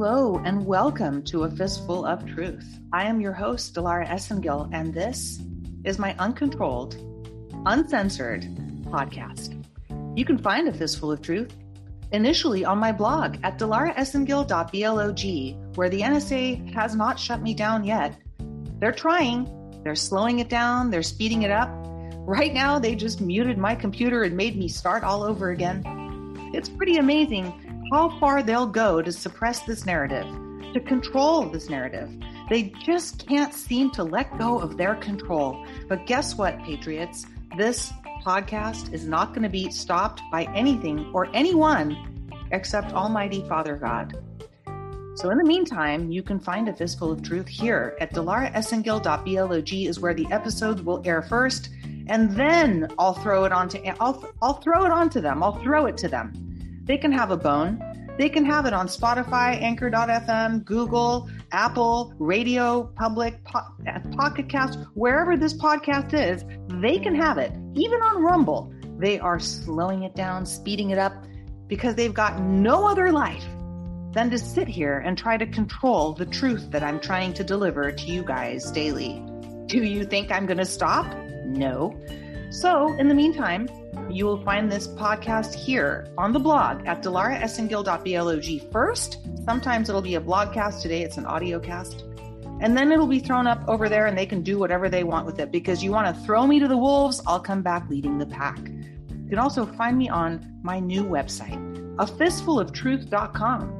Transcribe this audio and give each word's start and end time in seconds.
Hello, 0.00 0.40
and 0.44 0.64
welcome 0.64 1.24
to 1.24 1.42
A 1.42 1.50
Fistful 1.50 2.06
of 2.06 2.24
Truth. 2.24 2.78
I 2.92 3.06
am 3.06 3.20
your 3.20 3.32
host, 3.32 3.74
Dilara 3.74 4.06
Esengil, 4.06 4.70
and 4.72 4.94
this 4.94 5.40
is 5.82 5.98
my 5.98 6.14
uncontrolled, 6.20 6.94
uncensored 7.66 8.42
podcast. 8.84 9.60
You 10.16 10.24
can 10.24 10.38
find 10.38 10.68
A 10.68 10.72
Fistful 10.72 11.10
of 11.10 11.20
Truth 11.20 11.52
initially 12.12 12.64
on 12.64 12.78
my 12.78 12.92
blog 12.92 13.38
at 13.42 13.58
dilaraesengil.blog, 13.58 15.76
where 15.76 15.90
the 15.90 16.00
NSA 16.00 16.72
has 16.72 16.94
not 16.94 17.18
shut 17.18 17.42
me 17.42 17.52
down 17.52 17.82
yet. 17.82 18.16
They're 18.78 18.92
trying, 18.92 19.50
they're 19.82 19.96
slowing 19.96 20.38
it 20.38 20.48
down, 20.48 20.90
they're 20.90 21.02
speeding 21.02 21.42
it 21.42 21.50
up. 21.50 21.70
Right 22.18 22.54
now, 22.54 22.78
they 22.78 22.94
just 22.94 23.20
muted 23.20 23.58
my 23.58 23.74
computer 23.74 24.22
and 24.22 24.36
made 24.36 24.56
me 24.56 24.68
start 24.68 25.02
all 25.02 25.24
over 25.24 25.50
again. 25.50 25.82
It's 26.54 26.68
pretty 26.68 26.98
amazing 26.98 27.67
how 27.90 28.18
far 28.18 28.42
they'll 28.42 28.66
go 28.66 29.00
to 29.00 29.10
suppress 29.10 29.60
this 29.62 29.86
narrative, 29.86 30.26
to 30.74 30.80
control 30.80 31.48
this 31.48 31.70
narrative. 31.70 32.10
They 32.50 32.72
just 32.84 33.26
can't 33.26 33.54
seem 33.54 33.90
to 33.92 34.04
let 34.04 34.36
go 34.38 34.58
of 34.58 34.76
their 34.76 34.94
control. 34.96 35.66
But 35.88 36.06
guess 36.06 36.36
what, 36.36 36.62
Patriots? 36.64 37.26
This 37.56 37.92
podcast 38.24 38.92
is 38.92 39.06
not 39.06 39.30
going 39.30 39.42
to 39.42 39.48
be 39.48 39.70
stopped 39.70 40.22
by 40.30 40.44
anything 40.54 41.10
or 41.14 41.28
anyone 41.34 42.28
except 42.50 42.92
Almighty 42.92 43.44
Father 43.48 43.76
God. 43.76 44.16
So 45.14 45.30
in 45.30 45.38
the 45.38 45.44
meantime, 45.44 46.12
you 46.12 46.22
can 46.22 46.38
find 46.38 46.68
a 46.68 46.72
fistful 46.72 47.10
of 47.10 47.22
truth 47.22 47.48
here 47.48 47.96
at 48.00 48.12
dilaraesengil.blog 48.12 49.72
is 49.72 49.98
where 49.98 50.14
the 50.14 50.26
episodes 50.30 50.82
will 50.82 51.02
air 51.04 51.22
first, 51.22 51.70
and 52.06 52.30
then 52.36 52.88
I'll 52.98 53.14
throw 53.14 53.44
it 53.44 53.52
onto 53.52 53.78
I'll 53.98 54.24
I'll 54.40 54.60
throw 54.60 54.84
it 54.84 54.92
onto 54.92 55.20
them. 55.20 55.42
I'll 55.42 55.60
throw 55.60 55.86
it 55.86 55.96
to 55.98 56.08
them. 56.08 56.32
They 56.84 56.96
can 56.96 57.12
have 57.12 57.30
a 57.30 57.36
bone. 57.36 57.82
They 58.18 58.28
can 58.28 58.44
have 58.44 58.66
it 58.66 58.72
on 58.72 58.88
Spotify, 58.88 59.62
Anchor.fm, 59.62 60.64
Google, 60.64 61.30
Apple, 61.52 62.12
Radio, 62.18 62.90
Public, 62.96 63.42
po- 63.44 63.60
Pocket 64.10 64.48
Cast, 64.48 64.76
wherever 64.94 65.36
this 65.36 65.54
podcast 65.54 66.12
is, 66.12 66.44
they 66.80 66.98
can 66.98 67.14
have 67.14 67.38
it. 67.38 67.52
Even 67.74 68.02
on 68.02 68.20
Rumble, 68.20 68.74
they 68.98 69.20
are 69.20 69.38
slowing 69.38 70.02
it 70.02 70.16
down, 70.16 70.44
speeding 70.44 70.90
it 70.90 70.98
up, 70.98 71.12
because 71.68 71.94
they've 71.94 72.12
got 72.12 72.40
no 72.40 72.88
other 72.88 73.12
life 73.12 73.44
than 74.12 74.30
to 74.30 74.38
sit 74.38 74.66
here 74.66 74.98
and 74.98 75.16
try 75.16 75.36
to 75.36 75.46
control 75.46 76.12
the 76.12 76.26
truth 76.26 76.72
that 76.72 76.82
I'm 76.82 76.98
trying 76.98 77.34
to 77.34 77.44
deliver 77.44 77.92
to 77.92 78.06
you 78.06 78.24
guys 78.24 78.72
daily. 78.72 79.22
Do 79.66 79.84
you 79.84 80.04
think 80.04 80.32
I'm 80.32 80.46
going 80.46 80.58
to 80.58 80.64
stop? 80.64 81.06
No. 81.44 81.96
So, 82.50 82.96
in 82.96 83.06
the 83.06 83.14
meantime, 83.14 83.68
you 84.10 84.24
will 84.24 84.42
find 84.42 84.70
this 84.70 84.88
podcast 84.88 85.54
here 85.54 86.08
on 86.16 86.32
the 86.32 86.38
blog 86.38 86.86
at 86.86 87.02
dilaraesengil.blog 87.02 88.72
first. 88.72 89.18
Sometimes 89.44 89.88
it'll 89.88 90.02
be 90.02 90.14
a 90.14 90.20
blogcast. 90.20 90.82
Today 90.82 91.02
it's 91.02 91.16
an 91.16 91.26
audio 91.26 91.60
cast. 91.60 92.04
And 92.60 92.76
then 92.76 92.90
it'll 92.90 93.06
be 93.06 93.20
thrown 93.20 93.46
up 93.46 93.62
over 93.68 93.88
there 93.88 94.06
and 94.06 94.18
they 94.18 94.26
can 94.26 94.42
do 94.42 94.58
whatever 94.58 94.88
they 94.88 95.04
want 95.04 95.26
with 95.26 95.38
it 95.38 95.52
because 95.52 95.82
you 95.84 95.92
want 95.92 96.14
to 96.14 96.22
throw 96.22 96.46
me 96.46 96.58
to 96.58 96.66
the 96.66 96.76
wolves, 96.76 97.20
I'll 97.26 97.40
come 97.40 97.62
back 97.62 97.88
leading 97.88 98.18
the 98.18 98.26
pack. 98.26 98.58
You 98.58 99.28
can 99.28 99.38
also 99.38 99.64
find 99.64 99.96
me 99.96 100.08
on 100.08 100.58
my 100.62 100.80
new 100.80 101.04
website, 101.04 101.58
a 101.98 102.06
fistfuloftruth.com. 102.06 103.74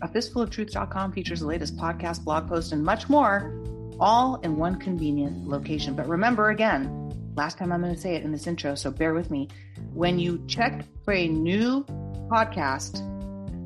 A 0.00 0.08
fistfuloftruth.com 0.08 1.12
features 1.12 1.40
the 1.40 1.46
latest 1.46 1.76
podcast, 1.76 2.22
blog 2.22 2.48
post, 2.48 2.72
and 2.72 2.84
much 2.84 3.08
more, 3.08 3.52
all 3.98 4.36
in 4.42 4.56
one 4.56 4.76
convenient 4.76 5.48
location. 5.48 5.94
But 5.94 6.08
remember 6.08 6.50
again, 6.50 7.07
last 7.38 7.56
time 7.56 7.70
I'm 7.70 7.80
going 7.80 7.94
to 7.94 8.00
say 8.00 8.16
it 8.16 8.24
in 8.24 8.32
this 8.32 8.48
intro, 8.48 8.74
so 8.74 8.90
bear 8.90 9.14
with 9.14 9.30
me. 9.30 9.48
When 9.94 10.18
you 10.18 10.44
check 10.48 10.84
for 11.04 11.14
a 11.14 11.28
new 11.28 11.84
podcast, 12.28 13.00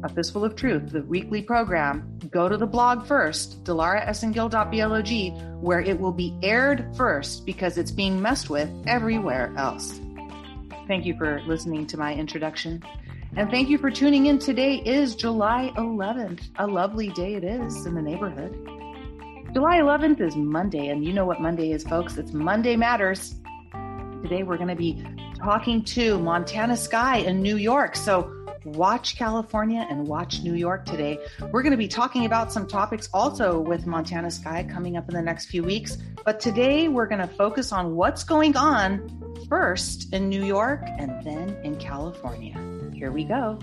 A 0.04 0.10
Fistful 0.10 0.44
of 0.44 0.56
Truth, 0.56 0.90
the 0.92 1.02
weekly 1.02 1.40
program, 1.40 2.18
go 2.30 2.50
to 2.50 2.58
the 2.58 2.66
blog 2.66 3.06
first, 3.06 3.64
dilaraesengil.blog, 3.64 5.62
where 5.62 5.80
it 5.80 5.98
will 5.98 6.12
be 6.12 6.36
aired 6.42 6.94
first 6.98 7.46
because 7.46 7.78
it's 7.78 7.90
being 7.90 8.20
messed 8.20 8.50
with 8.50 8.68
everywhere 8.86 9.54
else. 9.56 9.98
Thank 10.86 11.06
you 11.06 11.16
for 11.16 11.40
listening 11.46 11.86
to 11.86 11.96
my 11.96 12.14
introduction. 12.14 12.82
And 13.36 13.50
thank 13.50 13.70
you 13.70 13.78
for 13.78 13.90
tuning 13.90 14.26
in. 14.26 14.38
Today 14.38 14.82
is 14.84 15.16
July 15.16 15.72
11th. 15.78 16.42
A 16.56 16.66
lovely 16.66 17.08
day 17.08 17.36
it 17.36 17.44
is 17.44 17.86
in 17.86 17.94
the 17.94 18.02
neighborhood. 18.02 18.52
July 19.54 19.78
11th 19.78 20.20
is 20.20 20.36
Monday, 20.36 20.88
and 20.88 21.02
you 21.02 21.14
know 21.14 21.24
what 21.24 21.40
Monday 21.40 21.72
is, 21.72 21.84
folks. 21.84 22.18
It's 22.18 22.34
Monday 22.34 22.76
Matters. 22.76 23.36
Today 24.22 24.44
we're 24.44 24.56
going 24.56 24.68
to 24.68 24.76
be 24.76 25.04
talking 25.36 25.82
to 25.82 26.16
Montana 26.20 26.76
Sky 26.76 27.18
in 27.18 27.42
New 27.42 27.56
York. 27.56 27.96
So 27.96 28.32
watch 28.64 29.16
California 29.16 29.84
and 29.90 30.06
watch 30.06 30.42
New 30.42 30.54
York 30.54 30.86
today. 30.86 31.18
We're 31.50 31.62
going 31.62 31.72
to 31.72 31.76
be 31.76 31.88
talking 31.88 32.24
about 32.24 32.52
some 32.52 32.68
topics 32.68 33.08
also 33.12 33.58
with 33.58 33.84
Montana 33.84 34.30
Sky 34.30 34.64
coming 34.70 34.96
up 34.96 35.08
in 35.08 35.16
the 35.16 35.22
next 35.22 35.46
few 35.46 35.64
weeks. 35.64 35.98
But 36.24 36.38
today 36.38 36.86
we're 36.86 37.08
going 37.08 37.20
to 37.20 37.34
focus 37.34 37.72
on 37.72 37.96
what's 37.96 38.22
going 38.22 38.56
on 38.56 39.44
first 39.48 40.12
in 40.12 40.28
New 40.28 40.44
York 40.44 40.84
and 40.98 41.20
then 41.24 41.56
in 41.64 41.74
California. 41.74 42.56
Here 42.94 43.10
we 43.10 43.24
go. 43.24 43.58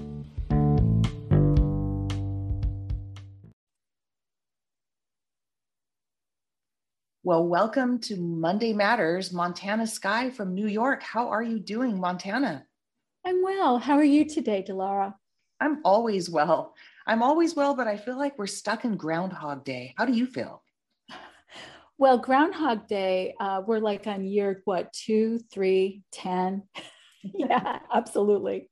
Well, 7.30 7.46
welcome 7.46 8.00
to 8.00 8.16
Monday 8.16 8.74
Matters, 8.74 9.32
Montana 9.32 9.86
Sky 9.86 10.32
from 10.32 10.56
New 10.56 10.66
York. 10.66 11.04
How 11.04 11.28
are 11.28 11.44
you 11.44 11.60
doing, 11.60 12.00
Montana? 12.00 12.66
I'm 13.24 13.44
well. 13.44 13.78
How 13.78 13.98
are 13.98 14.04
you 14.04 14.28
today, 14.28 14.66
Dilara? 14.68 15.14
I'm 15.60 15.80
always 15.86 16.28
well. 16.28 16.74
I'm 17.06 17.22
always 17.22 17.56
well, 17.56 17.76
but 17.76 17.86
I 17.88 17.98
feel 17.98 18.18
like 18.18 18.40
we're 18.40 18.48
stuck 18.48 18.84
in 18.84 18.98
Groundhog 18.98 19.64
Day. 19.64 19.94
How 19.96 20.06
do 20.06 20.14
you 20.14 20.26
feel? 20.26 20.64
Well, 22.00 22.18
Groundhog 22.18 22.88
Day, 22.88 23.36
uh, 23.40 23.62
we're 23.64 23.78
like 23.78 24.08
on 24.08 24.26
year 24.26 24.64
what, 24.66 24.92
two, 24.92 25.38
three, 25.54 26.02
ten? 26.12 26.64
yeah, 27.24 27.78
absolutely. 27.94 28.72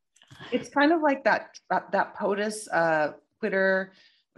It's 0.51 0.69
kind 0.69 0.91
of 0.91 1.01
like 1.01 1.25
that 1.25 1.59
that, 1.69 1.91
that 1.91 2.15
POTUS 2.15 2.67
uh, 2.73 3.11
Twitter 3.39 3.91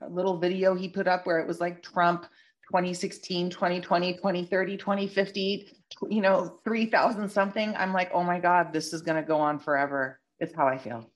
little 0.09 0.37
video 0.37 0.75
he 0.75 0.89
put 0.89 1.07
up 1.07 1.25
where 1.25 1.39
it 1.39 1.47
was 1.47 1.61
like 1.61 1.81
Trump 1.83 2.25
2016, 2.69 3.49
2020, 3.49 4.13
2030, 4.13 4.77
2050, 4.77 5.73
you 6.07 6.21
know, 6.21 6.59
3000 6.63 7.27
something, 7.27 7.75
I'm 7.75 7.93
like, 7.93 8.11
oh 8.13 8.23
my 8.23 8.39
God, 8.39 8.71
this 8.71 8.93
is 8.93 9.01
going 9.01 9.19
to 9.19 9.27
go 9.27 9.39
on 9.39 9.57
forever. 9.57 10.19
It's 10.39 10.53
how 10.55 10.67
I 10.67 10.77
feel. 10.77 11.09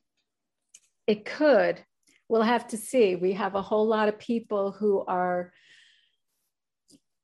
It 1.06 1.26
could. 1.26 1.80
We'll 2.28 2.42
have 2.42 2.68
to 2.70 2.78
see. 2.78 3.16
We 3.16 3.34
have 3.34 3.54
a 3.54 3.62
whole 3.62 3.86
lot 3.86 4.10
of 4.10 4.18
people 4.18 4.72
who 4.72 5.06
are 5.06 5.54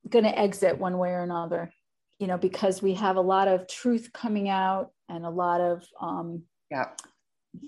going 0.08 0.26
to 0.26 0.38
exit 0.38 0.78
one 0.78 1.00
way 1.00 1.10
or 1.10 1.24
another, 1.24 1.72
you 2.20 2.28
know, 2.28 2.38
because 2.38 2.84
we 2.84 2.94
have 2.94 3.16
a 3.16 3.22
lot 3.22 3.48
of 3.48 3.68
truth 3.68 4.12
coming 4.14 4.48
out 4.48 4.92
and 5.08 5.26
a 5.26 5.30
lot 5.30 5.60
of 5.60 5.84
um, 6.00 6.44
yeah. 6.70 6.90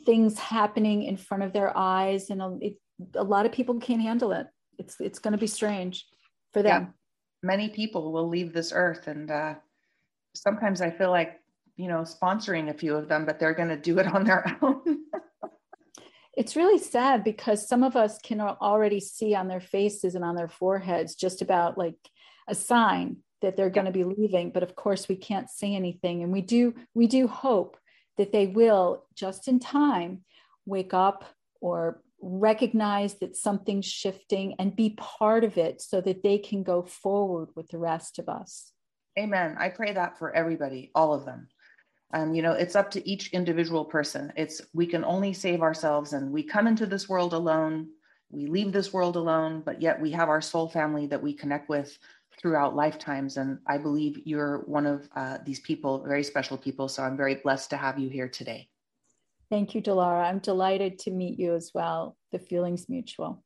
things 0.06 0.38
happening 0.38 1.04
in 1.04 1.18
front 1.18 1.42
of 1.42 1.54
their 1.54 1.76
eyes. 1.76 2.30
And 2.30 2.40
a, 2.40 2.58
it, 2.62 2.74
a 3.16 3.24
lot 3.24 3.48
of 3.48 3.52
people 3.52 3.80
can't 3.80 4.02
handle 4.02 4.32
it. 4.32 4.46
It's, 4.78 4.98
it's 5.00 5.18
going 5.18 5.32
to 5.32 5.40
be 5.40 5.48
strange 5.48 6.06
for 6.52 6.62
them. 6.62 6.82
Yeah. 6.82 6.88
Many 7.44 7.70
people 7.70 8.12
will 8.12 8.28
leave 8.28 8.54
this 8.54 8.72
earth, 8.74 9.08
and 9.08 9.32
uh, 9.32 9.56
sometimes 10.36 10.82
I 10.82 10.92
feel 10.92 11.10
like 11.10 11.40
you 11.76 11.88
know 11.88 12.02
sponsoring 12.02 12.70
a 12.70 12.74
few 12.74 12.96
of 12.96 13.08
them, 13.08 13.26
but 13.26 13.40
they're 13.40 13.54
going 13.54 13.70
to 13.70 13.78
do 13.78 14.00
it 14.00 14.08
on 14.08 14.24
their 14.24 14.58
own. 14.62 15.06
it's 16.38 16.56
really 16.56 16.78
sad 16.78 17.24
because 17.24 17.68
some 17.68 17.84
of 17.84 17.96
us 17.96 18.20
can 18.20 18.40
already 18.40 19.00
see 19.00 19.36
on 19.36 19.48
their 19.48 19.60
faces 19.60 20.16
and 20.16 20.24
on 20.24 20.36
their 20.36 20.48
foreheads 20.48 21.16
just 21.16 21.42
about 21.42 21.78
like 21.78 21.98
a 22.48 22.56
sign 22.56 23.18
that 23.42 23.58
they're 23.58 23.70
going 23.70 23.86
to 23.86 23.92
be 23.92 24.04
leaving 24.04 24.52
but 24.52 24.64
of 24.64 24.76
course 24.76 25.10
we 25.10 25.16
can't 25.16 25.50
say 25.50 25.76
anything 25.76 26.24
and 26.24 26.32
we 26.32 26.42
do 26.42 26.74
we 26.94 27.08
do 27.08 27.28
hope 27.28 27.78
that 28.18 28.32
they 28.32 28.48
will 28.48 29.04
just 29.16 29.48
in 29.48 29.60
time 29.60 30.22
wake 30.66 30.94
up 30.94 31.26
or 31.60 32.02
recognize 32.22 33.16
that 33.16 33.36
something's 33.36 33.86
shifting 33.86 34.56
and 34.60 34.76
be 34.76 34.92
part 34.92 35.44
of 35.44 35.58
it 35.58 35.82
so 35.82 36.02
that 36.02 36.24
they 36.24 36.38
can 36.38 36.64
go 36.64 36.84
forward 36.84 37.50
with 37.56 37.68
the 37.70 37.78
rest 37.78 38.20
of 38.20 38.30
us. 38.30 38.72
Amen. 39.20 39.56
I 39.60 39.70
pray 39.70 39.94
that 39.94 40.18
for 40.18 40.34
everybody, 40.34 40.92
all 40.96 41.14
of 41.14 41.26
them. 41.26 41.48
Um, 42.14 42.34
you 42.34 42.42
know, 42.42 42.52
it's 42.52 42.76
up 42.76 42.92
to 42.92 43.10
each 43.10 43.32
individual 43.34 43.86
person. 43.86 44.32
It's 44.36 44.62
we 44.74 44.86
can 44.86 45.04
only 45.04 45.34
save 45.34 45.62
ourselves, 45.62 46.14
and 46.14 46.32
we 46.32 46.44
come 46.44 46.68
into 46.68 46.86
this 46.86 47.08
world 47.08 47.34
alone. 47.34 47.88
We 48.30 48.48
leave 48.48 48.72
this 48.72 48.94
world 48.94 49.16
alone, 49.16 49.62
but 49.66 49.82
yet 49.82 50.00
we 50.00 50.12
have 50.12 50.30
our 50.30 50.42
soul 50.42 50.70
family 50.70 51.08
that 51.08 51.22
we 51.22 51.34
connect 51.34 51.70
with 51.70 51.98
throughout 52.40 52.76
lifetimes. 52.76 53.38
And 53.38 53.60
I 53.68 53.78
believe 53.78 54.22
you're 54.26 54.60
one 54.60 54.86
of 54.86 55.08
uh, 55.16 55.40
these 55.46 55.60
people, 55.60 56.04
very 56.04 56.24
special 56.24 56.58
people. 56.58 56.88
So 56.88 57.04
I'm 57.04 57.18
very 57.18 57.36
blessed 57.36 57.70
to 57.72 57.78
have 57.78 58.00
you 58.00 58.10
here 58.10 58.30
today. 58.30 58.71
Thank 59.52 59.76
you, 59.76 59.82
Dilara. 59.82 60.24
I'm 60.24 60.40
delighted 60.40 60.98
to 61.00 61.12
meet 61.12 61.38
you 61.38 61.54
as 61.54 61.72
well. 61.74 62.16
The 62.32 62.40
feeling's 62.40 62.88
mutual. 62.88 63.44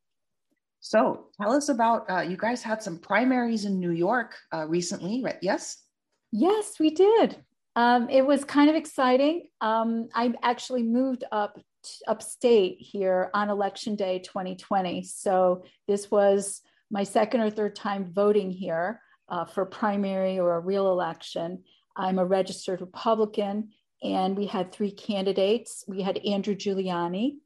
So 0.78 1.26
tell 1.36 1.52
us 1.52 1.68
about, 1.68 2.08
uh, 2.08 2.20
you 2.20 2.36
guys 2.36 2.62
had 2.62 2.80
some 2.80 2.96
primaries 2.96 3.64
in 3.64 3.80
New 3.80 3.90
York 3.90 4.36
uh, 4.54 4.66
recently, 4.68 5.20
right? 5.24 5.36
Yes? 5.42 5.82
Yes, 6.30 6.78
we 6.78 6.90
did. 6.90 7.42
Um, 7.74 8.08
it 8.08 8.24
was 8.24 8.44
kind 8.44 8.70
of 8.70 8.76
exciting. 8.76 9.48
Um, 9.60 10.08
I 10.14 10.32
actually 10.44 10.84
moved 10.84 11.24
up 11.32 11.58
upstate 12.06 12.76
here 12.78 13.30
on 13.34 13.50
election 13.50 13.96
day 13.96 14.20
2020. 14.20 15.02
So 15.02 15.64
this 15.88 16.08
was 16.08 16.62
my 16.88 17.02
second 17.02 17.40
or 17.40 17.50
third 17.50 17.74
time 17.74 18.12
voting 18.12 18.52
here 18.52 19.00
uh, 19.28 19.44
for 19.44 19.66
primary 19.66 20.38
or 20.38 20.54
a 20.54 20.60
real 20.60 20.90
election. 20.92 21.64
I'm 21.96 22.20
a 22.20 22.24
registered 22.24 22.80
Republican, 22.80 23.70
and 24.06 24.36
we 24.36 24.46
had 24.46 24.70
three 24.70 24.92
candidates. 24.92 25.84
We 25.88 26.00
had 26.00 26.18
Andrew 26.18 26.54
Giuliani 26.54 27.38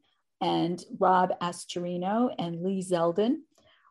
and 0.42 0.84
Rob 0.98 1.30
Astorino 1.40 2.34
and 2.38 2.62
Lee 2.62 2.82
Zeldin. 2.82 3.38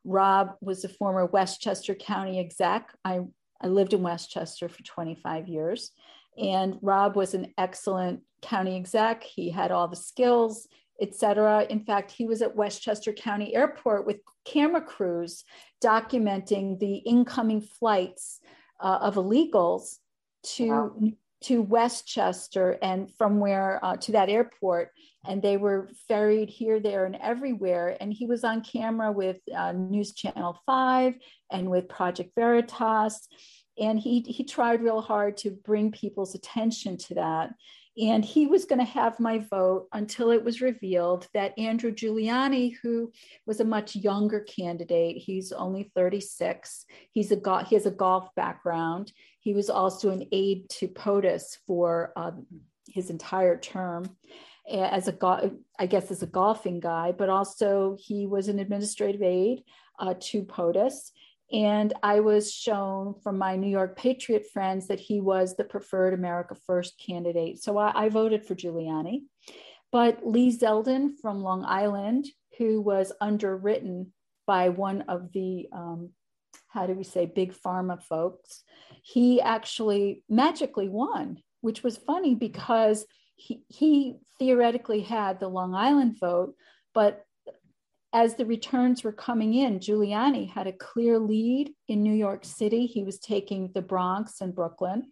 Rob 0.04 0.52
was 0.62 0.84
a 0.84 0.90
former 0.90 1.26
Westchester 1.26 1.96
County 1.96 2.40
exec. 2.40 2.94
I, 3.04 3.22
I 3.60 3.68
lived 3.68 3.94
in 3.94 4.04
Westchester 4.04 4.70
for 4.70 4.84
25 4.84 5.48
years. 5.48 5.92
And 6.38 6.78
Rob 6.82 7.16
was 7.16 7.34
an 7.34 7.54
excellent 7.58 8.22
county 8.42 8.76
exec. 8.76 9.24
He 9.24 9.50
had 9.50 9.72
all 9.72 9.88
the 9.88 9.96
skills, 9.96 10.68
etc. 11.02 11.66
In 11.70 11.80
fact, 11.80 12.12
he 12.12 12.26
was 12.26 12.44
at 12.44 12.56
Westchester 12.56 13.14
County 13.14 13.56
Airport 13.56 14.06
with 14.06 14.18
camera 14.46 14.82
crews 14.82 15.44
documenting 15.84 16.80
the 16.80 16.98
incoming 16.98 17.62
flights 17.62 18.40
uh, 18.80 19.00
of 19.02 19.16
illegals 19.16 19.98
to 20.42 20.70
wow. 20.70 20.96
To 21.42 21.62
Westchester 21.62 22.78
and 22.82 23.14
from 23.18 23.40
where 23.40 23.84
uh, 23.84 23.96
to 23.98 24.12
that 24.14 24.30
airport, 24.30 24.92
and 25.26 25.42
they 25.42 25.58
were 25.58 25.90
ferried 26.08 26.50
here, 26.50 26.80
there, 26.80 27.06
and 27.06 27.16
everywhere. 27.16 27.96
And 28.00 28.14
he 28.14 28.26
was 28.26 28.44
on 28.44 28.62
camera 28.62 29.12
with 29.12 29.38
uh, 29.56 29.72
News 29.72 30.14
Channel 30.14 30.60
Five 30.66 31.16
and 31.52 31.70
with 31.70 31.90
Project 31.90 32.32
Veritas, 32.36 33.28
and 33.80 34.00
he 34.00 34.22
he 34.22 34.44
tried 34.44 34.82
real 34.82 35.02
hard 35.02 35.38
to 35.38 35.52
bring 35.52 35.92
people's 35.92 36.36
attention 36.36 36.98
to 36.98 37.16
that. 37.16 37.52
And 38.00 38.24
he 38.24 38.48
was 38.48 38.64
going 38.64 38.80
to 38.80 38.86
have 38.86 39.20
my 39.20 39.40
vote 39.40 39.88
until 39.92 40.32
it 40.32 40.44
was 40.44 40.62
revealed 40.62 41.28
that 41.34 41.58
Andrew 41.58 41.92
Giuliani, 41.92 42.78
who 42.82 43.12
was 43.46 43.60
a 43.60 43.66
much 43.66 43.96
younger 43.96 44.40
candidate, 44.42 45.18
he's 45.18 45.52
only 45.52 45.92
36. 45.96 46.86
He's 47.12 47.32
a 47.32 47.36
go- 47.36 47.58
he 47.58 47.76
has 47.76 47.86
a 47.86 47.92
golf 47.92 48.34
background. 48.36 49.12
He 49.50 49.56
was 49.56 49.72
also 49.72 50.12
an 50.12 50.28
aide 50.32 50.70
to 50.78 50.88
POTUS 50.88 51.58
for 51.66 52.14
uh, 52.16 52.34
his 52.88 53.10
entire 53.10 53.58
term 53.58 54.16
as 54.72 55.08
a 55.08 55.12
go- 55.12 55.58
I 55.80 55.88
guess 55.88 56.12
as 56.12 56.22
a 56.22 56.28
golfing 56.28 56.80
guy, 56.80 57.14
but 57.14 57.30
also 57.30 57.98
he 58.00 58.28
was 58.28 58.48
an 58.48 58.60
administrative 58.60 59.24
aide 59.24 59.64
uh, 59.98 60.14
to 60.20 60.44
POTUS. 60.44 61.10
And 61.52 61.94
I 62.04 62.20
was 62.20 62.54
shown 62.54 63.16
from 63.24 63.40
my 63.40 63.56
New 63.56 63.72
York 63.72 63.98
Patriot 63.98 64.46
friends 64.54 64.86
that 64.86 65.00
he 65.00 65.20
was 65.20 65.56
the 65.56 65.64
preferred 65.64 66.14
America 66.14 66.54
First 66.68 67.02
candidate. 67.04 67.58
So 67.58 67.80
I, 67.80 68.06
I 68.06 68.10
voted 68.10 68.46
for 68.46 68.54
Giuliani. 68.54 69.24
But 69.92 70.24
Lee 70.24 70.56
Zeldin 70.56 71.18
from 71.20 71.42
Long 71.42 71.66
Island, 71.66 72.28
who 72.60 72.82
was 72.82 73.12
underwritten 73.20 74.14
by 74.46 74.70
one 74.70 75.02
of 75.08 75.32
the, 75.32 75.70
um, 75.74 76.12
how 76.70 76.86
do 76.88 76.94
we 76.94 77.04
say, 77.04 77.26
big 77.26 77.54
pharma 77.54 78.02
folks, 78.02 78.64
he 79.02 79.42
actually 79.42 80.24
magically 80.30 80.88
won, 80.88 81.42
which 81.62 81.84
was 81.84 81.98
funny 81.98 82.36
because 82.36 83.06
he, 83.36 83.64
he 83.68 84.16
theoretically 84.38 85.02
had 85.02 85.40
the 85.40 85.48
Long 85.48 85.76
Island 85.76 86.18
vote, 86.20 86.56
but 86.94 87.26
as 88.14 88.36
the 88.36 88.46
returns 88.46 89.04
were 89.04 89.12
coming 89.12 89.54
in, 89.54 89.80
Giuliani 89.80 90.50
had 90.50 90.68
a 90.68 90.74
clear 90.74 91.20
lead 91.20 91.74
in 91.88 92.02
New 92.02 92.14
York 92.14 92.44
City. 92.44 92.88
He 92.88 93.04
was 93.04 93.20
taking 93.20 93.72
the 93.74 93.82
Bronx 93.82 94.42
and 94.42 94.56
Brooklyn. 94.56 95.12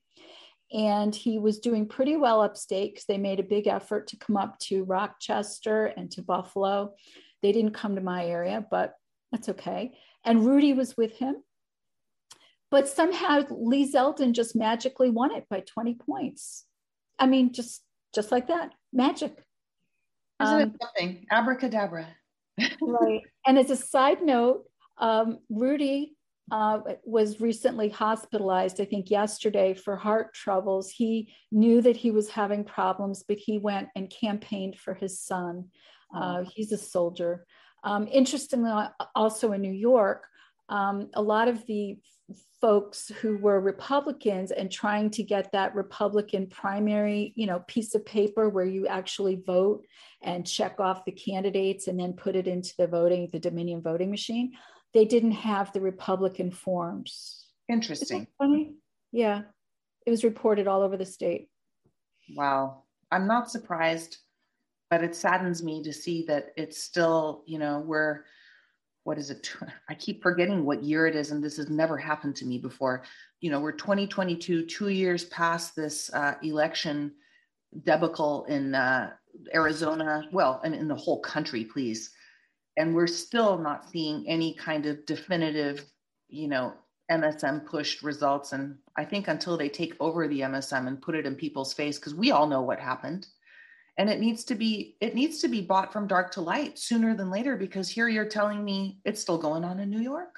And 0.74 1.16
he 1.16 1.38
was 1.38 1.60
doing 1.60 1.88
pretty 1.88 2.18
well 2.18 2.42
upstate 2.42 2.94
because 2.94 3.06
they 3.06 3.18
made 3.18 3.40
a 3.40 3.44
big 3.44 3.68
effort 3.68 4.08
to 4.08 4.18
come 4.18 4.36
up 4.36 4.58
to 4.62 4.84
Rochester 4.84 5.86
and 5.86 6.12
to 6.12 6.24
Buffalo. 6.24 6.96
They 7.42 7.52
didn't 7.52 7.74
come 7.74 7.96
to 7.96 8.02
my 8.02 8.26
area, 8.26 8.66
but 8.70 8.96
that's 9.32 9.50
okay. 9.50 9.94
And 10.26 10.46
Rudy 10.46 10.74
was 10.74 10.98
with 10.98 11.14
him. 11.14 11.36
But 12.70 12.88
somehow 12.88 13.44
Lee 13.50 13.90
Zeldin 13.90 14.34
just 14.34 14.56
magically 14.56 15.10
won 15.10 15.34
it 15.34 15.46
by 15.50 15.62
20 15.62 15.96
points. 15.96 16.66
I 17.18 17.26
mean, 17.26 17.54
just 17.54 17.84
just 18.14 18.32
like 18.32 18.48
that, 18.48 18.74
magic. 18.92 19.44
Um, 20.40 20.76
something? 20.82 21.26
Abracadabra 21.32 22.08
right. 22.82 23.22
And 23.46 23.58
as 23.58 23.70
a 23.70 23.76
side 23.76 24.22
note, 24.22 24.66
um, 24.98 25.40
Rudy 25.50 26.16
uh, 26.52 26.80
was 27.04 27.42
recently 27.42 27.90
hospitalized, 27.90 28.80
I 28.80 28.86
think 28.86 29.12
yesterday, 29.12 29.74
for 29.74 29.96
heart 29.96 30.34
troubles. 30.34 30.90
He 30.90 31.34
knew 31.52 31.82
that 31.82 31.98
he 31.98 32.12
was 32.12 32.30
having 32.30 32.64
problems, 32.64 33.24
but 33.28 33.38
he 33.38 33.58
went 33.58 33.90
and 33.96 34.10
campaigned 34.10 34.80
for 34.80 34.94
his 34.94 35.20
son. 35.20 35.66
Uh, 36.16 36.44
he's 36.56 36.72
a 36.72 36.78
soldier. 36.78 37.46
Um, 37.84 38.08
interestingly, 38.12 38.72
also 39.14 39.52
in 39.52 39.62
New 39.62 39.74
York, 39.74 40.26
um, 40.70 41.10
a 41.14 41.22
lot 41.22 41.48
of 41.48 41.66
the 41.68 41.98
folks 42.60 43.10
who 43.22 43.38
were 43.38 43.60
Republicans 43.60 44.52
and 44.52 44.72
trying 44.72 45.10
to 45.12 45.24
get 45.24 45.52
that 45.52 45.76
Republican 45.76 46.48
primary, 46.48 47.34
you 47.36 47.46
know, 47.46 47.60
piece 47.68 47.94
of 47.94 48.06
paper 48.06 48.50
where 48.50 48.66
you 48.66 48.88
actually 48.88 49.36
vote 49.46 49.86
and 50.24 50.48
check 50.48 50.80
off 50.80 51.06
the 51.06 51.12
candidates 51.12 51.88
and 51.88 52.00
then 52.00 52.14
put 52.14 52.36
it 52.36 52.48
into 52.48 52.74
the 52.78 52.88
voting, 52.88 53.30
the 53.32 53.40
Dominion 53.40 53.82
voting 53.82 54.10
machine. 54.10 54.54
They 54.94 55.06
didn't 55.06 55.34
have 55.34 55.72
the 55.72 55.82
Republican 55.82 56.50
forms. 56.52 57.46
Interesting. 57.70 58.28
Funny. 58.38 58.74
Yeah. 59.12 59.42
It 60.06 60.12
was 60.12 60.24
reported 60.24 60.68
all 60.68 60.82
over 60.82 60.98
the 60.98 61.06
state. 61.06 61.50
Wow. 62.36 62.84
I'm 63.12 63.28
not 63.28 63.52
surprised, 63.52 64.18
but 64.90 65.04
it 65.04 65.16
saddens 65.16 65.64
me 65.64 65.84
to 65.84 65.94
see 65.94 66.26
that 66.28 66.48
it's 66.58 66.82
still, 66.82 67.44
you 67.46 67.60
know, 67.60 67.84
we're 67.86 68.24
what 69.08 69.18
is 69.18 69.30
it? 69.30 69.50
I 69.90 69.94
keep 69.94 70.22
forgetting 70.22 70.66
what 70.66 70.84
year 70.84 71.08
it 71.08 71.16
is, 71.16 71.32
and 71.32 71.42
this 71.42 71.56
has 71.56 71.70
never 71.70 71.98
happened 71.98 72.36
to 72.36 72.46
me 72.46 72.58
before. 72.58 73.04
You 73.40 73.50
know, 73.50 73.62
we're 73.62 73.72
2022, 73.72 74.66
two 74.66 74.90
years 74.90 75.24
past 75.26 75.78
this 75.78 76.14
uh, 76.14 76.34
election 76.44 77.14
debacle 77.84 78.44
in 78.50 78.76
uh, 78.76 79.12
Arizona, 79.56 80.28
well, 80.34 80.60
and 80.66 80.76
in 80.76 80.90
the 80.90 80.96
whole 80.96 81.22
country, 81.22 81.64
please. 81.64 82.12
And 82.76 82.94
we're 82.94 83.08
still 83.08 83.58
not 83.58 83.90
seeing 83.90 84.28
any 84.28 84.54
kind 84.56 84.86
of 84.86 85.06
definitive, 85.06 85.86
you 86.28 86.50
know, 86.50 86.74
MSM 87.10 87.66
pushed 87.66 88.04
results. 88.04 88.52
And 88.52 88.76
I 88.98 89.06
think 89.06 89.30
until 89.30 89.56
they 89.56 89.70
take 89.70 89.94
over 90.02 90.28
the 90.28 90.42
MSM 90.42 90.86
and 90.86 91.02
put 91.02 91.16
it 91.16 91.26
in 91.26 91.36
people's 91.36 91.74
face, 91.74 91.98
because 91.98 92.14
we 92.14 92.32
all 92.32 92.46
know 92.46 92.62
what 92.62 92.82
happened 92.82 93.26
and 93.98 94.10
it 94.10 94.20
needs 94.20 94.44
to 94.46 94.56
be 94.56 94.96
it 95.02 95.16
needs 95.16 95.40
to 95.40 95.48
be 95.48 95.62
bought 95.62 95.92
from 95.92 96.08
dark 96.08 96.32
to 96.32 96.42
light 96.42 96.78
sooner 96.78 97.16
than 97.16 97.30
later 97.30 97.56
because 97.56 97.90
here 97.90 98.08
you're 98.08 98.26
telling 98.26 98.64
me 98.64 99.00
it's 99.06 99.22
still 99.22 99.38
going 99.38 99.64
on 99.64 99.80
in 99.80 99.90
new 99.90 100.02
york. 100.02 100.36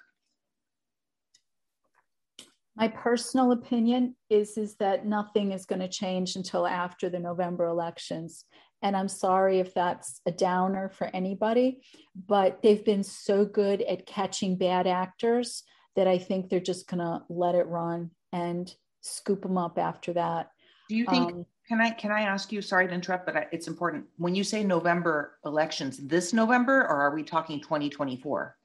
My 2.76 2.88
personal 2.88 3.52
opinion 3.52 4.16
is 4.30 4.58
is 4.58 4.76
that 4.76 5.06
nothing 5.06 5.52
is 5.52 5.66
going 5.66 5.82
to 5.82 5.90
change 5.90 6.36
until 6.36 6.66
after 6.66 7.10
the 7.10 7.20
november 7.20 7.66
elections. 7.68 8.46
And 8.82 8.96
i'm 8.96 9.10
sorry 9.10 9.60
if 9.60 9.74
that's 9.74 10.22
a 10.26 10.32
downer 10.32 10.90
for 10.90 11.08
anybody 11.14 11.82
but 12.28 12.62
they've 12.62 12.86
been 12.86 13.04
so 13.04 13.44
good 13.44 13.82
at 13.82 14.06
catching 14.06 14.58
bad 14.58 14.88
actors 14.88 15.64
that 15.98 16.08
i 16.08 16.18
think 16.18 16.48
they're 16.50 16.62
just 16.62 16.88
going 16.88 17.00
to 17.00 17.22
let 17.28 17.56
it 17.56 17.68
run 17.68 18.12
and 18.32 18.74
scoop 19.02 19.42
them 19.42 19.58
up 19.58 19.78
after 19.78 20.14
that. 20.14 20.52
Do 20.88 20.96
you 20.96 21.06
think 21.06 21.32
um, 21.32 21.46
can 21.70 21.80
I 21.80 21.92
can 21.92 22.12
I 22.12 22.22
ask 22.22 22.52
you? 22.52 22.62
Sorry 22.62 22.88
to 22.88 22.94
interrupt, 22.94 23.28
but 23.28 23.48
it's 23.52 23.68
important. 23.68 24.06
When 24.18 24.34
you 24.34 24.44
say 24.44 24.64
November 24.64 25.38
elections, 25.46 25.98
this 25.98 26.34
November, 26.34 26.82
or 26.82 27.00
are 27.00 27.14
we 27.14 27.24
talking 27.24 27.62
2024? 27.62 28.58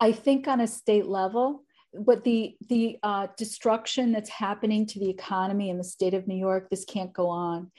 I 0.00 0.12
think 0.12 0.46
on 0.46 0.60
a 0.60 0.66
state 0.66 1.06
level, 1.06 1.64
but 1.98 2.22
the 2.22 2.54
the 2.68 2.98
uh, 3.02 3.28
destruction 3.38 4.12
that's 4.12 4.28
happening 4.28 4.86
to 4.88 5.00
the 5.00 5.08
economy 5.08 5.70
in 5.70 5.78
the 5.78 5.84
state 5.84 6.12
of 6.12 6.28
New 6.28 6.36
York, 6.36 6.68
this 6.68 6.84
can't 6.84 7.14
go 7.14 7.28
on. 7.28 7.70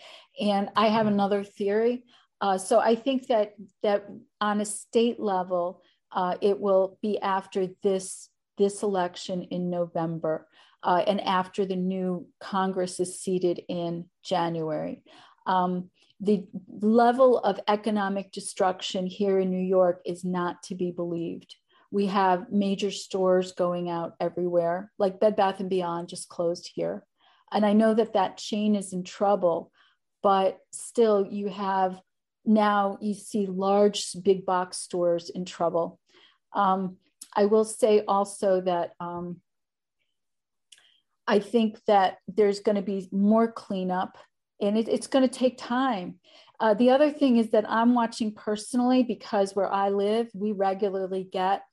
And 0.41 0.69
I 0.75 0.87
have 0.87 1.05
mm-hmm. 1.05 1.13
another 1.13 1.43
theory. 1.43 2.03
Uh, 2.41 2.57
so 2.57 2.79
I 2.79 2.95
think 2.95 3.27
that 3.27 3.53
that 3.83 4.07
on 4.41 4.61
a 4.61 4.65
state 4.65 5.19
level, 5.19 5.83
uh, 6.11 6.37
it 6.41 6.59
will 6.59 6.97
be 7.03 7.19
after 7.19 7.67
this 7.83 8.29
this 8.57 8.81
election 8.81 9.43
in 9.43 9.69
November 9.69 10.47
uh, 10.85 11.03
and 11.07 11.19
after 11.21 11.65
the 11.65 11.75
new 11.75 12.27
Congress 12.39 12.99
is 12.99 13.19
seated 13.19 13.59
in 13.67 14.05
January. 14.23 15.01
Um, 15.47 15.89
the 16.21 16.47
level 16.69 17.39
of 17.39 17.59
economic 17.67 18.31
destruction 18.31 19.07
here 19.07 19.39
in 19.39 19.49
New 19.49 19.65
York 19.65 20.01
is 20.05 20.23
not 20.23 20.63
to 20.63 20.75
be 20.75 20.91
believed. 20.91 21.55
We 21.91 22.05
have 22.05 22.51
major 22.51 22.91
stores 22.91 23.51
going 23.51 23.89
out 23.89 24.13
everywhere, 24.19 24.91
like 24.99 25.19
Bed 25.19 25.35
Bath 25.35 25.59
and 25.59 25.69
Beyond 25.69 26.07
just 26.07 26.29
closed 26.29 26.69
here. 26.73 27.03
And 27.51 27.65
I 27.65 27.73
know 27.73 27.93
that 27.95 28.13
that 28.13 28.37
chain 28.37 28.75
is 28.75 28.93
in 28.93 29.03
trouble, 29.03 29.71
but 30.21 30.59
still, 30.71 31.25
you 31.25 31.49
have 31.49 31.99
now 32.45 32.97
you 33.01 33.15
see 33.15 33.47
large 33.47 34.05
big 34.23 34.45
box 34.45 34.77
stores 34.77 35.29
in 35.29 35.45
trouble. 35.45 35.99
Um, 36.53 36.97
I 37.35 37.45
will 37.45 37.65
say 37.65 38.03
also 38.07 38.61
that 38.61 38.93
um, 38.99 39.41
I 41.27 41.39
think 41.39 41.79
that 41.87 42.17
there's 42.27 42.59
going 42.59 42.75
to 42.75 42.81
be 42.81 43.07
more 43.11 43.51
cleanup 43.51 44.17
and 44.61 44.77
it, 44.77 44.87
it's 44.87 45.07
going 45.07 45.27
to 45.27 45.39
take 45.39 45.57
time. 45.57 46.19
Uh, 46.59 46.73
the 46.73 46.89
other 46.89 47.11
thing 47.11 47.37
is 47.37 47.49
that 47.51 47.69
I'm 47.69 47.93
watching 47.93 48.33
personally 48.33 49.03
because 49.03 49.55
where 49.55 49.71
I 49.71 49.89
live, 49.89 50.29
we 50.33 50.51
regularly 50.51 51.27
get 51.29 51.63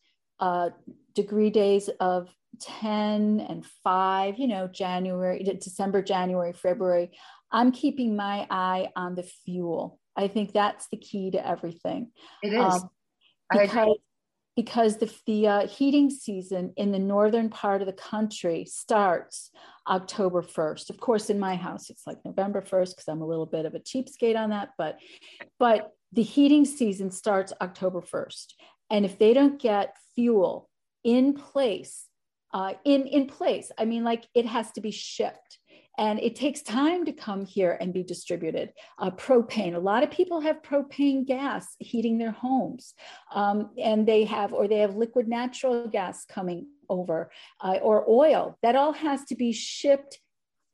uh, 0.41 0.71
degree 1.15 1.51
days 1.51 1.89
of 2.01 2.29
10 2.61 3.47
and 3.49 3.65
5, 3.85 4.39
you 4.39 4.49
know, 4.49 4.67
January, 4.67 5.43
December, 5.61 6.03
January, 6.03 6.53
February. 6.53 7.13
I'm 7.51 7.71
keeping 7.71 8.17
my 8.17 8.47
eye 8.51 8.89
on 8.97 9.15
the 9.15 9.23
fuel. 9.23 10.01
I 10.17 10.29
think 10.29 10.53
that's 10.53 10.89
the 10.91 10.97
key 10.97 11.31
to 11.31 11.47
everything. 11.47 12.11
It 12.43 12.55
is. 12.55 12.75
Um, 12.75 12.91
because 13.51 13.97
because 14.57 14.99
the, 14.99 15.13
the 15.27 15.47
uh, 15.47 15.67
heating 15.67 16.11
season 16.11 16.73
in 16.77 16.93
the 16.93 16.99
northern 16.99 17.49
part 17.49 17.81
of 17.81 17.87
the 17.87 17.93
country 17.93 18.65
starts 18.67 19.51
October 19.89 20.43
1st. 20.43 20.91
Of 20.91 21.01
course, 21.01 21.31
in 21.31 21.39
my 21.39 21.57
house, 21.57 21.89
it's 21.91 22.07
like 22.07 22.19
November 22.25 22.61
1st 22.61 22.91
because 22.91 23.09
I'm 23.09 23.23
a 23.23 23.27
little 23.27 23.47
bit 23.47 23.65
of 23.65 23.75
a 23.75 23.81
cheapskate 23.81 24.37
on 24.37 24.51
that. 24.51 24.71
But, 24.77 24.99
but 25.59 25.93
the 26.13 26.23
heating 26.23 26.65
season 26.65 27.11
starts 27.11 27.53
October 27.61 28.03
1st. 28.03 28.53
And 28.91 29.05
if 29.05 29.19
they 29.19 29.33
don't 29.33 29.61
get 29.61 29.97
fuel 30.15 30.69
in 31.03 31.33
place, 31.33 32.07
uh, 32.53 32.75
in, 32.85 33.07
in 33.07 33.27
place, 33.27 33.73
I 33.79 33.87
mean, 33.87 34.05
like 34.05 34.27
it 34.35 34.45
has 34.45 34.71
to 34.73 34.83
be 34.83 34.91
shipped 34.91 35.59
and 35.99 36.19
it 36.21 36.37
takes 36.37 36.63
time 36.63 37.05
to 37.05 37.13
come 37.13 37.45
here 37.45 37.77
and 37.81 37.93
be 37.93 38.03
distributed. 38.03 38.73
Uh, 38.99 39.11
propane, 39.11 39.75
a 39.75 39.79
lot 39.79 40.03
of 40.03 40.11
people 40.11 40.41
have 40.41 40.63
propane 40.63 41.27
gas 41.27 41.77
heating 41.79 42.19
their 42.19 42.31
homes, 42.31 42.95
um, 43.35 43.71
and 43.79 44.07
they 44.07 44.25
have, 44.25 44.53
or 44.53 44.69
they 44.69 44.79
have 44.79 44.97
liquid 44.97 45.29
natural 45.29 45.87
gas 45.89 46.25
coming 46.25 46.67
over, 46.89 47.31
uh, 47.61 47.79
or 47.83 48.09
oil. 48.09 48.59
That 48.63 48.77
all 48.77 48.93
has 48.93 49.25
to 49.27 49.35
be 49.35 49.53
shipped 49.53 50.19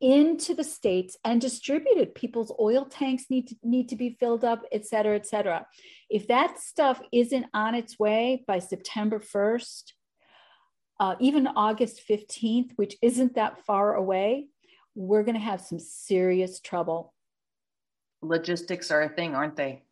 into 0.00 0.54
the 0.54 0.64
states 0.64 1.16
and 1.24 1.40
distributed. 1.40 2.14
People's 2.14 2.52
oil 2.60 2.84
tanks 2.84 3.24
need 3.28 3.48
to, 3.48 3.56
need 3.64 3.88
to 3.88 3.96
be 3.96 4.16
filled 4.20 4.44
up, 4.44 4.62
et 4.70 4.86
cetera, 4.86 5.16
et 5.16 5.26
cetera. 5.26 5.66
If 6.08 6.28
that 6.28 6.60
stuff 6.60 7.00
isn't 7.12 7.46
on 7.52 7.74
its 7.74 7.98
way 7.98 8.44
by 8.46 8.60
September 8.60 9.18
1st, 9.18 9.92
uh, 11.00 11.14
even 11.20 11.46
August 11.46 12.02
15th, 12.08 12.72
which 12.76 12.96
isn't 13.02 13.34
that 13.34 13.64
far 13.64 13.94
away, 13.94 14.46
we're 14.98 15.22
going 15.22 15.36
to 15.36 15.40
have 15.40 15.60
some 15.60 15.78
serious 15.78 16.58
trouble. 16.58 17.14
Logistics 18.20 18.90
are 18.90 19.02
a 19.02 19.08
thing, 19.08 19.36
aren't 19.36 19.54
they? 19.54 19.84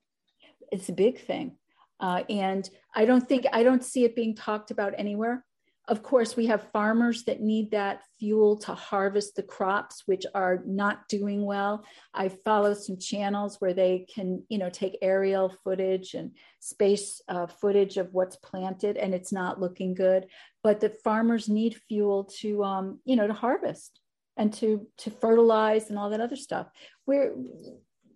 It's 0.72 0.88
a 0.88 0.92
big 0.92 1.20
thing. 1.20 1.52
Uh, 2.00 2.24
and 2.28 2.68
I 2.92 3.04
don't 3.04 3.26
think, 3.26 3.46
I 3.52 3.62
don't 3.62 3.84
see 3.84 4.04
it 4.04 4.16
being 4.16 4.34
talked 4.34 4.72
about 4.72 4.94
anywhere. 4.98 5.44
Of 5.86 6.02
course, 6.02 6.34
we 6.34 6.46
have 6.46 6.72
farmers 6.72 7.22
that 7.24 7.40
need 7.40 7.70
that 7.70 8.02
fuel 8.18 8.56
to 8.58 8.74
harvest 8.74 9.36
the 9.36 9.44
crops, 9.44 10.02
which 10.06 10.26
are 10.34 10.64
not 10.66 11.06
doing 11.08 11.46
well. 11.46 11.84
I 12.12 12.28
follow 12.28 12.74
some 12.74 12.98
channels 12.98 13.60
where 13.60 13.74
they 13.74 14.06
can, 14.12 14.42
you 14.48 14.58
know, 14.58 14.70
take 14.70 14.98
aerial 15.00 15.54
footage 15.62 16.14
and 16.14 16.32
space 16.58 17.22
uh, 17.28 17.46
footage 17.46 17.96
of 17.96 18.12
what's 18.12 18.34
planted, 18.34 18.96
and 18.96 19.14
it's 19.14 19.32
not 19.32 19.60
looking 19.60 19.94
good. 19.94 20.26
But 20.64 20.80
the 20.80 20.88
farmers 20.88 21.48
need 21.48 21.80
fuel 21.88 22.24
to, 22.40 22.64
um, 22.64 22.98
you 23.04 23.14
know, 23.14 23.28
to 23.28 23.32
harvest 23.32 24.00
and 24.36 24.52
to 24.52 24.86
to 24.98 25.10
fertilize 25.10 25.88
and 25.90 25.98
all 25.98 26.10
that 26.10 26.20
other 26.20 26.36
stuff. 26.36 26.68
We're 27.06 27.34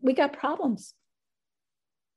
we 0.00 0.12
got 0.12 0.32
problems. 0.32 0.94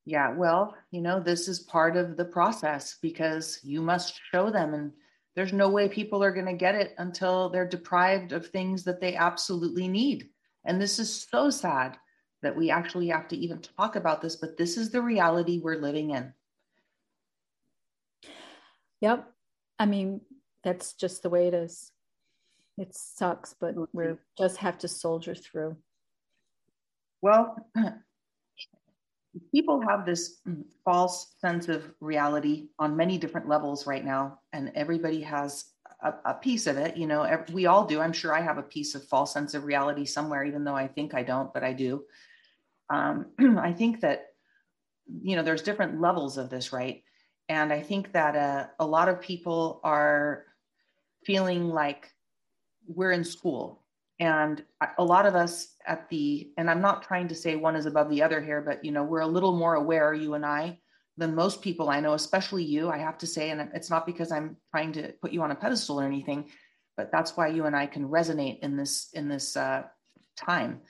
Yeah 0.05 0.35
well 0.35 0.75
you 0.91 1.01
know 1.01 1.19
this 1.19 1.47
is 1.47 1.59
part 1.61 1.95
of 1.95 2.17
the 2.17 2.25
process 2.25 2.97
because 3.01 3.59
you 3.63 3.81
must 3.81 4.19
show 4.31 4.49
them 4.49 4.73
and 4.73 4.91
there's 5.35 5.53
no 5.53 5.69
way 5.69 5.87
people 5.87 6.23
are 6.23 6.33
going 6.33 6.45
to 6.45 6.53
get 6.53 6.75
it 6.75 6.93
until 6.97 7.49
they're 7.49 7.67
deprived 7.67 8.33
of 8.33 8.47
things 8.47 8.83
that 8.83 9.01
they 9.01 9.15
absolutely 9.15 9.87
need. 9.87 10.29
And 10.63 10.79
this 10.79 10.99
is 10.99 11.27
so 11.31 11.49
sad 11.49 11.97
that 12.43 12.55
we 12.55 12.69
actually 12.69 13.07
have 13.07 13.27
to 13.29 13.37
even 13.37 13.61
talk 13.61 13.95
about 13.95 14.21
this 14.21 14.35
but 14.35 14.57
this 14.57 14.77
is 14.77 14.91
the 14.91 15.01
reality 15.01 15.59
we're 15.59 15.81
living 15.81 16.11
in. 16.11 16.33
Yep. 18.99 19.31
I 19.79 19.85
mean 19.85 20.21
that's 20.63 20.93
just 20.93 21.23
the 21.23 21.29
way 21.29 21.47
it 21.47 21.53
is 21.53 21.92
it 22.77 22.95
sucks, 22.95 23.55
but 23.59 23.75
we 23.93 24.05
just 24.37 24.57
have 24.57 24.77
to 24.79 24.87
soldier 24.87 25.35
through. 25.35 25.77
Well, 27.21 27.55
people 29.53 29.81
have 29.81 30.05
this 30.05 30.41
false 30.83 31.35
sense 31.39 31.69
of 31.69 31.83
reality 31.99 32.67
on 32.79 32.97
many 32.97 33.17
different 33.17 33.47
levels 33.47 33.87
right 33.87 34.03
now, 34.03 34.39
and 34.51 34.71
everybody 34.75 35.21
has 35.21 35.65
a, 36.01 36.13
a, 36.25 36.33
piece 36.33 36.67
of 36.67 36.77
it. 36.77 36.97
You 36.97 37.07
know, 37.07 37.43
we 37.51 37.65
all 37.65 37.85
do. 37.85 38.01
I'm 38.01 38.13
sure 38.13 38.33
I 38.33 38.41
have 38.41 38.57
a 38.57 38.63
piece 38.63 38.95
of 38.95 39.07
false 39.07 39.33
sense 39.33 39.53
of 39.53 39.63
reality 39.63 40.05
somewhere, 40.05 40.43
even 40.43 40.63
though 40.63 40.75
I 40.75 40.87
think 40.87 41.13
I 41.13 41.23
don't, 41.23 41.53
but 41.53 41.63
I 41.63 41.73
do. 41.73 42.03
Um, 42.89 43.27
I 43.59 43.71
think 43.71 44.01
that 44.01 44.27
you 45.21 45.35
know 45.35 45.43
there's 45.43 45.61
different 45.61 46.01
levels 46.01 46.37
of 46.37 46.49
this, 46.49 46.73
right? 46.73 47.03
And 47.49 47.71
I 47.71 47.81
think 47.81 48.13
that 48.13 48.35
uh, 48.35 48.67
a 48.79 48.85
lot 48.85 49.09
of 49.09 49.21
people 49.21 49.79
are 49.83 50.45
feeling 51.25 51.69
like 51.69 52.09
we're 52.87 53.11
in 53.11 53.23
school. 53.23 53.83
And 54.19 54.63
a 54.97 55.03
lot 55.03 55.25
of 55.25 55.35
us 55.35 55.73
at 55.85 56.07
the 56.09 56.51
and 56.57 56.69
i'm 56.69 56.81
not 56.81 57.03
trying 57.03 57.27
to 57.27 57.35
say 57.35 57.55
one 57.55 57.75
is 57.75 57.85
above 57.85 58.09
the 58.09 58.21
other 58.21 58.41
here 58.41 58.61
but 58.61 58.83
you 58.85 58.91
know 58.91 59.03
we're 59.03 59.21
a 59.21 59.27
little 59.27 59.57
more 59.57 59.75
aware 59.75 60.13
you 60.13 60.33
and 60.35 60.45
i 60.45 60.77
than 61.17 61.35
most 61.35 61.61
people 61.61 61.89
i 61.89 61.99
know 61.99 62.13
especially 62.13 62.63
you. 62.63 62.89
I 62.89 62.97
have 62.97 63.17
to 63.19 63.27
say 63.27 63.49
and 63.49 63.69
it's 63.73 63.89
not 63.89 64.05
because 64.05 64.31
i'm 64.31 64.57
trying 64.71 64.93
to 64.93 65.13
put 65.21 65.31
you 65.31 65.41
on 65.41 65.51
a 65.51 65.55
pedestal 65.55 65.99
or 65.99 66.05
anything 66.05 66.49
but 66.95 67.11
that's 67.11 67.35
why 67.35 67.47
you 67.47 67.65
and 67.65 67.75
i 67.75 67.85
can 67.85 68.07
resonate 68.07 68.59
in 68.59 68.77
this 68.77 69.09
in 69.13 69.27
this 69.27 69.57
uh, 69.57 69.83
time. 70.37 70.81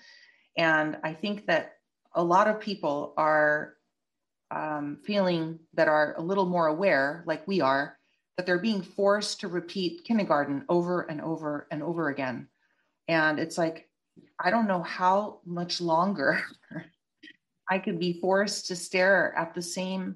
And 0.57 0.97
i 1.03 1.13
think 1.13 1.47
that 1.47 1.73
a 2.15 2.23
lot 2.23 2.47
of 2.47 2.59
people 2.59 3.13
are 3.17 3.75
um, 4.51 4.99
feeling 5.03 5.59
that 5.73 5.87
are 5.87 6.13
a 6.17 6.21
little 6.21 6.45
more 6.45 6.67
aware 6.67 7.23
like 7.25 7.47
we 7.47 7.61
are 7.61 7.97
that 8.37 8.45
they're 8.45 8.59
being 8.59 8.81
forced 8.81 9.39
to 9.41 9.47
repeat 9.47 10.05
kindergarten 10.05 10.65
over 10.69 11.01
and 11.01 11.21
over 11.21 11.67
and 11.71 11.83
over 11.83 12.09
again. 12.09 12.47
And 13.07 13.39
it's 13.39 13.57
like, 13.57 13.89
I 14.39 14.49
don't 14.49 14.67
know 14.67 14.81
how 14.81 15.39
much 15.45 15.81
longer 15.81 16.41
I 17.69 17.79
could 17.79 17.99
be 17.99 18.19
forced 18.19 18.67
to 18.67 18.75
stare 18.75 19.33
at 19.37 19.53
the 19.53 19.61
same 19.61 20.15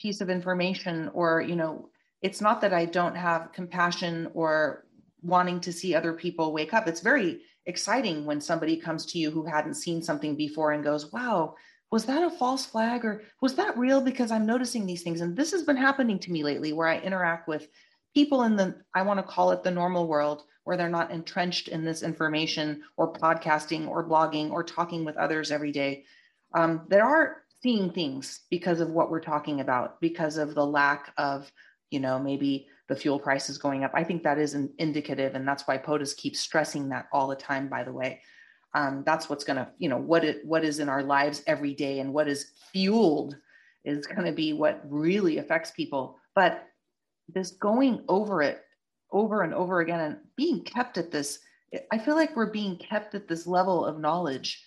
piece 0.00 0.20
of 0.20 0.30
information 0.30 1.10
or, 1.12 1.40
you 1.40 1.56
know, 1.56 1.90
it's 2.22 2.40
not 2.40 2.60
that 2.60 2.72
I 2.72 2.84
don't 2.84 3.14
have 3.14 3.52
compassion 3.52 4.28
or 4.34 4.84
wanting 5.22 5.60
to 5.60 5.72
see 5.72 5.94
other 5.94 6.12
people 6.12 6.52
wake 6.52 6.74
up. 6.74 6.88
It's 6.88 7.00
very 7.00 7.40
exciting 7.66 8.24
when 8.24 8.40
somebody 8.40 8.76
comes 8.76 9.06
to 9.06 9.18
you 9.18 9.30
who 9.30 9.44
hadn't 9.44 9.74
seen 9.74 10.02
something 10.02 10.34
before 10.34 10.72
and 10.72 10.82
goes, 10.82 11.12
wow, 11.12 11.54
was 11.90 12.04
that 12.04 12.22
a 12.22 12.30
false 12.30 12.66
flag 12.66 13.04
or 13.04 13.22
was 13.40 13.54
that 13.54 13.78
real? 13.78 14.00
Because 14.00 14.30
i'm 14.30 14.46
noticing 14.46 14.86
these 14.86 15.02
things 15.02 15.20
and 15.20 15.36
this 15.36 15.52
has 15.52 15.62
been 15.62 15.76
happening 15.76 16.18
to 16.20 16.32
me 16.32 16.44
lately 16.44 16.72
where 16.72 16.88
i 16.88 16.98
interact 16.98 17.48
with 17.48 17.68
people 18.14 18.42
in 18.42 18.56
the 18.56 18.76
i 18.94 19.02
want 19.02 19.18
to 19.18 19.22
call 19.22 19.50
it 19.50 19.62
the 19.62 19.70
normal 19.70 20.06
world 20.06 20.44
where 20.68 20.76
they're 20.76 20.90
not 20.90 21.10
entrenched 21.10 21.68
in 21.68 21.82
this 21.82 22.02
information 22.02 22.82
or 22.98 23.10
podcasting 23.10 23.88
or 23.88 24.06
blogging 24.06 24.50
or 24.50 24.62
talking 24.62 25.02
with 25.02 25.16
others 25.16 25.50
every 25.50 25.72
day. 25.72 26.04
Um, 26.52 26.82
that 26.88 27.00
are 27.00 27.38
seeing 27.62 27.90
things 27.90 28.40
because 28.50 28.80
of 28.80 28.90
what 28.90 29.10
we're 29.10 29.18
talking 29.18 29.62
about 29.62 29.98
because 29.98 30.36
of 30.36 30.54
the 30.54 30.66
lack 30.66 31.14
of 31.16 31.50
you 31.88 32.00
know 32.00 32.18
maybe 32.18 32.66
the 32.86 32.96
fuel 32.96 33.18
prices 33.18 33.56
going 33.56 33.82
up. 33.82 33.92
I 33.94 34.04
think 34.04 34.22
that 34.24 34.36
is 34.36 34.52
an 34.52 34.70
indicative 34.76 35.34
and 35.34 35.48
that's 35.48 35.66
why 35.66 35.78
potus 35.78 36.12
keeps 36.12 36.38
stressing 36.38 36.90
that 36.90 37.06
all 37.12 37.28
the 37.28 37.34
time 37.34 37.68
by 37.68 37.82
the 37.82 37.92
way 37.94 38.20
um, 38.78 39.02
that's 39.04 39.28
what's 39.28 39.42
going 39.42 39.56
to 39.56 39.68
you 39.78 39.88
know 39.88 39.98
what 39.98 40.24
it 40.24 40.44
what 40.44 40.64
is 40.64 40.78
in 40.78 40.88
our 40.88 41.02
lives 41.02 41.42
every 41.48 41.74
day 41.74 41.98
and 41.98 42.14
what 42.14 42.28
is 42.28 42.52
fueled 42.72 43.36
is 43.84 44.06
going 44.06 44.24
to 44.24 44.32
be 44.32 44.52
what 44.52 44.82
really 44.88 45.38
affects 45.38 45.72
people. 45.72 46.18
But 46.34 46.64
this 47.28 47.52
going 47.52 48.04
over 48.08 48.40
it 48.40 48.62
over 49.10 49.42
and 49.42 49.52
over 49.52 49.80
again 49.80 50.00
and 50.00 50.18
being 50.36 50.62
kept 50.62 50.98
at 50.98 51.10
this 51.10 51.38
i 51.92 51.98
feel 51.98 52.14
like 52.14 52.36
we're 52.36 52.52
being 52.52 52.76
kept 52.76 53.14
at 53.14 53.26
this 53.26 53.46
level 53.46 53.84
of 53.84 53.98
knowledge 53.98 54.62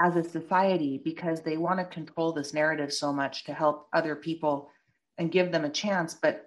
as 0.00 0.16
a 0.16 0.24
society 0.24 1.00
because 1.04 1.40
they 1.40 1.56
want 1.56 1.78
to 1.78 1.84
control 1.86 2.32
this 2.32 2.54
narrative 2.54 2.92
so 2.92 3.12
much 3.12 3.44
to 3.44 3.52
help 3.52 3.88
other 3.92 4.16
people 4.16 4.70
and 5.18 5.32
give 5.32 5.52
them 5.52 5.64
a 5.64 5.70
chance. 5.70 6.14
But 6.14 6.46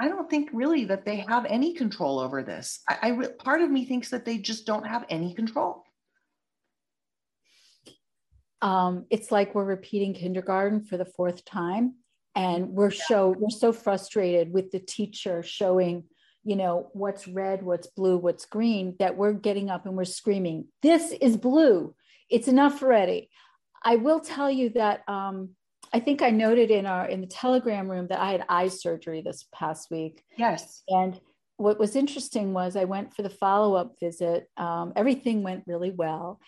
i 0.00 0.08
don't 0.08 0.30
think 0.30 0.50
really 0.52 0.84
that 0.86 1.04
they 1.04 1.16
have 1.16 1.44
any 1.46 1.74
control 1.74 2.18
over 2.18 2.42
this. 2.42 2.80
I, 2.88 2.96
I 3.02 3.26
part 3.44 3.60
of 3.60 3.70
me 3.70 3.84
thinks 3.84 4.10
that 4.10 4.24
they 4.24 4.38
just 4.38 4.66
don't 4.66 4.86
have 4.86 5.04
any 5.08 5.34
control 5.34 5.84
um, 8.62 9.06
it's 9.10 9.32
like 9.32 9.54
we're 9.54 9.64
repeating 9.64 10.14
kindergarten 10.14 10.82
for 10.84 10.96
the 10.96 11.04
fourth 11.04 11.44
time 11.44 11.96
and 12.34 12.68
we're 12.70 12.90
so 12.90 13.34
we're 13.38 13.50
so 13.50 13.72
frustrated 13.72 14.52
with 14.52 14.70
the 14.70 14.78
teacher 14.78 15.42
showing 15.42 16.04
you 16.44 16.56
know 16.56 16.88
what's 16.92 17.28
red 17.28 17.62
what's 17.62 17.88
blue 17.88 18.16
what's 18.16 18.46
green 18.46 18.96
that 18.98 19.16
we're 19.16 19.32
getting 19.32 19.68
up 19.68 19.84
and 19.84 19.96
we're 19.96 20.04
screaming 20.04 20.66
this 20.82 21.12
is 21.20 21.36
blue. 21.36 21.94
It's 22.30 22.48
enough 22.48 22.82
already. 22.82 23.28
I 23.84 23.96
will 23.96 24.20
tell 24.20 24.50
you 24.50 24.70
that 24.70 25.06
um, 25.08 25.50
i 25.92 26.00
think 26.00 26.22
i 26.22 26.30
noted 26.30 26.70
in 26.70 26.86
our 26.86 27.06
in 27.06 27.20
the 27.20 27.26
telegram 27.26 27.90
room 27.90 28.06
that 28.06 28.20
i 28.20 28.30
had 28.30 28.44
eye 28.48 28.68
surgery 28.68 29.20
this 29.20 29.46
past 29.52 29.90
week. 29.90 30.22
Yes. 30.38 30.82
And 30.88 31.20
what 31.58 31.78
was 31.78 31.96
interesting 31.96 32.54
was 32.54 32.76
i 32.76 32.84
went 32.84 33.14
for 33.14 33.22
the 33.22 33.30
follow-up 33.30 33.96
visit. 34.00 34.48
Um, 34.56 34.92
everything 34.96 35.42
went 35.42 35.64
really 35.66 35.90
well 35.90 36.40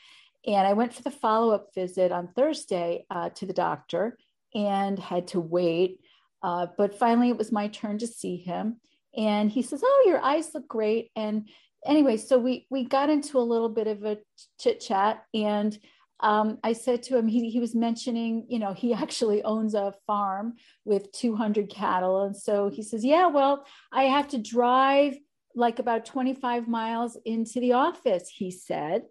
And 0.46 0.66
I 0.66 0.72
went 0.74 0.94
for 0.94 1.02
the 1.02 1.10
follow 1.10 1.54
up 1.54 1.74
visit 1.74 2.12
on 2.12 2.28
Thursday 2.28 3.06
uh, 3.10 3.30
to 3.30 3.46
the 3.46 3.52
doctor 3.52 4.18
and 4.54 4.98
had 4.98 5.28
to 5.28 5.40
wait. 5.40 6.00
Uh, 6.42 6.66
but 6.76 6.98
finally, 6.98 7.30
it 7.30 7.38
was 7.38 7.52
my 7.52 7.68
turn 7.68 7.98
to 7.98 8.06
see 8.06 8.36
him. 8.36 8.76
And 9.16 9.50
he 9.50 9.62
says, 9.62 9.82
Oh, 9.84 10.04
your 10.06 10.20
eyes 10.20 10.50
look 10.54 10.68
great. 10.68 11.10
And 11.16 11.48
anyway, 11.86 12.16
so 12.16 12.38
we, 12.38 12.66
we 12.70 12.84
got 12.84 13.10
into 13.10 13.38
a 13.38 13.40
little 13.40 13.68
bit 13.68 13.86
of 13.86 14.04
a 14.04 14.18
chit 14.60 14.80
chat. 14.80 15.24
And 15.32 15.78
um, 16.20 16.58
I 16.62 16.72
said 16.72 17.02
to 17.04 17.16
him, 17.16 17.26
he, 17.26 17.50
he 17.50 17.60
was 17.60 17.74
mentioning, 17.74 18.46
you 18.48 18.58
know, 18.58 18.72
he 18.72 18.92
actually 18.94 19.42
owns 19.42 19.74
a 19.74 19.94
farm 20.06 20.54
with 20.84 21.12
200 21.12 21.70
cattle. 21.70 22.24
And 22.24 22.36
so 22.36 22.68
he 22.68 22.82
says, 22.82 23.04
Yeah, 23.04 23.28
well, 23.28 23.66
I 23.92 24.04
have 24.04 24.28
to 24.28 24.38
drive 24.38 25.16
like 25.56 25.78
about 25.78 26.04
25 26.04 26.66
miles 26.66 27.16
into 27.24 27.60
the 27.60 27.72
office, 27.72 28.28
he 28.28 28.50
said. 28.50 29.02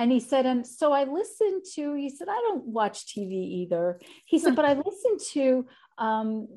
And 0.00 0.10
he 0.10 0.18
said, 0.18 0.46
and 0.46 0.66
so 0.66 0.94
I 0.94 1.04
listened 1.04 1.62
to, 1.74 1.92
he 1.92 2.08
said, 2.08 2.26
I 2.30 2.40
don't 2.48 2.64
watch 2.64 3.04
TV 3.04 3.32
either. 3.32 4.00
He 4.24 4.38
said, 4.38 4.56
but 4.56 4.64
I 4.64 4.72
listened 4.72 5.20
to 5.32 5.66
um, 5.98 6.48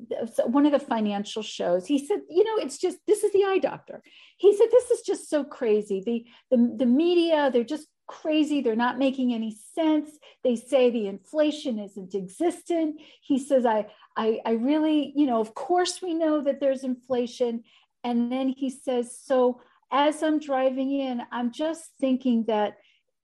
one 0.46 0.64
of 0.64 0.72
the 0.72 0.78
financial 0.78 1.42
shows. 1.42 1.84
He 1.84 1.98
said, 2.06 2.20
you 2.30 2.42
know, 2.42 2.56
it's 2.56 2.78
just, 2.78 2.96
this 3.06 3.22
is 3.22 3.34
the 3.34 3.44
eye 3.44 3.58
doctor. 3.58 4.02
He 4.38 4.56
said, 4.56 4.68
this 4.72 4.90
is 4.90 5.02
just 5.02 5.28
so 5.28 5.44
crazy. 5.44 6.02
The, 6.06 6.24
the, 6.50 6.74
the 6.78 6.86
media, 6.86 7.50
they're 7.52 7.64
just 7.64 7.86
crazy. 8.06 8.62
They're 8.62 8.76
not 8.76 8.96
making 8.96 9.34
any 9.34 9.54
sense. 9.74 10.08
They 10.42 10.56
say 10.56 10.88
the 10.88 11.06
inflation 11.06 11.78
isn't 11.78 12.14
existent. 12.14 12.98
He 13.20 13.38
says, 13.38 13.66
I, 13.66 13.88
I, 14.16 14.40
I 14.46 14.52
really, 14.52 15.12
you 15.14 15.26
know, 15.26 15.42
of 15.42 15.54
course 15.54 16.00
we 16.00 16.14
know 16.14 16.40
that 16.40 16.60
there's 16.60 16.82
inflation. 16.82 17.64
And 18.04 18.32
then 18.32 18.48
he 18.48 18.70
says, 18.70 19.14
so 19.22 19.60
as 19.92 20.22
I'm 20.22 20.38
driving 20.38 20.98
in, 20.98 21.20
I'm 21.30 21.52
just 21.52 21.90
thinking 22.00 22.46
that 22.48 22.78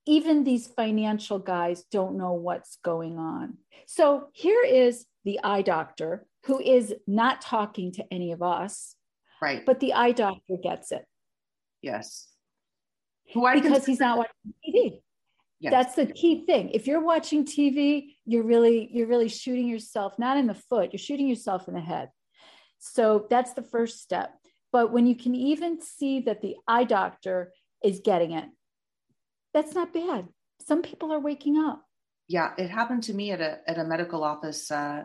even 0.07 0.45
these 0.45 0.66
financial 0.66 1.38
guys 1.38 1.85
don't 1.90 2.16
know 2.16 2.33
what's 2.33 2.78
going 2.83 3.19
on. 3.19 3.59
So 3.87 4.28
here 4.33 4.64
is 4.64 5.07
the 5.25 5.40
eye 5.45 5.62
doctor 5.62 6.26
who 6.47 6.61
is 6.61 6.95
not 7.07 7.40
talking 7.40 7.92
to 7.92 8.04
any 8.11 8.33
of 8.33 8.42
us. 8.42 8.97
Right. 9.42 9.64
But 9.64 9.80
the 9.80 9.95
eye 9.95 10.12
doctor 10.12 10.57
gets 10.62 10.92
it. 10.92 11.04
Yes. 11.83 12.28
Because 13.33 13.87
he's 13.87 14.00
not 14.00 14.19
watching 14.19 14.54
TV. 14.66 15.00
Yes. 15.61 15.73
That's 15.73 15.95
the 15.95 16.07
key 16.07 16.47
thing. 16.47 16.71
If 16.71 16.87
you're 16.87 17.04
watching 17.04 17.45
TV, 17.45 18.14
you're 18.25 18.45
really 18.45 18.88
you're 18.92 19.07
really 19.07 19.28
shooting 19.28 19.69
yourself 19.69 20.19
not 20.19 20.38
in 20.38 20.47
the 20.47 20.54
foot, 20.54 20.92
you're 20.92 20.99
shooting 20.99 21.28
yourself 21.28 21.69
in 21.69 21.75
the 21.75 21.80
head. 21.80 22.09
So 22.78 23.26
that's 23.28 23.52
the 23.52 23.62
first 23.62 24.00
step. 24.00 24.33
But 24.73 24.90
when 24.90 25.07
you 25.07 25.14
can 25.14 25.35
even 25.35 25.83
see 25.83 26.21
that 26.21 26.40
the 26.40 26.57
eye 26.66 26.85
doctor 26.85 27.52
is 27.85 28.00
getting 28.02 28.33
it, 28.33 28.47
that's 29.52 29.75
not 29.75 29.92
bad. 29.92 30.28
Some 30.66 30.83
people 30.83 31.12
are 31.12 31.21
waking 31.21 31.59
up. 31.59 31.85
Yeah, 32.28 32.52
it 32.57 32.71
happened 32.71 33.02
to 33.04 33.14
me 33.14 33.33
at 33.33 33.40
a 33.40 33.59
at 33.66 33.78
a 33.78 33.85
medical 33.85 34.23
office 34.23 34.71
uh, 34.71 35.04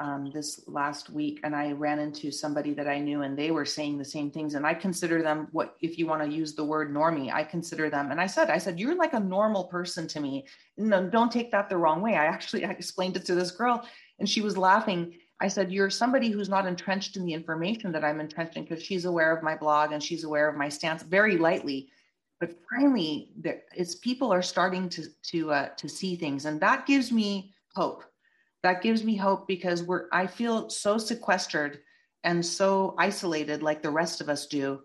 um, 0.00 0.30
this 0.32 0.64
last 0.66 1.10
week, 1.10 1.40
and 1.42 1.54
I 1.54 1.72
ran 1.72 1.98
into 1.98 2.30
somebody 2.30 2.72
that 2.74 2.88
I 2.88 2.98
knew, 3.00 3.22
and 3.22 3.36
they 3.36 3.50
were 3.50 3.64
saying 3.64 3.98
the 3.98 4.04
same 4.04 4.30
things. 4.30 4.54
And 4.54 4.66
I 4.66 4.74
consider 4.74 5.22
them 5.22 5.48
what, 5.52 5.76
if 5.80 5.98
you 5.98 6.06
want 6.06 6.22
to 6.22 6.34
use 6.34 6.54
the 6.54 6.64
word 6.64 6.92
normie, 6.92 7.32
I 7.32 7.42
consider 7.44 7.90
them. 7.90 8.10
And 8.10 8.20
I 8.20 8.26
said, 8.26 8.48
I 8.48 8.58
said, 8.58 8.78
you're 8.78 8.96
like 8.96 9.12
a 9.12 9.20
normal 9.20 9.64
person 9.64 10.06
to 10.08 10.20
me. 10.20 10.46
No, 10.76 11.08
don't 11.08 11.32
take 11.32 11.50
that 11.50 11.68
the 11.68 11.76
wrong 11.76 12.00
way. 12.00 12.14
I 12.14 12.26
actually 12.26 12.64
I 12.64 12.70
explained 12.70 13.16
it 13.16 13.24
to 13.26 13.34
this 13.34 13.50
girl, 13.50 13.86
and 14.18 14.28
she 14.28 14.40
was 14.40 14.56
laughing. 14.56 15.14
I 15.40 15.48
said, 15.48 15.72
You're 15.72 15.90
somebody 15.90 16.30
who's 16.30 16.48
not 16.48 16.66
entrenched 16.66 17.16
in 17.16 17.24
the 17.24 17.34
information 17.34 17.92
that 17.92 18.04
I'm 18.04 18.20
entrenched 18.20 18.56
in 18.56 18.64
because 18.64 18.82
she's 18.82 19.04
aware 19.04 19.36
of 19.36 19.42
my 19.42 19.56
blog 19.56 19.92
and 19.92 20.02
she's 20.02 20.24
aware 20.24 20.48
of 20.48 20.56
my 20.56 20.68
stance 20.68 21.02
very 21.02 21.36
lightly 21.36 21.90
but 22.40 22.54
finally 22.70 23.32
it's 23.74 23.96
people 23.96 24.32
are 24.32 24.42
starting 24.42 24.88
to 24.88 25.06
to 25.22 25.50
uh, 25.50 25.68
to 25.76 25.88
see 25.88 26.16
things 26.16 26.44
and 26.44 26.60
that 26.60 26.86
gives 26.86 27.10
me 27.12 27.52
hope. 27.74 28.04
That 28.62 28.82
gives 28.82 29.04
me 29.04 29.16
hope 29.16 29.46
because 29.46 29.82
we're 29.82 30.06
i 30.12 30.26
feel 30.26 30.68
so 30.70 30.98
sequestered 30.98 31.80
and 32.24 32.44
so 32.44 32.94
isolated 32.98 33.62
like 33.62 33.82
the 33.82 33.90
rest 33.90 34.20
of 34.20 34.28
us 34.28 34.46
do 34.46 34.80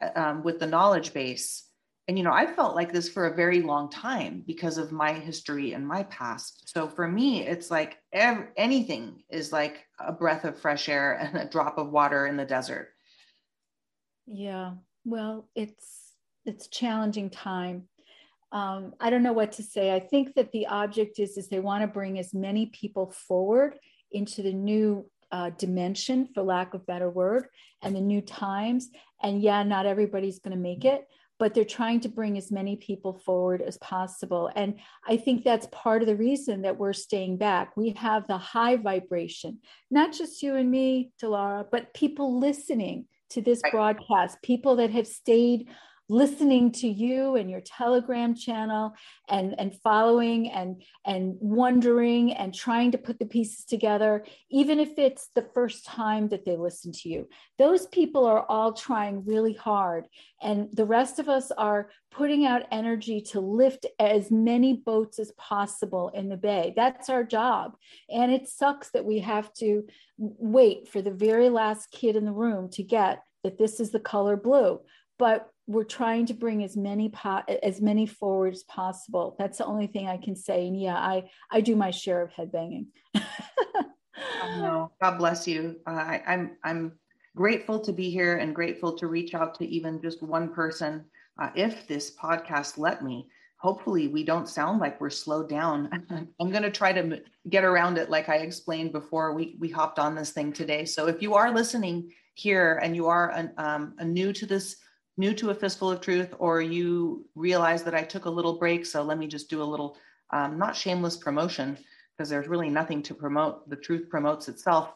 uh, 0.00 0.10
um, 0.16 0.42
with 0.42 0.58
the 0.58 0.66
knowledge 0.66 1.12
base. 1.12 1.68
And 2.08 2.18
you 2.18 2.24
know 2.24 2.32
i 2.32 2.46
felt 2.46 2.74
like 2.74 2.92
this 2.92 3.08
for 3.08 3.26
a 3.26 3.36
very 3.36 3.62
long 3.62 3.90
time 3.90 4.42
because 4.46 4.76
of 4.76 4.92
my 4.92 5.12
history 5.12 5.72
and 5.72 5.86
my 5.86 6.02
past. 6.04 6.68
So 6.68 6.88
for 6.88 7.06
me 7.08 7.46
it's 7.46 7.70
like 7.70 7.98
ev- 8.12 8.48
anything 8.56 9.22
is 9.30 9.52
like 9.52 9.86
a 10.00 10.12
breath 10.12 10.44
of 10.44 10.58
fresh 10.58 10.88
air 10.88 11.14
and 11.20 11.36
a 11.36 11.48
drop 11.48 11.78
of 11.78 11.90
water 11.90 12.26
in 12.26 12.36
the 12.36 12.44
desert. 12.44 12.88
Yeah. 14.26 14.74
Well 15.04 15.48
it's 15.54 16.01
it's 16.44 16.68
challenging 16.68 17.30
time. 17.30 17.88
Um, 18.50 18.94
I 19.00 19.10
don't 19.10 19.22
know 19.22 19.32
what 19.32 19.52
to 19.52 19.62
say. 19.62 19.94
I 19.94 20.00
think 20.00 20.34
that 20.34 20.52
the 20.52 20.66
object 20.66 21.18
is 21.18 21.36
is 21.38 21.48
they 21.48 21.60
want 21.60 21.82
to 21.82 21.88
bring 21.88 22.18
as 22.18 22.34
many 22.34 22.66
people 22.66 23.10
forward 23.10 23.78
into 24.10 24.42
the 24.42 24.52
new 24.52 25.08
uh, 25.30 25.50
dimension, 25.50 26.28
for 26.34 26.42
lack 26.42 26.74
of 26.74 26.86
better 26.86 27.08
word, 27.08 27.46
and 27.80 27.96
the 27.96 28.00
new 28.00 28.20
times. 28.20 28.90
And 29.22 29.42
yeah, 29.42 29.62
not 29.62 29.86
everybody's 29.86 30.38
going 30.38 30.54
to 30.54 30.62
make 30.62 30.84
it, 30.84 31.06
but 31.38 31.54
they're 31.54 31.64
trying 31.64 32.00
to 32.00 32.10
bring 32.10 32.36
as 32.36 32.52
many 32.52 32.76
people 32.76 33.14
forward 33.24 33.62
as 33.62 33.78
possible. 33.78 34.50
And 34.54 34.78
I 35.08 35.16
think 35.16 35.42
that's 35.42 35.66
part 35.72 36.02
of 36.02 36.06
the 36.06 36.16
reason 36.16 36.62
that 36.62 36.78
we're 36.78 36.92
staying 36.92 37.38
back. 37.38 37.74
We 37.76 37.94
have 37.96 38.26
the 38.26 38.36
high 38.36 38.76
vibration, 38.76 39.60
not 39.90 40.12
just 40.12 40.42
you 40.42 40.56
and 40.56 40.70
me, 40.70 41.12
Dilara, 41.20 41.64
but 41.70 41.94
people 41.94 42.38
listening 42.38 43.06
to 43.30 43.40
this 43.40 43.62
broadcast, 43.70 44.42
people 44.42 44.76
that 44.76 44.90
have 44.90 45.06
stayed 45.06 45.68
listening 46.12 46.70
to 46.70 46.86
you 46.86 47.36
and 47.36 47.50
your 47.50 47.62
telegram 47.62 48.34
channel 48.34 48.92
and 49.30 49.58
and 49.58 49.74
following 49.80 50.50
and 50.50 50.82
and 51.06 51.36
wondering 51.40 52.34
and 52.34 52.54
trying 52.54 52.90
to 52.90 52.98
put 52.98 53.18
the 53.18 53.24
pieces 53.24 53.64
together 53.64 54.22
even 54.50 54.78
if 54.78 54.98
it's 54.98 55.30
the 55.34 55.48
first 55.54 55.86
time 55.86 56.28
that 56.28 56.44
they 56.44 56.54
listen 56.54 56.92
to 56.92 57.08
you. 57.08 57.26
Those 57.58 57.86
people 57.86 58.26
are 58.26 58.44
all 58.46 58.74
trying 58.74 59.24
really 59.24 59.54
hard 59.54 60.06
and 60.42 60.68
the 60.72 60.84
rest 60.84 61.18
of 61.18 61.30
us 61.30 61.50
are 61.52 61.88
putting 62.10 62.44
out 62.44 62.66
energy 62.70 63.22
to 63.22 63.40
lift 63.40 63.86
as 63.98 64.30
many 64.30 64.74
boats 64.74 65.18
as 65.18 65.32
possible 65.38 66.10
in 66.10 66.28
the 66.28 66.36
bay. 66.36 66.74
That's 66.76 67.08
our 67.08 67.24
job. 67.24 67.72
And 68.10 68.30
it 68.30 68.48
sucks 68.48 68.90
that 68.90 69.06
we 69.06 69.20
have 69.20 69.50
to 69.54 69.86
wait 70.18 70.88
for 70.88 71.00
the 71.00 71.10
very 71.10 71.48
last 71.48 71.90
kid 71.90 72.16
in 72.16 72.26
the 72.26 72.32
room 72.32 72.68
to 72.72 72.82
get 72.82 73.22
that 73.44 73.58
this 73.58 73.80
is 73.80 73.90
the 73.90 74.00
color 74.00 74.36
blue 74.36 74.78
but 75.18 75.48
we're 75.66 75.84
trying 75.84 76.26
to 76.26 76.34
bring 76.34 76.64
as 76.64 76.76
many 76.76 77.08
po- 77.08 77.44
as 77.62 77.80
many 77.80 78.06
forward 78.06 78.54
as 78.54 78.64
possible. 78.64 79.36
That's 79.38 79.58
the 79.58 79.66
only 79.66 79.86
thing 79.86 80.08
I 80.08 80.16
can 80.16 80.34
say. 80.34 80.66
And 80.66 80.80
yeah, 80.80 80.96
I 80.96 81.24
I 81.50 81.60
do 81.60 81.76
my 81.76 81.90
share 81.90 82.22
of 82.22 82.30
headbanging. 82.32 82.86
oh, 83.14 83.22
no, 84.58 84.92
God 85.00 85.18
bless 85.18 85.46
you. 85.46 85.76
Uh, 85.86 85.90
I, 85.90 86.22
I'm 86.26 86.56
I'm 86.64 86.92
grateful 87.36 87.80
to 87.80 87.92
be 87.92 88.10
here 88.10 88.36
and 88.36 88.54
grateful 88.54 88.92
to 88.98 89.06
reach 89.06 89.34
out 89.34 89.54
to 89.56 89.66
even 89.66 90.02
just 90.02 90.22
one 90.22 90.52
person. 90.52 91.04
Uh, 91.40 91.50
if 91.54 91.86
this 91.86 92.14
podcast 92.16 92.76
let 92.76 93.02
me, 93.02 93.26
hopefully 93.56 94.08
we 94.08 94.22
don't 94.24 94.48
sound 94.48 94.80
like 94.80 95.00
we're 95.00 95.08
slowed 95.08 95.48
down. 95.48 95.88
I'm 96.40 96.50
going 96.50 96.62
to 96.62 96.70
try 96.70 96.92
to 96.92 97.22
get 97.48 97.64
around 97.64 97.96
it, 97.96 98.10
like 98.10 98.28
I 98.28 98.38
explained 98.38 98.92
before 98.92 99.32
we 99.32 99.56
we 99.60 99.70
hopped 99.70 99.98
on 99.98 100.14
this 100.14 100.30
thing 100.32 100.52
today. 100.52 100.84
So 100.84 101.06
if 101.06 101.22
you 101.22 101.34
are 101.34 101.54
listening 101.54 102.12
here 102.34 102.80
and 102.82 102.96
you 102.96 103.06
are 103.06 103.30
an, 103.30 103.52
um, 103.58 103.94
a 103.98 104.04
new 104.04 104.32
to 104.32 104.46
this 104.46 104.76
new 105.16 105.34
to 105.34 105.50
a 105.50 105.54
fistful 105.54 105.90
of 105.90 106.00
truth 106.00 106.34
or 106.38 106.60
you 106.60 107.26
realize 107.34 107.82
that 107.84 107.94
I 107.94 108.02
took 108.02 108.24
a 108.24 108.30
little 108.30 108.58
break, 108.58 108.86
so 108.86 109.02
let 109.02 109.18
me 109.18 109.26
just 109.26 109.50
do 109.50 109.62
a 109.62 109.64
little 109.64 109.96
um, 110.30 110.58
not 110.58 110.76
shameless 110.76 111.16
promotion 111.16 111.76
because 112.16 112.28
there's 112.28 112.48
really 112.48 112.70
nothing 112.70 113.02
to 113.02 113.14
promote. 113.14 113.68
The 113.68 113.76
truth 113.76 114.08
promotes 114.08 114.48
itself. 114.48 114.94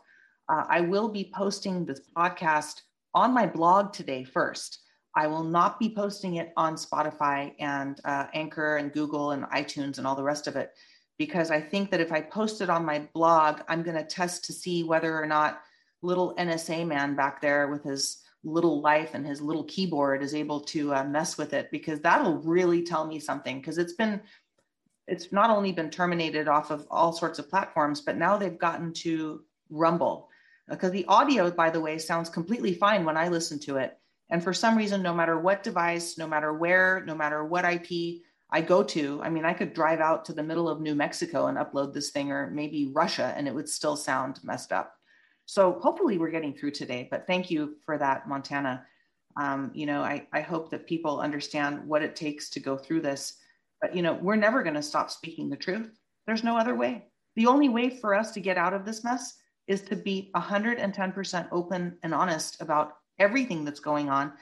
Uh, 0.49 0.65
I 0.69 0.81
will 0.81 1.09
be 1.09 1.31
posting 1.35 1.85
this 1.85 2.01
podcast 2.17 2.83
on 3.15 3.35
my 3.35 3.47
blog 3.47 3.93
today 3.93 4.25
first. 4.25 4.81
I 5.15 5.27
will 5.27 5.45
not 5.45 5.79
be 5.79 5.95
posting 5.95 6.37
it 6.37 6.53
on 6.57 6.77
Spotify 6.77 7.55
and 7.59 7.99
uh, 8.05 8.27
Anchor 8.35 8.77
and 8.77 8.93
Google 8.93 9.31
and 9.31 9.45
iTunes 9.45 9.99
and 9.99 10.07
all 10.07 10.15
the 10.15 10.23
rest 10.23 10.47
of 10.47 10.57
it 10.57 10.73
because 11.19 11.51
I 11.51 11.61
think 11.61 11.91
that 11.91 12.01
if 12.01 12.13
I 12.13 12.21
post 12.21 12.61
it 12.61 12.69
on 12.69 12.85
my 12.85 13.09
blog, 13.15 13.61
I'm 13.69 13.83
going 13.83 13.97
to 13.97 14.05
test 14.05 14.45
to 14.45 14.53
see 14.53 14.83
whether 14.83 15.19
or 15.19 15.27
not 15.27 15.63
little 16.03 16.35
NSA 16.37 16.87
man 16.87 17.17
back 17.17 17.41
there 17.41 17.69
with 17.69 17.83
his 17.83 18.19
little 18.47 18.81
life 18.81 19.11
and 19.15 19.27
his 19.27 19.43
little 19.43 19.65
keyboard 19.65 20.23
is 20.23 20.35
able 20.35 20.61
to 20.61 20.95
uh, 20.95 21.05
mess 21.05 21.37
with 21.37 21.53
it 21.53 21.69
because 21.71 22.01
that'll 22.01 22.39
really 22.39 22.83
tell 22.83 23.07
me 23.07 23.19
something 23.19 23.59
because 23.59 23.77
it's 23.77 23.95
been 23.95 24.21
it's 25.09 25.33
not 25.33 25.51
only 25.51 25.73
been 25.73 25.91
terminated 25.91 26.49
off 26.49 26.71
of 26.71 26.87
all 26.91 27.13
sorts 27.13 27.39
of 27.39 27.51
platforms 27.51 28.01
but 28.01 28.17
now 28.17 28.37
they've 28.37 28.59
gotten 28.59 28.93
to 28.93 29.43
rumble. 29.71 30.29
Because 30.69 30.93
the 30.93 31.05
audio 31.07 31.51
by 31.51 31.71
the 31.71 31.81
way 31.81 31.99
sounds 31.99 32.31
completely 32.31 32.73
fine 32.73 33.05
when 33.05 33.17
i 33.17 33.29
listen 33.29 33.59
to 33.61 33.77
it. 33.79 33.99
And 34.31 34.43
for 34.43 34.55
some 34.55 34.77
reason 34.77 35.03
no 35.03 35.13
matter 35.13 35.39
what 35.39 35.65
device 35.65 36.17
no 36.17 36.27
matter 36.27 36.53
where 36.53 37.03
no 37.05 37.15
matter 37.17 37.45
what 37.45 37.65
ip 37.65 38.23
i 38.51 38.61
go 38.61 38.83
to 38.83 39.21
i 39.25 39.29
mean 39.29 39.45
i 39.45 39.53
could 39.53 39.75
drive 39.75 40.01
out 40.01 40.25
to 40.25 40.33
the 40.33 40.43
middle 40.43 40.69
of 40.69 40.81
new 40.81 40.95
mexico 40.95 41.47
and 41.47 41.59
upload 41.59 41.93
this 41.93 42.11
thing 42.11 42.31
or 42.31 42.49
maybe 42.51 42.93
russia 42.93 43.35
and 43.37 43.49
it 43.49 43.55
would 43.55 43.69
still 43.69 43.97
sound 43.97 44.39
messed 44.45 44.73
up 44.73 44.96
so 45.47 45.79
hopefully 45.81 46.19
we're 46.19 46.31
getting 46.31 46.53
through 46.53 46.73
today, 46.73 47.07
but 47.11 47.27
thank 47.27 47.51
you 47.51 47.77
for 47.87 47.97
that, 47.99 48.29
Montana. 48.29 48.85
Um, 49.41 49.71
you 49.75 49.87
know, 49.87 50.03
I, 50.03 50.27
I 50.33 50.41
hope 50.41 50.71
that 50.71 50.87
people 50.87 51.21
understand 51.21 51.87
what 51.87 52.03
it 52.03 52.17
takes 52.17 52.51
to 52.51 52.61
go 52.61 52.77
through 52.77 53.03
this. 53.03 53.39
But 53.81 53.95
you 53.95 54.03
know, 54.03 54.15
we're 54.15 54.37
never 54.37 54.63
going 54.63 54.75
to 54.75 54.83
stop 54.83 55.11
speaking 55.11 55.49
the 55.49 55.57
truth. 55.57 55.91
There's 56.27 56.43
no 56.43 56.57
other 56.59 56.75
way. 56.75 57.07
The 57.37 57.47
only 57.47 57.69
way 57.69 57.91
for 57.91 58.15
us 58.15 58.33
to 58.33 58.41
get 58.41 58.57
out 58.57 58.75
of 58.75 58.85
this 58.85 59.05
mess 59.05 59.37
is 59.69 59.83
to 59.83 59.97
be 59.97 60.31
110% 60.35 61.49
open 61.53 61.99
and 62.03 62.15
honest 62.15 62.61
about 62.61 62.95
everything 63.19 63.65
that's 63.65 63.81
going 63.81 64.09
on. 64.09 64.33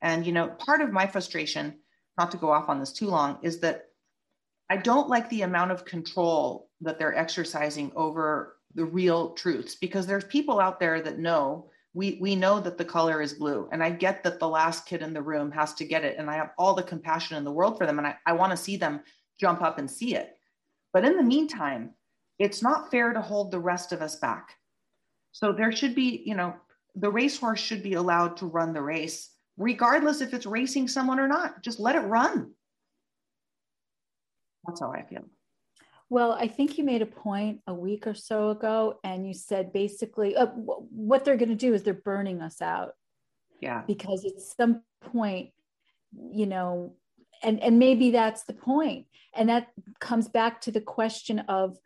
And 0.00 0.24
you 0.24 0.32
know, 0.32 0.48
part 0.48 0.80
of 0.80 0.92
my 0.92 1.06
frustration, 1.06 1.78
not 2.18 2.30
to 2.32 2.36
go 2.36 2.50
off 2.50 2.68
on 2.68 2.78
this 2.78 2.92
too 2.92 3.06
long, 3.06 3.38
is 3.42 3.60
that 3.60 3.86
I 4.70 4.76
don't 4.76 5.08
like 5.08 5.28
the 5.28 5.42
amount 5.42 5.72
of 5.72 5.84
control 5.84 6.70
that 6.82 6.98
they're 6.98 7.16
exercising 7.16 7.92
over 7.96 8.56
the 8.74 8.84
real 8.84 9.30
truths 9.30 9.74
because 9.74 10.06
there's 10.06 10.24
people 10.24 10.60
out 10.60 10.80
there 10.80 11.00
that 11.00 11.18
know 11.18 11.70
we 11.94 12.18
we 12.20 12.34
know 12.34 12.58
that 12.58 12.78
the 12.78 12.84
color 12.84 13.20
is 13.20 13.34
blue 13.34 13.68
and 13.72 13.82
i 13.82 13.90
get 13.90 14.24
that 14.24 14.38
the 14.38 14.48
last 14.48 14.86
kid 14.86 15.02
in 15.02 15.12
the 15.12 15.20
room 15.20 15.50
has 15.50 15.74
to 15.74 15.84
get 15.84 16.04
it 16.04 16.16
and 16.18 16.30
i 16.30 16.34
have 16.34 16.50
all 16.58 16.74
the 16.74 16.82
compassion 16.82 17.36
in 17.36 17.44
the 17.44 17.52
world 17.52 17.76
for 17.76 17.86
them 17.86 17.98
and 17.98 18.06
i, 18.06 18.16
I 18.26 18.32
want 18.32 18.50
to 18.50 18.56
see 18.56 18.76
them 18.76 19.00
jump 19.38 19.62
up 19.62 19.78
and 19.78 19.90
see 19.90 20.14
it. 20.14 20.36
But 20.92 21.04
in 21.04 21.16
the 21.16 21.22
meantime 21.22 21.94
it's 22.38 22.62
not 22.62 22.90
fair 22.90 23.12
to 23.12 23.20
hold 23.20 23.50
the 23.50 23.58
rest 23.58 23.92
of 23.92 24.02
us 24.02 24.16
back. 24.16 24.56
So 25.32 25.52
there 25.52 25.72
should 25.72 25.94
be 25.94 26.22
you 26.24 26.34
know 26.34 26.54
the 26.94 27.10
racehorse 27.10 27.60
should 27.60 27.82
be 27.82 27.94
allowed 27.94 28.36
to 28.38 28.46
run 28.46 28.72
the 28.72 28.82
race 28.82 29.30
regardless 29.56 30.20
if 30.20 30.32
it's 30.32 30.46
racing 30.46 30.88
someone 30.88 31.20
or 31.20 31.28
not. 31.28 31.62
Just 31.62 31.80
let 31.80 31.96
it 31.96 32.00
run. 32.00 32.52
That's 34.66 34.80
how 34.80 34.92
i 34.92 35.02
feel 35.02 35.24
well, 36.12 36.32
I 36.32 36.46
think 36.46 36.76
you 36.76 36.84
made 36.84 37.00
a 37.00 37.06
point 37.06 37.62
a 37.66 37.72
week 37.72 38.06
or 38.06 38.12
so 38.12 38.50
ago, 38.50 39.00
and 39.02 39.26
you 39.26 39.32
said 39.32 39.72
basically 39.72 40.36
uh, 40.36 40.44
what 40.48 41.24
they're 41.24 41.38
going 41.38 41.48
to 41.48 41.54
do 41.54 41.72
is 41.72 41.82
they're 41.82 41.94
burning 41.94 42.42
us 42.42 42.60
out. 42.60 42.92
Yeah. 43.60 43.82
Because 43.86 44.26
at 44.26 44.38
some 44.42 44.82
point, 45.00 45.52
you 46.14 46.44
know, 46.44 46.96
and 47.42 47.62
and 47.62 47.78
maybe 47.78 48.10
that's 48.10 48.44
the 48.44 48.52
point, 48.52 49.06
and 49.34 49.48
that 49.48 49.68
comes 50.00 50.28
back 50.28 50.60
to 50.62 50.70
the 50.70 50.82
question 50.82 51.38
of, 51.48 51.78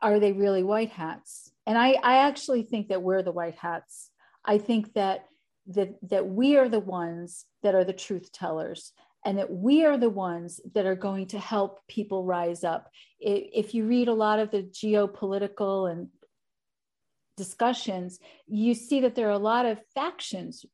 are 0.00 0.20
they 0.20 0.30
really 0.30 0.62
white 0.62 0.90
hats? 0.90 1.50
And 1.66 1.76
I 1.76 1.96
I 2.04 2.18
actually 2.18 2.62
think 2.62 2.86
that 2.86 3.02
we're 3.02 3.24
the 3.24 3.32
white 3.32 3.56
hats. 3.56 4.10
I 4.44 4.58
think 4.58 4.94
that 4.94 5.26
that 5.66 5.96
that 6.08 6.28
we 6.28 6.56
are 6.56 6.68
the 6.68 6.78
ones 6.78 7.46
that 7.64 7.74
are 7.74 7.84
the 7.84 7.92
truth 7.92 8.30
tellers 8.30 8.92
and 9.24 9.38
that 9.38 9.52
we 9.52 9.84
are 9.84 9.96
the 9.96 10.10
ones 10.10 10.60
that 10.74 10.86
are 10.86 10.96
going 10.96 11.26
to 11.28 11.38
help 11.38 11.86
people 11.88 12.24
rise 12.24 12.64
up. 12.64 12.90
If 13.20 13.74
you 13.74 13.86
read 13.86 14.08
a 14.08 14.14
lot 14.14 14.38
of 14.38 14.50
the 14.50 14.62
geopolitical 14.62 15.90
and 15.90 16.08
discussions, 17.36 18.18
you 18.46 18.74
see 18.74 19.00
that 19.00 19.14
there 19.14 19.28
are 19.28 19.30
a 19.30 19.38
lot 19.38 19.66
of 19.66 19.80
factions 19.94 20.66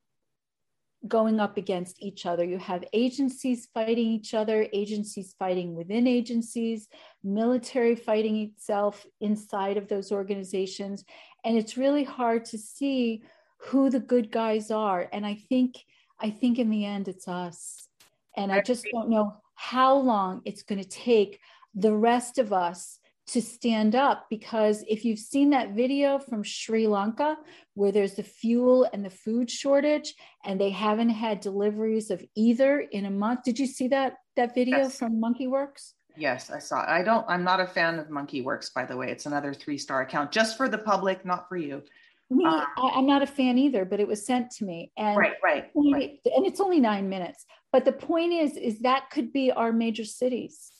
going 1.07 1.39
up 1.39 1.57
against 1.57 2.03
each 2.03 2.27
other. 2.27 2.45
You 2.45 2.59
have 2.59 2.85
agencies 2.93 3.69
fighting 3.73 4.09
each 4.09 4.35
other, 4.35 4.67
agencies 4.73 5.35
fighting 5.39 5.77
within 5.77 6.07
agencies, 6.07 6.89
military 7.23 7.95
fighting 7.95 8.39
itself 8.39 9.07
inside 9.21 9.77
of 9.77 9.89
those 9.89 10.11
organizations. 10.11 11.05
And 11.45 11.57
it's 11.57 11.77
really 11.77 12.05
hard 12.05 12.47
to 12.47 12.59
see 12.59 13.23
who 13.59 13.91
the 13.91 14.01
good 14.01 14.33
guys 14.33 14.71
are. 14.71 15.09
And 15.13 15.25
I 15.25 15.35
think, 15.49 15.77
I 16.19 16.31
think 16.31 16.59
in 16.59 16.71
the 16.71 16.85
end, 16.85 17.07
it's 17.07 17.29
us 17.29 17.88
and 18.37 18.53
I 18.53 18.61
just 18.61 18.87
don't 18.93 19.11
know 19.11 19.37
how 19.55 19.97
long 19.97 20.43
it's 20.45 20.63
going 20.63 20.83
to 20.83 20.89
take 20.89 21.41
the 21.75 21.93
rest 21.93 22.39
of 22.39 22.53
us 22.53 22.99
to 23.29 23.43
stand 23.43 23.95
up 23.95 24.27
because 24.31 24.83
if 24.89 25.05
you've 25.05 25.19
seen 25.19 25.51
that 25.51 25.75
video 25.75 26.19
from 26.19 26.43
Sri 26.43 26.87
Lanka 26.87 27.37
where 27.75 27.93
there's 27.93 28.15
the 28.15 28.23
fuel 28.23 28.89
and 28.93 29.05
the 29.05 29.11
food 29.11 29.51
shortage 29.51 30.15
and 30.45 30.59
they 30.59 30.71
haven't 30.71 31.11
had 31.11 31.41
deliveries 31.41 32.11
of 32.11 32.25
either 32.35 32.81
in 32.81 33.05
a 33.05 33.11
month 33.11 33.43
did 33.45 33.59
you 33.59 33.67
see 33.67 33.89
that 33.89 34.15
that 34.37 34.55
video 34.55 34.79
yes. 34.79 34.99
from 34.99 35.21
monkeywerx 35.21 35.93
yes 36.17 36.51
i 36.51 36.59
saw 36.59 36.83
it. 36.83 36.89
i 36.89 37.03
don't 37.03 37.25
i'm 37.29 37.45
not 37.45 37.61
a 37.61 37.67
fan 37.67 37.99
of 37.99 38.09
Monkey 38.09 38.43
Werx 38.43 38.73
by 38.73 38.87
the 38.87 38.97
way 38.97 39.11
it's 39.11 39.27
another 39.27 39.53
three 39.53 39.77
star 39.77 40.01
account 40.01 40.33
just 40.33 40.57
for 40.57 40.69
the 40.69 40.79
public 40.79 41.25
not 41.27 41.49
for 41.49 41.59
you 41.59 41.83
me, 42.31 42.45
um, 42.45 42.63
I, 42.77 42.99
am 42.99 43.07
not 43.07 43.23
a 43.23 43.27
fan 43.27 43.57
either, 43.57 43.87
but 43.87 44.01
it 44.01 44.07
was 44.07 44.27
sent 44.27 44.51
to 44.57 44.65
me, 44.65 44.93
and 44.99 45.17
right, 45.17 45.33
right, 45.43 45.71
right, 45.75 46.19
and 46.27 46.47
it's 46.47 46.61
only 46.61 46.79
nine 46.79 47.09
minutes. 47.09 47.47
But 47.73 47.85
the 47.85 47.93
point 47.93 48.33
is, 48.33 48.57
is 48.57 48.81
that 48.81 49.11
could 49.11 49.33
be 49.33 49.53
our 49.53 49.73
major 49.73 50.05
cities 50.05 50.71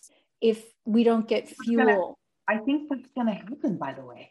if 0.41 0.65
we 0.85 1.05
don't 1.05 1.29
get 1.29 1.49
fuel. 1.49 2.17
Gonna, 2.49 2.61
I 2.61 2.65
think 2.65 2.89
that's 2.89 3.09
going 3.15 3.27
to 3.27 3.35
happen. 3.35 3.77
By 3.77 3.93
the 3.93 4.05
way, 4.05 4.31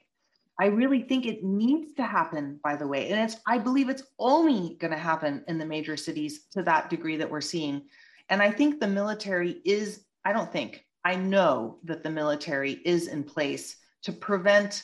I 0.59 0.67
really 0.67 1.03
think 1.03 1.25
it 1.25 1.43
needs 1.43 1.93
to 1.95 2.03
happen. 2.03 2.59
By 2.63 2.75
the 2.75 2.87
way, 2.87 3.09
and 3.09 3.19
it's 3.19 3.39
I 3.47 3.59
believe 3.59 3.89
it's 3.89 4.03
only 4.17 4.75
going 4.79 4.91
to 4.91 4.97
happen 4.97 5.43
in 5.47 5.57
the 5.57 5.65
major 5.65 5.97
cities 5.97 6.45
to 6.53 6.63
that 6.63 6.89
degree 6.89 7.17
that 7.17 7.29
we're 7.29 7.41
seeing, 7.41 7.83
and 8.29 8.41
I 8.41 8.51
think 8.51 8.79
the 8.79 8.87
military 8.87 9.61
is. 9.63 10.03
I 10.25 10.33
don't 10.33 10.51
think 10.51 10.83
I 11.05 11.15
know 11.15 11.77
that 11.83 12.03
the 12.03 12.09
military 12.09 12.73
is 12.83 13.07
in 13.07 13.23
place 13.23 13.77
to 14.03 14.11
prevent 14.11 14.83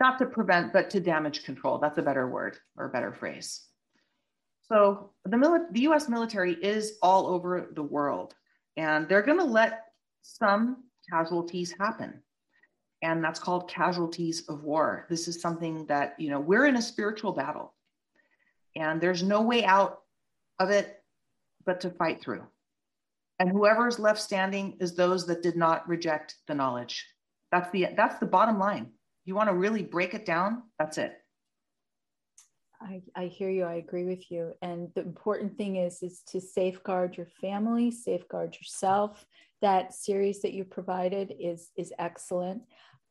not 0.00 0.18
to 0.18 0.26
prevent, 0.26 0.72
but 0.72 0.90
to 0.90 1.00
damage 1.00 1.44
control. 1.44 1.78
That's 1.78 1.98
a 1.98 2.02
better 2.02 2.28
word 2.28 2.58
or 2.76 2.86
a 2.86 2.90
better 2.90 3.12
phrase. 3.12 3.66
So 4.72 5.10
the, 5.26 5.36
mili- 5.36 5.70
the 5.72 5.80
US 5.88 6.08
military 6.08 6.54
is 6.54 6.98
all 7.02 7.26
over 7.26 7.68
the 7.74 7.82
world, 7.82 8.34
and 8.76 9.06
they're 9.06 9.22
going 9.22 9.38
to 9.38 9.44
let 9.44 9.86
some 10.22 10.84
casualties 11.10 11.74
happen. 11.78 12.22
And 13.02 13.22
that's 13.22 13.40
called 13.40 13.68
casualties 13.68 14.48
of 14.48 14.62
war. 14.62 15.06
This 15.10 15.28
is 15.28 15.40
something 15.40 15.84
that, 15.86 16.14
you 16.18 16.30
know, 16.30 16.40
we're 16.40 16.66
in 16.66 16.76
a 16.76 16.82
spiritual 16.82 17.32
battle, 17.32 17.74
and 18.74 19.00
there's 19.00 19.22
no 19.22 19.42
way 19.42 19.64
out 19.64 20.00
of 20.58 20.70
it 20.70 21.02
but 21.66 21.80
to 21.82 21.90
fight 21.90 22.22
through. 22.22 22.44
And 23.38 23.50
whoever 23.50 23.88
is 23.88 23.98
left 23.98 24.20
standing 24.20 24.76
is 24.80 24.94
those 24.94 25.26
that 25.26 25.42
did 25.42 25.56
not 25.56 25.86
reject 25.88 26.36
the 26.46 26.54
knowledge. 26.54 27.06
That's 27.50 27.70
the 27.72 27.88
that's 27.96 28.18
the 28.20 28.26
bottom 28.26 28.58
line 28.58 28.92
you 29.24 29.34
want 29.34 29.48
to 29.48 29.54
really 29.54 29.82
break 29.82 30.14
it 30.14 30.26
down, 30.26 30.62
that's 30.78 30.98
it. 30.98 31.21
I, 32.82 33.02
I 33.14 33.26
hear 33.26 33.50
you. 33.50 33.64
I 33.64 33.74
agree 33.74 34.04
with 34.04 34.30
you. 34.30 34.52
And 34.62 34.88
the 34.94 35.02
important 35.02 35.56
thing 35.56 35.76
is 35.76 36.02
is 36.02 36.22
to 36.28 36.40
safeguard 36.40 37.16
your 37.16 37.26
family, 37.40 37.90
safeguard 37.90 38.56
yourself. 38.56 39.24
That 39.60 39.94
series 39.94 40.42
that 40.42 40.52
you 40.52 40.64
provided 40.64 41.34
is 41.38 41.70
is 41.76 41.92
excellent. 41.98 42.62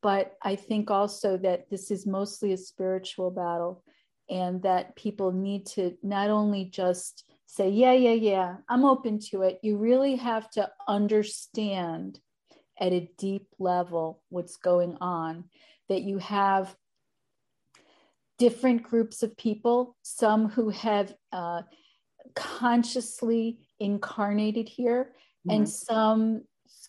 But 0.02 0.34
I 0.42 0.56
think 0.56 0.90
also 0.90 1.36
that 1.38 1.70
this 1.70 1.90
is 1.90 2.06
mostly 2.06 2.52
a 2.52 2.56
spiritual 2.56 3.30
battle 3.30 3.84
and 4.28 4.62
that 4.62 4.96
people 4.96 5.32
need 5.32 5.66
to 5.66 5.96
not 6.02 6.28
only 6.28 6.64
just 6.64 7.24
say, 7.46 7.68
yeah, 7.68 7.92
yeah, 7.92 8.14
yeah, 8.14 8.56
I'm 8.68 8.84
open 8.84 9.20
to 9.30 9.42
it. 9.42 9.60
You 9.62 9.76
really 9.76 10.16
have 10.16 10.50
to 10.52 10.70
understand 10.88 12.18
at 12.80 12.92
a 12.92 13.08
deep 13.18 13.46
level 13.58 14.22
what's 14.30 14.56
going 14.56 14.96
on 15.00 15.44
that 15.88 16.02
you 16.02 16.18
have 16.18 16.74
different 18.42 18.82
groups 18.82 19.22
of 19.22 19.36
people, 19.36 19.94
some 20.02 20.48
who 20.48 20.68
have 20.70 21.14
uh, 21.30 21.62
consciously 22.34 23.60
incarnated 23.78 24.68
here, 24.68 25.12
mm-hmm. 25.46 25.50
and 25.50 25.68
some 25.68 26.42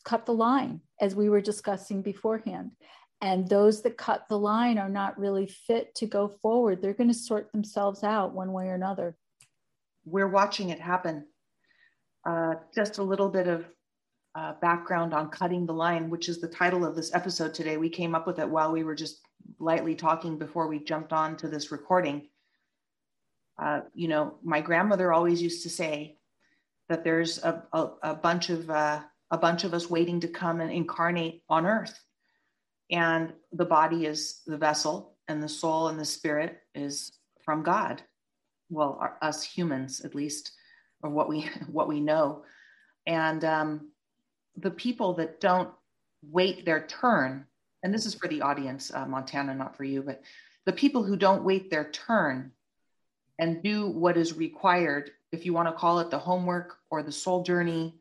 cut 0.04 0.26
the 0.26 0.34
line, 0.34 0.82
as 1.00 1.16
we 1.16 1.30
were 1.30 1.42
discussing 1.42 2.02
beforehand. 2.02 2.72
And 3.22 3.48
those 3.48 3.84
that 3.84 4.00
cut 4.00 4.26
the 4.30 4.40
line 4.40 4.80
are 4.80 4.90
not 4.90 5.20
really 5.20 5.46
fit 5.46 5.94
to 5.98 6.08
go 6.08 6.28
forward. 6.28 6.82
They're 6.82 6.96
going 6.96 7.12
to 7.12 7.14
sort 7.14 7.52
themselves 7.52 8.04
out 8.04 8.34
one 8.34 8.52
way 8.52 8.66
or 8.66 8.74
another. 8.74 9.16
We're 10.06 10.28
watching 10.28 10.70
it 10.72 10.80
happen. 10.80 11.28
Uh, 12.28 12.56
just 12.74 12.98
a 12.98 13.04
little 13.04 13.30
bit 13.30 13.48
of 13.48 13.68
uh, 14.34 14.54
background 14.60 15.14
on 15.14 15.30
cutting 15.30 15.68
the 15.68 15.74
line, 15.74 16.10
which 16.10 16.30
is 16.30 16.42
the 16.42 16.48
title 16.48 16.84
of 16.84 16.96
this 16.96 17.14
episode 17.14 17.54
today. 17.54 17.78
We 17.78 17.90
came 17.90 18.16
up 18.16 18.26
with 18.26 18.40
it 18.40 18.50
while 18.50 18.72
we 18.72 18.84
were 18.84 18.96
just 18.96 19.22
lightly 19.60 19.96
talking 19.96 20.38
before 20.38 20.68
we 20.68 20.80
jumped 20.80 21.14
on 21.14 21.38
to 21.38 21.48
this 21.48 21.72
recording. 21.72 22.28
Uh, 23.62 23.82
you 23.94 24.08
know, 24.08 24.36
my 24.44 24.62
grandmother 24.62 25.14
always 25.14 25.42
used 25.42 25.64
to 25.64 25.70
say 25.70 26.18
that 26.90 27.04
there's 27.04 27.38
a, 27.44 27.64
a, 27.72 27.90
a 28.04 28.16
bunch 28.16 28.50
of 28.50 28.70
uh, 28.70 29.02
a 29.32 29.38
bunch 29.38 29.64
of 29.64 29.74
us 29.74 29.90
waiting 29.90 30.20
to 30.20 30.28
come 30.28 30.62
and 30.62 30.72
incarnate 30.72 31.44
on 31.50 31.66
Earth, 31.66 32.00
and 32.92 33.34
the 33.52 33.66
body 33.66 34.06
is 34.06 34.42
the 34.46 34.58
vessel, 34.58 35.16
and 35.28 35.42
the 35.42 35.50
soul 35.50 35.88
and 35.88 36.00
the 36.00 36.06
spirit 36.06 36.60
is 36.76 37.14
from 37.44 37.64
God. 37.64 38.02
Well, 38.70 38.98
our, 39.00 39.18
us 39.22 39.44
humans, 39.44 40.02
at 40.02 40.16
least, 40.16 40.52
or 41.02 41.10
what 41.10 41.30
we 41.30 41.50
what 41.72 41.88
we 41.88 42.00
know, 42.00 42.44
and 43.06 43.44
um, 43.46 43.92
the 44.56 44.72
people 44.72 45.14
that 45.16 45.40
don't 45.40 45.70
wait 46.22 46.66
their 46.66 46.86
turn, 46.88 47.46
and 47.84 47.94
this 47.94 48.06
is 48.06 48.16
for 48.16 48.28
the 48.28 48.42
audience, 48.42 48.92
uh, 48.94 49.06
Montana, 49.06 49.54
not 49.54 49.76
for 49.76 49.84
you, 49.84 50.02
but 50.02 50.22
the 50.66 50.74
people 50.74 51.04
who 51.04 51.16
don't 51.16 51.44
wait 51.44 51.70
their 51.70 51.92
turn 51.92 52.52
and 53.40 53.62
do 53.62 53.88
what 53.88 54.18
is 54.18 54.34
required, 54.34 55.12
if 55.32 55.46
you 55.46 55.54
want 55.54 55.68
to 55.68 55.74
call 55.74 56.00
it 56.00 56.10
the 56.10 56.18
homework 56.18 56.78
or 56.90 57.04
the 57.04 57.12
soul 57.12 57.44
journey 57.44 57.96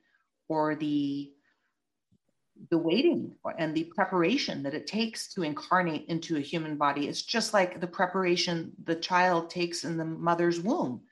or 0.49 0.75
the 0.75 1.33
the 2.71 2.79
waiting 2.79 3.35
and 3.59 3.75
the 3.75 3.83
preparation 3.97 4.63
that 4.63 4.75
it 4.75 4.87
takes 4.87 5.27
to 5.35 5.43
incarnate 5.43 6.05
into 6.07 6.37
a 6.37 6.41
human 6.41 6.77
body 6.77 7.09
it's 7.09 7.23
just 7.23 7.53
like 7.53 7.81
the 7.81 7.87
preparation 7.89 8.71
the 8.85 8.95
child 8.95 9.51
takes 9.51 9.83
in 9.83 9.97
the 9.97 10.05
mother's 10.05 10.61
womb 10.61 11.03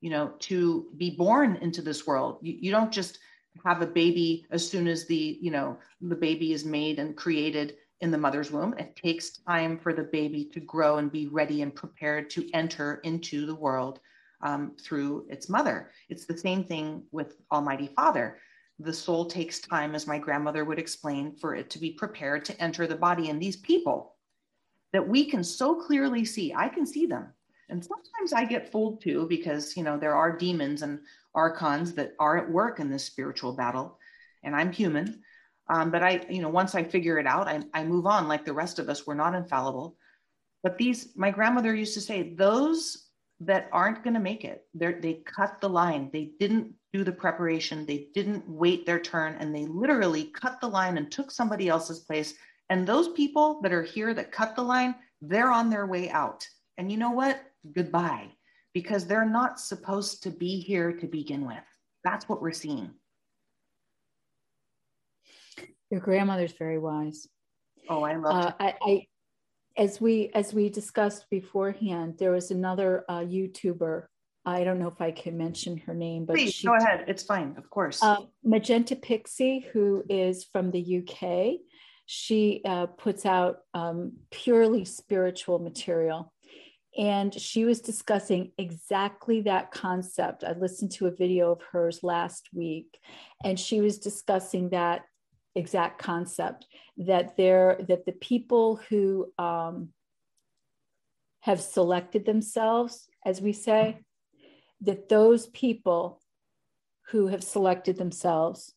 you 0.00 0.10
know 0.10 0.32
to 0.38 0.86
be 0.96 1.10
born 1.10 1.56
into 1.62 1.82
this 1.82 2.06
world. 2.06 2.38
You, 2.42 2.56
you 2.60 2.70
don't 2.70 2.92
just 2.92 3.18
have 3.64 3.82
a 3.82 3.86
baby 3.86 4.46
as 4.50 4.68
soon 4.68 4.86
as 4.86 5.06
the 5.06 5.38
you 5.40 5.50
know 5.50 5.78
the 6.00 6.14
baby 6.14 6.52
is 6.52 6.64
made 6.64 6.98
and 6.98 7.16
created 7.16 7.76
in 8.00 8.10
the 8.10 8.18
mother's 8.18 8.50
womb. 8.50 8.74
It 8.78 8.96
takes 8.96 9.38
time 9.38 9.78
for 9.78 9.92
the 9.92 10.02
baby 10.02 10.44
to 10.52 10.60
grow 10.60 10.98
and 10.98 11.10
be 11.10 11.26
ready 11.26 11.62
and 11.62 11.74
prepared 11.74 12.28
to 12.30 12.48
enter 12.52 13.00
into 13.04 13.46
the 13.46 13.54
world 13.54 14.00
um, 14.42 14.72
through 14.80 15.26
its 15.30 15.48
mother. 15.48 15.90
It's 16.08 16.26
the 16.26 16.36
same 16.36 16.64
thing 16.64 17.02
with 17.10 17.36
almighty 17.50 17.88
father. 17.96 18.38
The 18.78 18.92
soul 18.92 19.24
takes 19.24 19.60
time 19.60 19.94
as 19.94 20.06
my 20.06 20.18
grandmother 20.18 20.64
would 20.64 20.78
explain 20.78 21.34
for 21.36 21.54
it 21.54 21.70
to 21.70 21.78
be 21.78 21.92
prepared 21.92 22.44
to 22.46 22.62
enter 22.62 22.86
the 22.86 22.96
body 22.96 23.30
and 23.30 23.40
these 23.40 23.56
people 23.56 24.16
that 24.92 25.06
we 25.06 25.24
can 25.24 25.42
so 25.42 25.74
clearly 25.74 26.24
see. 26.24 26.54
I 26.54 26.68
can 26.68 26.86
see 26.86 27.06
them. 27.06 27.28
And 27.68 27.84
sometimes 27.84 28.32
i 28.32 28.44
get 28.44 28.70
fooled 28.70 29.00
too 29.00 29.26
because 29.28 29.76
you 29.76 29.82
know 29.82 29.98
there 29.98 30.14
are 30.14 30.36
demons 30.36 30.82
and 30.82 31.00
archons 31.34 31.94
that 31.94 32.12
are 32.20 32.38
at 32.38 32.50
work 32.50 32.78
in 32.78 32.90
this 32.90 33.04
spiritual 33.04 33.52
battle. 33.52 33.98
And 34.44 34.54
i'm 34.54 34.70
human 34.70 35.22
um, 35.68 35.90
but 35.90 36.02
i 36.02 36.24
you 36.28 36.42
know 36.42 36.48
once 36.48 36.74
i 36.74 36.82
figure 36.82 37.18
it 37.18 37.26
out 37.26 37.48
I, 37.48 37.62
I 37.74 37.84
move 37.84 38.06
on 38.06 38.28
like 38.28 38.44
the 38.44 38.52
rest 38.52 38.78
of 38.78 38.88
us. 38.88 39.06
We're 39.06 39.14
not 39.14 39.34
infallible. 39.34 39.96
But 40.62 40.78
these 40.78 41.16
my 41.16 41.30
grandmother 41.30 41.74
used 41.74 41.94
to 41.94 42.00
say 42.00 42.34
those 42.34 43.08
that 43.40 43.68
aren't 43.70 44.02
going 44.02 44.14
to 44.14 44.20
make 44.20 44.44
it 44.44 44.64
they 44.74 44.92
they 44.94 45.14
cut 45.24 45.60
the 45.60 45.68
line. 45.68 46.10
They 46.12 46.32
didn't 46.40 46.74
do 46.92 47.04
the 47.04 47.12
preparation. 47.12 47.84
They 47.84 48.08
didn't 48.14 48.48
wait 48.48 48.86
their 48.86 48.98
turn. 48.98 49.36
And 49.38 49.54
they 49.54 49.66
literally 49.66 50.24
cut 50.24 50.60
the 50.60 50.68
line 50.68 50.96
and 50.96 51.10
took 51.10 51.30
somebody 51.30 51.68
else's 51.68 52.00
place. 52.00 52.34
And 52.70 52.86
those 52.86 53.08
people 53.08 53.60
that 53.62 53.72
are 53.72 53.82
here 53.82 54.14
that 54.14 54.32
cut 54.32 54.56
the 54.56 54.62
line 54.62 54.94
they're 55.22 55.50
on 55.50 55.70
their 55.70 55.86
way 55.86 56.10
out. 56.10 56.46
And 56.78 56.90
you 56.92 56.98
know 56.98 57.10
what? 57.10 57.40
Goodbye. 57.74 58.28
Because 58.74 59.06
they're 59.06 59.28
not 59.28 59.58
supposed 59.58 60.22
to 60.24 60.30
be 60.30 60.60
here 60.60 60.92
to 60.92 61.06
begin 61.06 61.46
with. 61.46 61.64
That's 62.04 62.28
what 62.28 62.42
we're 62.42 62.52
seeing. 62.52 62.90
Your 65.90 66.00
grandmother's 66.00 66.52
very 66.52 66.78
wise. 66.78 67.28
Oh, 67.88 68.02
I 68.02 68.16
love 68.16 68.34
uh, 68.34 68.52
I, 68.58 68.74
I, 68.82 69.06
as 69.76 70.00
we 70.00 70.30
as 70.34 70.52
we 70.52 70.68
discussed 70.68 71.26
beforehand, 71.30 72.16
there 72.18 72.32
was 72.32 72.50
another 72.50 73.04
uh, 73.08 73.20
YouTuber. 73.20 74.04
I 74.44 74.64
don't 74.64 74.78
know 74.78 74.88
if 74.88 75.00
I 75.00 75.10
can 75.10 75.36
mention 75.36 75.76
her 75.78 75.94
name, 75.94 76.24
but 76.24 76.34
Please, 76.34 76.54
she, 76.54 76.66
go 76.66 76.76
ahead. 76.76 77.04
It's 77.08 77.22
fine, 77.22 77.54
of 77.58 77.68
course. 77.68 78.02
Uh, 78.02 78.22
Magenta 78.44 78.94
Pixie, 78.94 79.66
who 79.72 80.04
is 80.08 80.44
from 80.44 80.70
the 80.70 81.02
UK, 81.02 81.60
she 82.06 82.62
uh, 82.64 82.86
puts 82.86 83.26
out 83.26 83.58
um, 83.74 84.12
purely 84.30 84.84
spiritual 84.84 85.58
material 85.58 86.32
and 86.96 87.34
she 87.34 87.64
was 87.64 87.80
discussing 87.80 88.52
exactly 88.56 89.42
that 89.42 89.70
concept. 89.70 90.44
I 90.44 90.52
listened 90.52 90.92
to 90.92 91.06
a 91.06 91.10
video 91.10 91.52
of 91.52 91.60
hers 91.72 92.02
last 92.02 92.48
week, 92.54 92.98
and 93.44 93.60
she 93.60 93.80
was 93.80 93.98
discussing 93.98 94.70
that 94.70 95.02
exact 95.56 95.98
concept 95.98 96.66
that 96.98 97.36
there 97.36 97.78
that 97.88 98.06
the 98.06 98.12
people 98.12 98.80
who 98.88 99.32
um, 99.38 99.88
have 101.40 101.60
selected 101.60 102.24
themselves, 102.24 103.08
as 103.24 103.40
we 103.40 103.52
say, 103.52 103.98
that 104.80 105.08
those 105.08 105.46
people 105.48 106.20
who 107.10 107.28
have 107.28 107.42
selected 107.42 107.96
themselves 107.96 108.74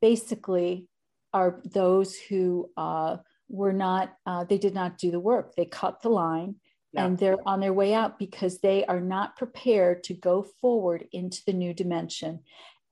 basically 0.00 0.86
are 1.32 1.60
those 1.64 2.16
who 2.16 2.70
uh, 2.76 3.16
were 3.48 3.72
not, 3.72 4.14
uh, 4.26 4.44
they 4.44 4.58
did 4.58 4.74
not 4.74 4.98
do 4.98 5.10
the 5.10 5.20
work. 5.20 5.54
They 5.54 5.64
cut 5.64 6.02
the 6.02 6.08
line 6.08 6.56
yeah. 6.92 7.04
and 7.04 7.18
they're 7.18 7.46
on 7.46 7.60
their 7.60 7.72
way 7.72 7.92
out 7.94 8.18
because 8.18 8.58
they 8.58 8.84
are 8.86 9.00
not 9.00 9.36
prepared 9.36 10.04
to 10.04 10.14
go 10.14 10.46
forward 10.60 11.06
into 11.12 11.42
the 11.46 11.52
new 11.52 11.74
dimension. 11.74 12.40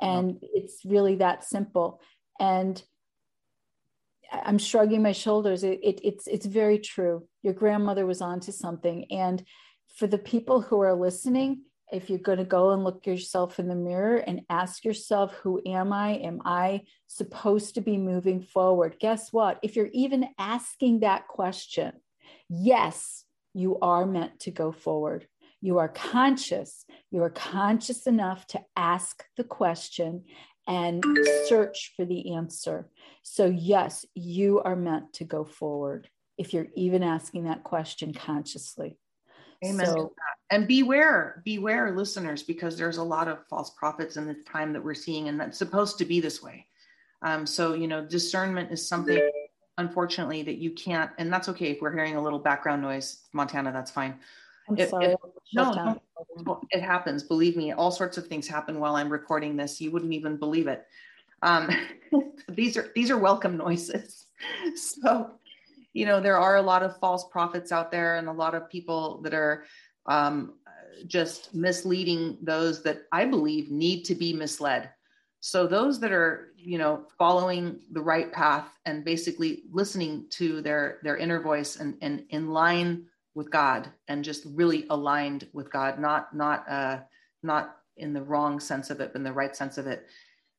And 0.01 0.39
it's 0.43 0.85
really 0.85 1.17
that 1.17 1.45
simple. 1.45 2.01
And 2.41 2.83
I'm 4.31 4.59
shrugging 4.59 5.03
my 5.03 5.13
shoulders. 5.13 5.65
It, 5.65 5.81
it, 5.83 6.01
it's 6.03 6.27
it's 6.27 6.47
very 6.47 6.79
true. 6.79 7.27
Your 7.43 7.55
grandmother 7.55 8.07
was 8.07 8.21
onto 8.21 8.53
something. 8.53 9.07
And 9.11 9.45
for 9.97 10.07
the 10.07 10.19
people 10.19 10.61
who 10.61 10.81
are 10.81 10.95
listening, 10.95 11.63
if 11.93 12.11
you're 12.11 12.19
going 12.19 12.39
to 12.39 12.45
go 12.45 12.71
and 12.71 12.83
look 12.83 13.07
yourself 13.07 13.61
in 13.61 13.69
the 13.69 13.75
mirror 13.75 14.17
and 14.17 14.43
ask 14.51 14.85
yourself, 14.85 15.35
who 15.35 15.61
am 15.67 15.93
I? 15.93 16.15
Am 16.15 16.41
I 16.45 16.83
supposed 17.07 17.75
to 17.75 17.81
be 17.81 17.97
moving 17.99 18.41
forward? 18.43 18.97
Guess 18.99 19.33
what? 19.33 19.61
If 19.63 19.77
you're 19.77 19.91
even 19.93 20.29
asking 20.39 21.01
that 21.01 21.29
question, 21.29 21.93
yes, 22.49 23.25
you 23.53 23.79
are 23.81 24.07
meant 24.07 24.41
to 24.41 24.51
go 24.51 24.73
forward. 24.73 25.29
You 25.61 25.79
are 25.79 25.89
conscious. 25.89 26.85
You 27.11 27.23
are 27.23 27.31
conscious 27.31 28.07
enough 28.07 28.47
to 28.49 28.61
ask 28.77 29.25
the 29.37 29.45
question 29.45 30.25
and 30.67 31.05
search 31.47 31.93
for 31.97 32.05
the 32.05 32.35
answer. 32.35 32.89
So, 33.23 33.47
yes, 33.47 34.05
you 34.15 34.61
are 34.61 34.77
meant 34.77 35.13
to 35.15 35.25
go 35.25 35.45
forward 35.45 36.09
if 36.39 36.53
you're 36.53 36.69
even 36.75 37.03
asking 37.03 37.45
that 37.45 37.65
question 37.65 38.13
consciously. 38.13 38.99
Amen. 39.65 39.87
So, 39.87 40.13
and 40.51 40.67
beware, 40.69 41.43
beware, 41.45 41.97
listeners, 41.97 42.43
because 42.43 42.77
there's 42.77 42.99
a 42.99 43.03
lot 43.03 43.29
of 43.29 43.47
false 43.49 43.71
prophets 43.71 44.17
in 44.17 44.27
the 44.27 44.35
time 44.35 44.73
that 44.73 44.85
we're 44.85 44.95
seeing, 44.95 45.29
and 45.29 45.39
that's 45.41 45.59
supposed 45.59 45.99
to 45.99 46.05
be 46.05 46.21
this 46.21 46.43
way. 46.43 46.67
Um, 47.23 47.47
so, 47.47 47.75
you 47.75 47.89
know, 47.89 48.05
discernment 48.05 48.71
is 48.71 48.87
something 48.87 49.31
unfortunately 49.77 50.43
that 50.43 50.59
you 50.59 50.71
can't 50.71 51.11
and 51.19 51.33
that's 51.33 51.49
okay 51.49 51.73
if 51.73 51.81
we're 51.81 51.93
hearing 51.93 52.15
a 52.15 52.23
little 52.23 52.39
background 52.39 52.81
noise 52.81 53.25
montana 53.33 53.73
that's 53.73 53.91
fine 53.91 54.15
I'm 54.69 54.89
sorry. 54.89 55.17
No, 55.53 56.01
it 56.71 56.83
happens. 56.83 57.23
Believe 57.23 57.57
me, 57.57 57.73
all 57.73 57.91
sorts 57.91 58.19
of 58.19 58.27
things 58.27 58.47
happen 58.49 58.81
while 58.81 58.97
I'm 58.97 59.11
recording 59.11 59.57
this. 59.57 59.81
You 59.81 59.91
wouldn't 59.91 60.13
even 60.13 60.37
believe 60.37 60.67
it. 60.67 60.87
Um, 61.43 61.71
these 62.49 62.77
are 62.77 62.91
these 62.95 63.11
are 63.11 63.19
welcome 63.19 63.57
noises. 63.57 64.27
So, 64.77 65.31
you 65.95 66.05
know, 66.05 66.21
there 66.21 66.37
are 66.37 66.57
a 66.57 66.63
lot 66.63 66.83
of 66.83 66.99
false 66.99 67.25
prophets 67.31 67.73
out 67.73 67.91
there, 67.91 68.17
and 68.17 68.29
a 68.29 68.33
lot 68.33 68.55
of 68.55 68.69
people 68.69 69.23
that 69.23 69.33
are 69.33 69.65
um, 70.07 70.55
just 71.07 71.55
misleading 71.55 72.37
those 72.43 72.83
that 72.83 73.05
I 73.13 73.25
believe 73.25 73.71
need 73.71 74.05
to 74.05 74.15
be 74.15 74.33
misled. 74.33 74.91
So 75.41 75.67
those 75.67 76.01
that 76.01 76.13
are, 76.13 76.53
you 76.57 76.79
know, 76.79 77.07
following 77.19 77.81
the 77.93 78.01
right 78.01 78.33
path 78.33 78.67
and 78.87 79.05
basically 79.05 79.65
listening 79.71 80.27
to 80.31 80.61
their 80.61 80.99
their 81.03 81.17
inner 81.17 81.41
voice 81.41 81.77
and, 81.77 81.97
and 82.03 82.25
in 82.31 82.49
line 82.49 83.07
with 83.35 83.51
God 83.51 83.91
and 84.09 84.25
just 84.25 84.47
really 84.47 84.87
aligned 84.91 85.49
with 85.53 85.71
God, 85.71 85.99
not 85.99 86.35
not 86.35 86.69
uh 86.69 87.01
not 87.43 87.77
in 87.97 88.13
the 88.13 88.23
wrong 88.23 88.59
sense 88.61 88.91
of 88.91 89.01
it, 89.01 89.13
but 89.13 89.19
in 89.19 89.25
the 89.25 89.33
right 89.33 89.55
sense 89.55 89.79
of 89.79 89.87
it. 89.87 90.07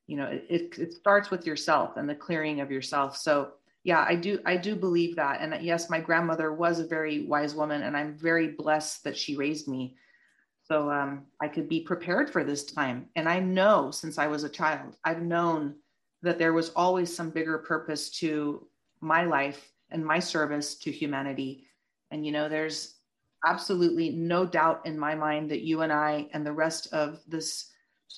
You 0.06 0.16
know, 0.16 0.26
it, 0.26 0.78
it 0.78 0.94
starts 0.94 1.30
with 1.30 1.46
yourself 1.46 1.96
and 1.96 2.08
the 2.08 2.14
clearing 2.14 2.60
of 2.60 2.70
yourself. 2.70 3.16
So 3.16 3.52
yeah, 3.84 4.04
I 4.08 4.14
do 4.14 4.38
I 4.44 4.56
do 4.56 4.76
believe 4.76 5.16
that. 5.16 5.40
And 5.40 5.64
yes, 5.64 5.90
my 5.90 6.00
grandmother 6.00 6.52
was 6.52 6.80
a 6.80 6.86
very 6.86 7.26
wise 7.26 7.54
woman, 7.54 7.82
and 7.82 7.96
I'm 7.96 8.16
very 8.16 8.48
blessed 8.48 9.04
that 9.04 9.16
she 9.16 9.36
raised 9.36 9.68
me 9.68 9.96
so 10.68 10.90
um, 10.90 11.26
I 11.40 11.46
could 11.46 11.68
be 11.68 11.80
prepared 11.80 12.28
for 12.28 12.42
this 12.42 12.64
time. 12.64 13.06
And 13.14 13.28
I 13.28 13.38
know 13.38 13.92
since 13.92 14.18
I 14.18 14.26
was 14.26 14.42
a 14.42 14.48
child, 14.48 14.96
I've 15.04 15.22
known 15.22 15.76
that 16.22 16.38
there 16.38 16.52
was 16.52 16.70
always 16.70 17.14
some 17.14 17.30
bigger 17.30 17.58
purpose 17.58 18.10
to 18.18 18.66
my 19.00 19.24
life 19.24 19.70
and 19.90 20.04
my 20.04 20.18
service 20.18 20.74
to 20.78 20.90
humanity. 20.90 21.65
And, 22.10 22.24
you 22.24 22.32
know, 22.32 22.48
there's 22.48 22.94
absolutely 23.44 24.10
no 24.10 24.46
doubt 24.46 24.86
in 24.86 24.98
my 24.98 25.14
mind 25.14 25.50
that 25.50 25.62
you 25.62 25.82
and 25.82 25.92
I 25.92 26.28
and 26.32 26.44
the 26.44 26.52
rest 26.52 26.92
of 26.92 27.20
this, 27.28 27.70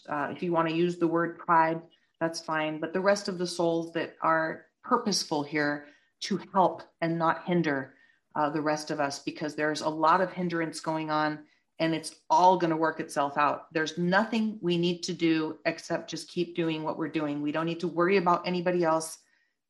uh, 0.08 0.28
if 0.30 0.42
you 0.42 0.52
want 0.52 0.68
to 0.68 0.74
use 0.74 0.96
the 0.96 1.08
word 1.08 1.38
pride, 1.38 1.80
that's 2.20 2.40
fine. 2.40 2.80
But 2.80 2.92
the 2.92 3.00
rest 3.00 3.28
of 3.28 3.38
the 3.38 3.46
souls 3.46 3.92
that 3.92 4.16
are 4.22 4.66
purposeful 4.82 5.42
here 5.42 5.86
to 6.20 6.40
help 6.52 6.82
and 7.00 7.18
not 7.18 7.44
hinder 7.44 7.94
uh, 8.34 8.50
the 8.50 8.60
rest 8.60 8.90
of 8.90 9.00
us, 9.00 9.18
because 9.20 9.54
there's 9.54 9.80
a 9.80 9.88
lot 9.88 10.20
of 10.20 10.32
hindrance 10.32 10.80
going 10.80 11.10
on 11.10 11.40
and 11.80 11.94
it's 11.94 12.14
all 12.28 12.58
going 12.58 12.70
to 12.70 12.76
work 12.76 12.98
itself 13.00 13.38
out. 13.38 13.72
There's 13.72 13.96
nothing 13.98 14.58
we 14.60 14.76
need 14.76 15.02
to 15.04 15.12
do 15.12 15.58
except 15.64 16.10
just 16.10 16.28
keep 16.28 16.56
doing 16.56 16.82
what 16.82 16.98
we're 16.98 17.08
doing. 17.08 17.40
We 17.40 17.52
don't 17.52 17.66
need 17.66 17.80
to 17.80 17.88
worry 17.88 18.16
about 18.16 18.46
anybody 18.46 18.84
else 18.84 19.18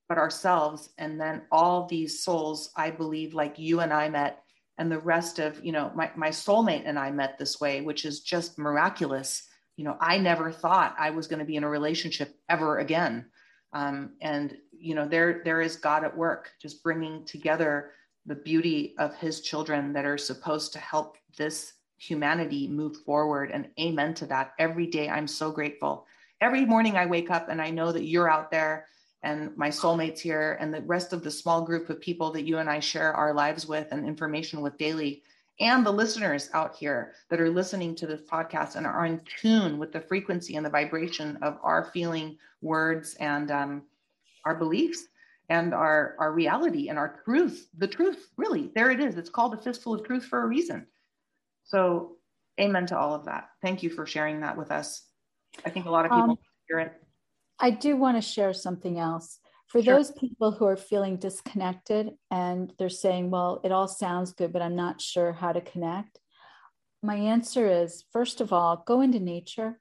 but 0.09 0.18
ourselves. 0.18 0.90
And 0.99 1.21
then 1.21 1.42
all 1.53 1.87
these 1.87 2.23
souls, 2.23 2.71
I 2.77 2.90
believe, 2.90 3.35
like 3.35 3.59
you 3.59 3.81
and 3.81 3.92
I 3.92 4.09
met, 4.09 4.42
and 4.79 4.90
the 4.90 5.01
rest 5.01 5.38
of, 5.40 5.62
you 5.64 5.73
know, 5.73 5.90
my, 5.94 6.11
my 6.16 6.29
soulmate 6.29 6.85
and 6.87 6.99
I 6.99 7.11
met 7.11 7.37
this 7.37 7.61
way, 7.61 7.81
which 7.81 8.05
is 8.05 8.21
just 8.21 8.59
miraculous. 8.59 9.49
You 9.77 9.85
know, 9.85 9.97
I 10.01 10.18
never 10.18 10.53
thought 10.53 10.94
I 10.99 11.11
was 11.11 11.27
going 11.27 11.40
to 11.40 11.44
be 11.44 11.57
in 11.57 11.64
a 11.64 11.68
relationship 11.68 12.37
ever 12.49 12.79
again. 12.79 13.27
Um, 13.73 14.12
and, 14.23 14.57
you 14.71 14.94
know, 14.94 15.07
there, 15.07 15.42
there 15.44 15.61
is 15.61 15.77
God 15.77 16.05
at 16.05 16.16
work, 16.16 16.53
just 16.62 16.83
bringing 16.83 17.25
together 17.25 17.90
the 18.25 18.37
beauty 18.37 18.94
of 18.99 19.14
his 19.16 19.40
children 19.40 19.92
that 19.92 20.05
are 20.05 20.18
supposed 20.18 20.73
to 20.75 20.79
help 20.79 21.16
this 21.37 21.75
humanity 21.97 22.68
move 22.68 22.99
forward. 22.99 23.51
And 23.51 23.68
amen 23.81 24.14
to 24.14 24.27
that. 24.27 24.53
Every 24.59 24.87
day, 24.87 25.09
I'm 25.09 25.27
so 25.27 25.51
grateful. 25.51 26.07
Every 26.40 26.64
morning, 26.64 26.97
I 26.97 27.07
wake 27.07 27.31
up 27.33 27.49
and 27.49 27.61
I 27.61 27.71
know 27.71 27.90
that 27.90 28.05
you're 28.05 28.31
out 28.31 28.51
there 28.51 28.87
and 29.23 29.57
my 29.57 29.69
soulmates 29.69 30.21
here 30.21 30.57
and 30.61 30.73
the 30.73 30.83
rest 30.83 31.13
of 31.13 31.25
the 31.25 31.31
small 31.31 31.63
group 31.63 31.91
of 31.91 32.01
people 32.01 32.31
that 32.33 32.47
you 32.47 32.59
and 32.59 32.71
I 32.71 32.81
share 32.81 33.13
our 33.15 33.35
lives 33.35 33.67
with 33.67 33.89
and 33.91 34.07
information 34.07 34.61
with 34.61 34.79
daily. 34.79 35.23
and 35.61 35.85
the 35.85 35.91
listeners 35.91 36.51
out 36.55 36.77
here 36.77 37.15
that 37.31 37.41
are 37.41 37.51
listening 37.51 37.93
to 37.97 38.07
this 38.07 38.21
podcast 38.23 38.77
and 38.77 38.87
are 38.87 39.07
in 39.07 39.21
tune 39.41 39.77
with 39.77 39.91
the 39.91 40.01
frequency 40.01 40.55
and 40.55 40.65
the 40.65 40.71
vibration 40.71 41.37
of 41.43 41.59
our 41.65 41.91
feeling 41.93 42.39
words 42.63 43.15
and 43.19 43.51
um, 43.51 43.83
our 44.45 44.55
beliefs 44.55 45.09
and 45.49 45.75
our 45.75 46.15
our 46.19 46.33
reality 46.33 46.89
and 46.91 46.99
our 46.99 47.21
truth 47.25 47.69
the 47.79 47.89
truth 47.89 48.29
really. 48.37 48.71
There 48.75 48.91
it 48.93 49.01
is. 49.01 49.17
It's 49.17 49.31
called 49.31 49.55
a 49.55 49.57
fistful 49.57 49.95
of 49.95 50.07
truth 50.07 50.25
for 50.25 50.43
a 50.43 50.47
reason. 50.47 50.87
So 51.65 52.17
amen 52.61 52.87
to 52.87 52.99
all 52.99 53.15
of 53.15 53.25
that. 53.25 53.51
Thank 53.61 53.83
you 53.83 53.91
for 53.91 54.07
sharing 54.07 54.41
that 54.41 54.57
with 54.57 54.71
us. 54.71 55.03
I 55.65 55.71
think 55.71 55.87
a 55.87 55.91
lot 55.91 56.05
of 56.05 56.13
people 56.13 56.31
um, 56.31 56.39
hear 56.69 56.79
it 56.79 56.93
i 57.61 57.71
do 57.71 57.97
want 57.97 58.16
to 58.16 58.23
share 58.23 58.53
something 58.53 58.99
else 58.99 59.38
for 59.66 59.83
sure. 59.83 59.97
those 59.97 60.11
people 60.12 60.51
who 60.51 60.64
are 60.64 60.77
feeling 60.77 61.16
disconnected 61.16 62.11
and 62.31 62.73
they're 62.79 62.88
saying 62.88 63.31
well 63.31 63.61
it 63.64 63.73
all 63.73 63.88
sounds 63.88 64.33
good 64.33 64.53
but 64.53 64.62
i'm 64.62 64.77
not 64.77 65.01
sure 65.01 65.33
how 65.33 65.53
to 65.53 65.61
connect 65.61 66.18
my 67.03 67.16
answer 67.16 67.68
is 67.83 68.05
first 68.12 68.40
of 68.40 68.53
all 68.53 68.83
go 68.87 69.01
into 69.01 69.21
nature 69.21 69.79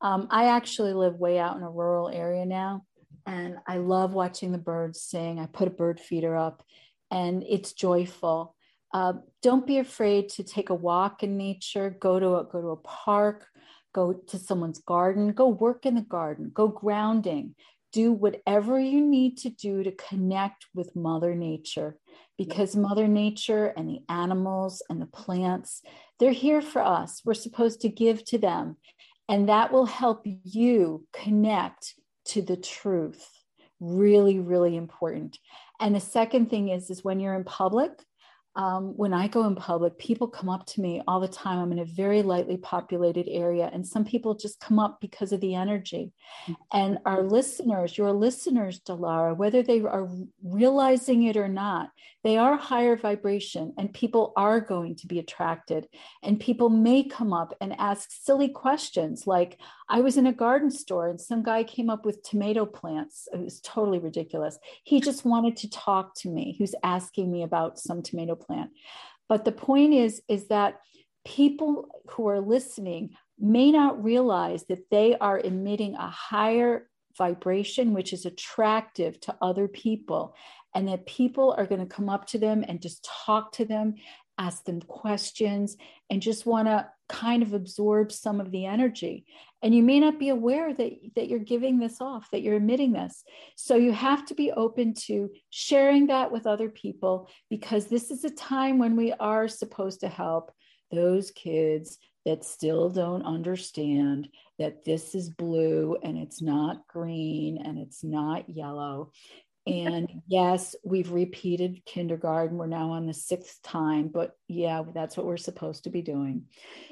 um, 0.00 0.28
i 0.30 0.46
actually 0.46 0.92
live 0.92 1.16
way 1.16 1.38
out 1.38 1.56
in 1.56 1.62
a 1.62 1.70
rural 1.70 2.08
area 2.08 2.44
now 2.44 2.82
and 3.28 3.58
I 3.66 3.76
love 3.76 4.14
watching 4.14 4.52
the 4.52 4.58
birds 4.58 5.02
sing. 5.02 5.38
I 5.38 5.44
put 5.46 5.68
a 5.68 5.72
bird 5.72 6.00
feeder 6.00 6.34
up 6.34 6.62
and 7.10 7.44
it's 7.46 7.74
joyful. 7.74 8.56
Uh, 8.92 9.12
don't 9.42 9.66
be 9.66 9.78
afraid 9.78 10.30
to 10.30 10.42
take 10.42 10.70
a 10.70 10.74
walk 10.74 11.22
in 11.22 11.36
nature, 11.36 11.90
go 11.90 12.18
to 12.18 12.36
a, 12.36 12.44
go 12.44 12.62
to 12.62 12.68
a 12.68 12.76
park, 12.76 13.46
go 13.92 14.12
to 14.12 14.38
someone's 14.38 14.80
garden, 14.80 15.32
go 15.32 15.48
work 15.48 15.86
in 15.86 15.94
the 15.94 16.02
garden, 16.02 16.50
go 16.52 16.68
grounding, 16.68 17.54
do 17.92 18.12
whatever 18.12 18.78
you 18.78 19.00
need 19.00 19.38
to 19.38 19.50
do 19.50 19.82
to 19.82 19.92
connect 19.92 20.66
with 20.74 20.94
Mother 20.94 21.34
Nature 21.34 21.96
because 22.36 22.76
Mother 22.76 23.08
Nature 23.08 23.72
and 23.76 23.88
the 23.88 24.00
animals 24.08 24.82
and 24.90 25.00
the 25.00 25.06
plants, 25.06 25.82
they're 26.18 26.32
here 26.32 26.60
for 26.60 26.82
us. 26.82 27.22
We're 27.24 27.34
supposed 27.34 27.80
to 27.82 27.88
give 27.88 28.24
to 28.26 28.38
them. 28.38 28.76
And 29.28 29.48
that 29.48 29.72
will 29.72 29.86
help 29.86 30.22
you 30.24 31.06
connect 31.12 31.94
to 32.26 32.42
the 32.42 32.56
truth 32.56 33.26
really 33.80 34.40
really 34.40 34.76
important 34.76 35.38
and 35.80 35.94
the 35.94 36.00
second 36.00 36.50
thing 36.50 36.68
is 36.68 36.90
is 36.90 37.04
when 37.04 37.20
you're 37.20 37.34
in 37.34 37.44
public 37.44 37.92
um, 38.58 38.96
when 38.96 39.14
I 39.14 39.28
go 39.28 39.46
in 39.46 39.54
public, 39.54 39.96
people 39.98 40.26
come 40.26 40.48
up 40.48 40.66
to 40.66 40.80
me 40.80 41.00
all 41.06 41.20
the 41.20 41.28
time. 41.28 41.60
I'm 41.60 41.70
in 41.70 41.78
a 41.78 41.84
very 41.84 42.22
lightly 42.22 42.56
populated 42.56 43.28
area, 43.28 43.70
and 43.72 43.86
some 43.86 44.04
people 44.04 44.34
just 44.34 44.58
come 44.58 44.80
up 44.80 45.00
because 45.00 45.32
of 45.32 45.40
the 45.40 45.54
energy. 45.54 46.10
And 46.72 46.98
our 47.06 47.22
listeners, 47.22 47.96
your 47.96 48.12
listeners, 48.12 48.80
Dilara, 48.80 49.36
whether 49.36 49.62
they 49.62 49.80
are 49.82 50.08
realizing 50.42 51.22
it 51.22 51.36
or 51.36 51.46
not, 51.46 51.90
they 52.24 52.36
are 52.36 52.56
higher 52.56 52.96
vibration, 52.96 53.74
and 53.78 53.94
people 53.94 54.32
are 54.36 54.60
going 54.60 54.96
to 54.96 55.06
be 55.06 55.20
attracted. 55.20 55.86
And 56.24 56.40
people 56.40 56.68
may 56.68 57.04
come 57.04 57.32
up 57.32 57.54
and 57.60 57.78
ask 57.78 58.10
silly 58.10 58.48
questions 58.48 59.24
like, 59.24 59.60
I 59.88 60.00
was 60.00 60.16
in 60.16 60.26
a 60.26 60.32
garden 60.32 60.70
store 60.70 61.08
and 61.08 61.20
some 61.20 61.42
guy 61.42 61.64
came 61.64 61.88
up 61.88 62.04
with 62.04 62.22
tomato 62.22 62.66
plants. 62.66 63.26
It 63.32 63.40
was 63.40 63.60
totally 63.60 63.98
ridiculous. 63.98 64.58
He 64.84 65.00
just 65.00 65.24
wanted 65.24 65.56
to 65.58 65.70
talk 65.70 66.14
to 66.16 66.28
me. 66.28 66.52
He 66.52 66.62
was 66.62 66.74
asking 66.82 67.32
me 67.32 67.42
about 67.42 67.78
some 67.78 68.02
tomato 68.02 68.34
But 69.28 69.44
the 69.44 69.52
point 69.52 69.94
is, 69.94 70.22
is 70.28 70.48
that 70.48 70.80
people 71.24 72.02
who 72.10 72.28
are 72.28 72.40
listening 72.40 73.10
may 73.38 73.70
not 73.70 74.02
realize 74.02 74.64
that 74.64 74.90
they 74.90 75.16
are 75.18 75.38
emitting 75.38 75.94
a 75.94 76.08
higher 76.08 76.88
vibration, 77.16 77.92
which 77.92 78.12
is 78.12 78.24
attractive 78.24 79.20
to 79.20 79.36
other 79.42 79.68
people, 79.68 80.34
and 80.74 80.88
that 80.88 81.06
people 81.06 81.54
are 81.56 81.66
going 81.66 81.80
to 81.80 81.94
come 81.94 82.08
up 82.08 82.26
to 82.28 82.38
them 82.38 82.64
and 82.66 82.80
just 82.80 83.08
talk 83.26 83.52
to 83.52 83.64
them, 83.64 83.96
ask 84.38 84.64
them 84.64 84.80
questions, 84.80 85.76
and 86.10 86.22
just 86.22 86.46
want 86.46 86.68
to 86.68 86.88
kind 87.08 87.42
of 87.42 87.52
absorb 87.52 88.12
some 88.12 88.40
of 88.40 88.50
the 88.50 88.66
energy 88.66 89.26
and 89.62 89.74
you 89.74 89.82
may 89.82 90.00
not 90.00 90.18
be 90.18 90.28
aware 90.28 90.72
that 90.72 90.92
that 91.16 91.28
you're 91.28 91.38
giving 91.38 91.78
this 91.78 92.00
off 92.00 92.30
that 92.30 92.42
you're 92.42 92.56
emitting 92.56 92.92
this 92.92 93.24
so 93.56 93.76
you 93.76 93.92
have 93.92 94.24
to 94.26 94.34
be 94.34 94.52
open 94.52 94.94
to 94.94 95.30
sharing 95.50 96.06
that 96.06 96.30
with 96.30 96.46
other 96.46 96.68
people 96.68 97.28
because 97.50 97.86
this 97.86 98.10
is 98.10 98.24
a 98.24 98.30
time 98.30 98.78
when 98.78 98.96
we 98.96 99.12
are 99.14 99.48
supposed 99.48 100.00
to 100.00 100.08
help 100.08 100.52
those 100.90 101.30
kids 101.30 101.98
that 102.24 102.44
still 102.44 102.90
don't 102.90 103.24
understand 103.24 104.28
that 104.58 104.84
this 104.84 105.14
is 105.14 105.30
blue 105.30 105.96
and 106.02 106.18
it's 106.18 106.42
not 106.42 106.86
green 106.88 107.58
and 107.64 107.78
it's 107.78 108.04
not 108.04 108.48
yellow 108.48 109.10
and 109.68 110.22
yes, 110.26 110.74
we've 110.82 111.12
repeated 111.12 111.84
kindergarten. 111.84 112.56
We're 112.56 112.66
now 112.66 112.92
on 112.92 113.06
the 113.06 113.12
sixth 113.12 113.60
time, 113.62 114.08
but 114.08 114.34
yeah, 114.48 114.82
that's 114.94 115.14
what 115.14 115.26
we're 115.26 115.36
supposed 115.36 115.84
to 115.84 115.90
be 115.90 116.00
doing. 116.00 116.44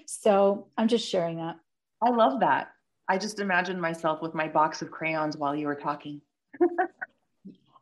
So 0.06 0.68
I'm 0.76 0.88
just 0.88 1.08
sharing 1.08 1.38
that. 1.38 1.56
I 2.02 2.10
love 2.10 2.40
that. 2.40 2.68
I 3.08 3.18
just 3.18 3.40
imagined 3.40 3.80
myself 3.80 4.20
with 4.20 4.34
my 4.34 4.48
box 4.48 4.82
of 4.82 4.90
crayons 4.90 5.36
while 5.36 5.54
you 5.54 5.66
were 5.66 5.76
talking. 5.76 6.20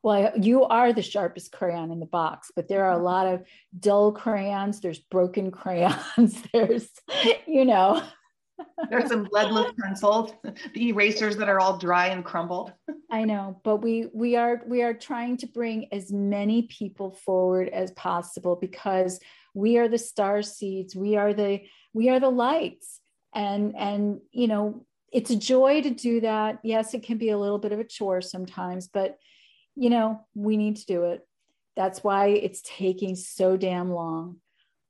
well, 0.02 0.32
you 0.36 0.64
are 0.64 0.92
the 0.92 1.02
sharpest 1.02 1.50
crayon 1.52 1.90
in 1.90 2.00
the 2.00 2.06
box, 2.06 2.52
but 2.54 2.68
there 2.68 2.84
are 2.84 2.92
a 2.92 3.02
lot 3.02 3.26
of 3.26 3.42
dull 3.78 4.12
crayons. 4.12 4.80
There's 4.80 4.98
broken 4.98 5.50
crayons. 5.50 6.42
There's, 6.52 6.88
you 7.46 7.64
know. 7.64 8.02
There's 8.88 9.08
some 9.08 9.28
leadless 9.32 9.72
pencils, 9.82 10.32
the 10.74 10.88
erasers 10.88 11.36
that 11.38 11.48
are 11.48 11.58
all 11.58 11.76
dry 11.76 12.08
and 12.08 12.24
crumbled. 12.24 12.72
I 13.10 13.24
know, 13.24 13.60
but 13.64 13.78
we 13.78 14.06
we 14.12 14.36
are 14.36 14.62
we 14.64 14.82
are 14.82 14.94
trying 14.94 15.38
to 15.38 15.48
bring 15.48 15.88
as 15.92 16.12
many 16.12 16.62
people 16.62 17.10
forward 17.10 17.68
as 17.68 17.90
possible 17.92 18.54
because 18.54 19.18
we 19.54 19.78
are 19.78 19.88
the 19.88 19.98
star 19.98 20.42
seeds. 20.42 20.94
We 20.94 21.16
are 21.16 21.34
the 21.34 21.62
we 21.92 22.10
are 22.10 22.20
the 22.20 22.30
lights 22.30 23.00
and 23.34 23.74
and 23.76 24.20
you 24.32 24.46
know 24.46 24.86
it's 25.12 25.30
a 25.30 25.36
joy 25.36 25.80
to 25.82 25.90
do 25.90 26.20
that. 26.20 26.60
Yes 26.62 26.94
it 26.94 27.02
can 27.02 27.18
be 27.18 27.30
a 27.30 27.38
little 27.38 27.58
bit 27.58 27.72
of 27.72 27.80
a 27.80 27.84
chore 27.84 28.20
sometimes 28.20 28.88
but 28.88 29.18
you 29.76 29.90
know 29.90 30.20
we 30.34 30.56
need 30.56 30.76
to 30.76 30.86
do 30.86 31.04
it. 31.04 31.26
That's 31.76 32.04
why 32.04 32.28
it's 32.28 32.62
taking 32.64 33.16
so 33.16 33.56
damn 33.56 33.92
long. 33.92 34.36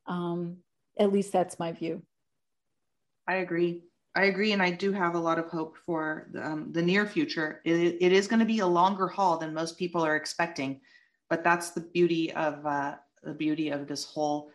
Um, 0.07 0.57
at 0.99 1.11
least 1.11 1.31
that's 1.31 1.59
my 1.59 1.71
view. 1.71 2.03
I 3.27 3.35
agree. 3.35 3.83
I 4.17 4.25
agree 4.25 4.53
and 4.53 4.61
i 4.63 4.71
do 4.71 4.93
have 4.93 5.15
a 5.15 5.19
lot 5.19 5.39
of 5.39 5.49
hope 5.49 5.75
for 5.85 6.29
the, 6.31 6.45
um, 6.45 6.71
the 6.71 6.81
near 6.81 7.05
future. 7.05 7.61
It, 7.65 7.97
it 7.99 8.13
is 8.13 8.27
going 8.27 8.39
to 8.39 8.45
be 8.45 8.59
a 8.59 8.67
longer 8.67 9.09
haul 9.09 9.37
than 9.37 9.53
most 9.53 9.77
people 9.77 10.05
are 10.05 10.15
expecting 10.15 10.79
but 11.29 11.43
that's 11.43 11.71
the 11.71 11.81
beauty 11.81 12.31
of 12.33 12.65
uh, 12.65 12.95
the 13.23 13.33
beauty 13.33 13.69
of 13.69 13.87
this 13.87 14.05
whole 14.05 14.51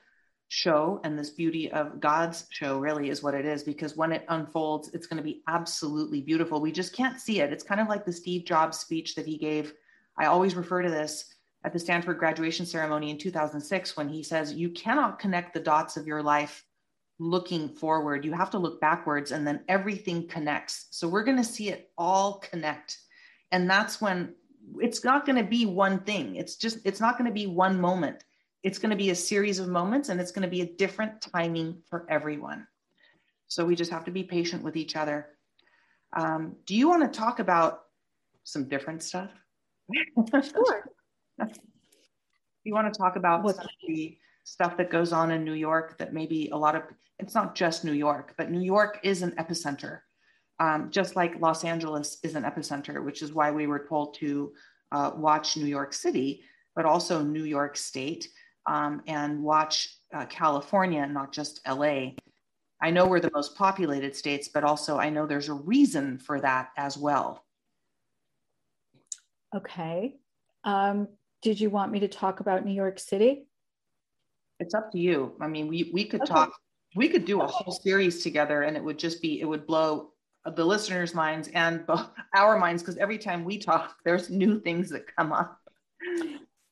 show 0.51 1.01
and 1.05 1.17
this 1.17 1.31
beauty 1.31 1.71
of 1.71 2.01
God's 2.01 2.47
show 2.51 2.81
really 2.81 3.09
is 3.09 3.23
what 3.23 3.35
it 3.35 3.47
is 3.47 3.63
because 3.63 3.97
when 3.97 4.11
it 4.11 4.25
unfolds, 4.29 4.91
it's 4.93 5.07
going 5.07 5.17
to 5.17 5.23
be 5.23 5.43
absolutely 5.47 6.21
beautiful. 6.21 6.61
We 6.61 6.73
just 6.73 6.93
can't 6.93 7.21
see 7.21 7.41
it. 7.41 7.53
It's 7.53 7.63
kind 7.63 7.81
of 7.81 7.87
like 7.87 8.05
the 8.05 8.13
Steve 8.13 8.45
Jobs 8.45 8.77
speech 8.77 9.15
that 9.15 9.27
he 9.27 9.39
gave. 9.39 9.73
I 10.19 10.27
always 10.27 10.57
refer 10.57 10.83
to 10.83 10.91
this 10.91 11.33
at 11.63 11.73
the 11.73 11.79
Stanford 11.79 12.19
graduation 12.19 12.67
ceremony 12.67 13.11
in 13.11 13.19
2006 13.19 13.97
when 13.97 14.09
he 14.09 14.25
says, 14.25 14.53
You 14.53 14.71
cannot 14.71 15.21
connect 15.21 15.55
the 15.55 15.61
dots 15.61 15.97
of 15.97 16.09
your 16.09 16.21
life 16.21 16.65
looking 17.21 17.69
forward. 17.69 18.25
You 18.25 18.33
have 18.33 18.51
to 18.51 18.59
look 18.59 18.81
backwards 18.81 19.31
and 19.31 19.47
then 19.47 19.61
everything 19.69 20.27
connects. 20.27 20.89
So 20.91 21.07
we're 21.07 21.23
going 21.23 21.37
to 21.37 21.45
see 21.45 21.69
it 21.69 21.93
all 21.97 22.41
connect. 22.41 22.99
And 23.53 23.71
that's 23.71 24.01
when 24.01 24.35
it's 24.81 25.05
not 25.05 25.27
going 25.27 25.37
to 25.37 25.49
be 25.49 25.65
one 25.65 26.01
thing. 26.01 26.35
It's 26.35 26.57
just, 26.57 26.79
it's 26.85 27.01
not 27.01 27.17
going 27.17 27.31
to 27.31 27.35
be 27.35 27.47
one 27.47 27.81
moment 27.81 28.25
it's 28.63 28.79
going 28.79 28.91
to 28.91 28.97
be 28.97 29.11
a 29.11 29.15
series 29.15 29.59
of 29.59 29.69
moments 29.69 30.09
and 30.09 30.21
it's 30.21 30.33
going 30.33 30.43
to 30.43 30.49
be 30.49 30.61
a 30.61 30.67
different 30.67 31.21
timing 31.21 31.83
for 31.89 32.07
everyone. 32.11 32.67
So 33.49 33.65
we 33.65 33.75
just 33.75 33.91
have 33.91 34.05
to 34.05 34.11
be 34.11 34.23
patient 34.23 34.63
with 34.63 34.77
each 34.77 34.97
other. 34.97 35.27
Um, 36.13 36.57
do 36.67 36.75
you 36.75 36.89
want 36.89 37.11
to 37.11 37.19
talk 37.19 37.39
about 37.39 37.83
some 38.45 38.69
different 38.69 39.03
stuff? 39.03 39.31
sure. 40.43 40.85
you 42.65 42.75
want 42.75 42.93
to 42.93 42.99
talk 42.99 43.17
about 43.17 43.43
what? 43.43 43.57
the 43.87 44.17
stuff 44.45 44.77
that 44.77 44.91
goes 44.91 45.13
on 45.13 45.31
in 45.31 45.45
New 45.45 45.55
York 45.55 45.99
that 45.99 46.13
maybe 46.13 46.49
a 46.53 46.57
lot 46.57 46.75
of 46.75 46.83
it's 47.19 47.35
not 47.35 47.55
just 47.55 47.85
New 47.85 47.93
York, 47.93 48.35
but 48.39 48.51
New 48.51 48.63
York 48.63 48.99
is 49.03 49.23
an 49.23 49.33
epicenter, 49.33 50.01
um, 50.59 50.91
just 50.91 51.17
like 51.17 51.41
Los 51.41 51.65
Angeles 51.65 52.19
is 52.23 52.35
an 52.35 52.45
epicenter, 52.45 53.05
which 53.05 53.21
is 53.21 53.33
why 53.33 53.51
we 53.51 53.67
were 53.67 53.87
told 53.87 54.15
to 54.15 54.53
uh, 54.91 55.13
watch 55.15 55.57
New 55.57 55.67
York 55.67 55.93
City, 55.93 56.43
but 56.75 56.87
also 56.87 57.23
New 57.23 57.45
York 57.45 57.77
State 57.77 58.29
um, 58.71 59.03
and 59.09 59.43
watch 59.43 59.97
uh, 60.15 60.25
California, 60.27 61.05
not 61.05 61.33
just 61.33 61.61
LA. 61.69 62.13
I 62.81 62.91
know 62.91 63.07
we're 63.07 63.19
the 63.19 63.33
most 63.35 63.57
populated 63.57 64.15
states, 64.15 64.49
but 64.49 64.63
also 64.63 64.97
I 64.97 65.11
know 65.11 65.27
there's 65.27 65.49
a 65.49 65.55
reason 65.55 66.19
for 66.19 66.41
that 66.41 66.71
as 66.77 66.97
well. 66.97 67.45
Okay. 69.55 70.15
Um, 70.63 71.09
did 71.43 71.61
you 71.61 71.69
want 71.69 71.91
me 71.91 71.99
to 72.01 72.09
talk 72.09 72.39
about 72.39 72.65
New 72.65 72.73
York 72.73 73.01
City? 73.01 73.47
It's 74.61 74.73
up 74.73 74.93
to 74.93 74.99
you. 74.99 75.35
I 75.41 75.49
mean, 75.49 75.67
we, 75.67 75.91
we 75.93 76.05
could 76.05 76.23
okay. 76.23 76.33
talk, 76.33 76.53
we 76.95 77.09
could 77.09 77.25
do 77.25 77.41
a 77.41 77.47
whole 77.49 77.73
series 77.73 78.23
together 78.23 78.63
and 78.63 78.77
it 78.77 78.85
would 78.85 79.01
just 79.01 79.21
be, 79.21 79.41
it 79.41 79.47
would 79.47 79.67
blow 79.67 80.13
the 80.47 80.65
listeners' 80.65 81.13
minds 81.13 81.49
and 81.55 81.85
our 82.37 82.57
minds 82.57 82.83
because 82.85 82.99
every 82.99 83.19
time 83.19 83.43
we 83.43 83.59
talk, 83.59 83.97
there's 84.05 84.31
new 84.31 84.61
things 84.61 84.91
that 84.91 85.13
come 85.17 85.33
up. 85.33 85.59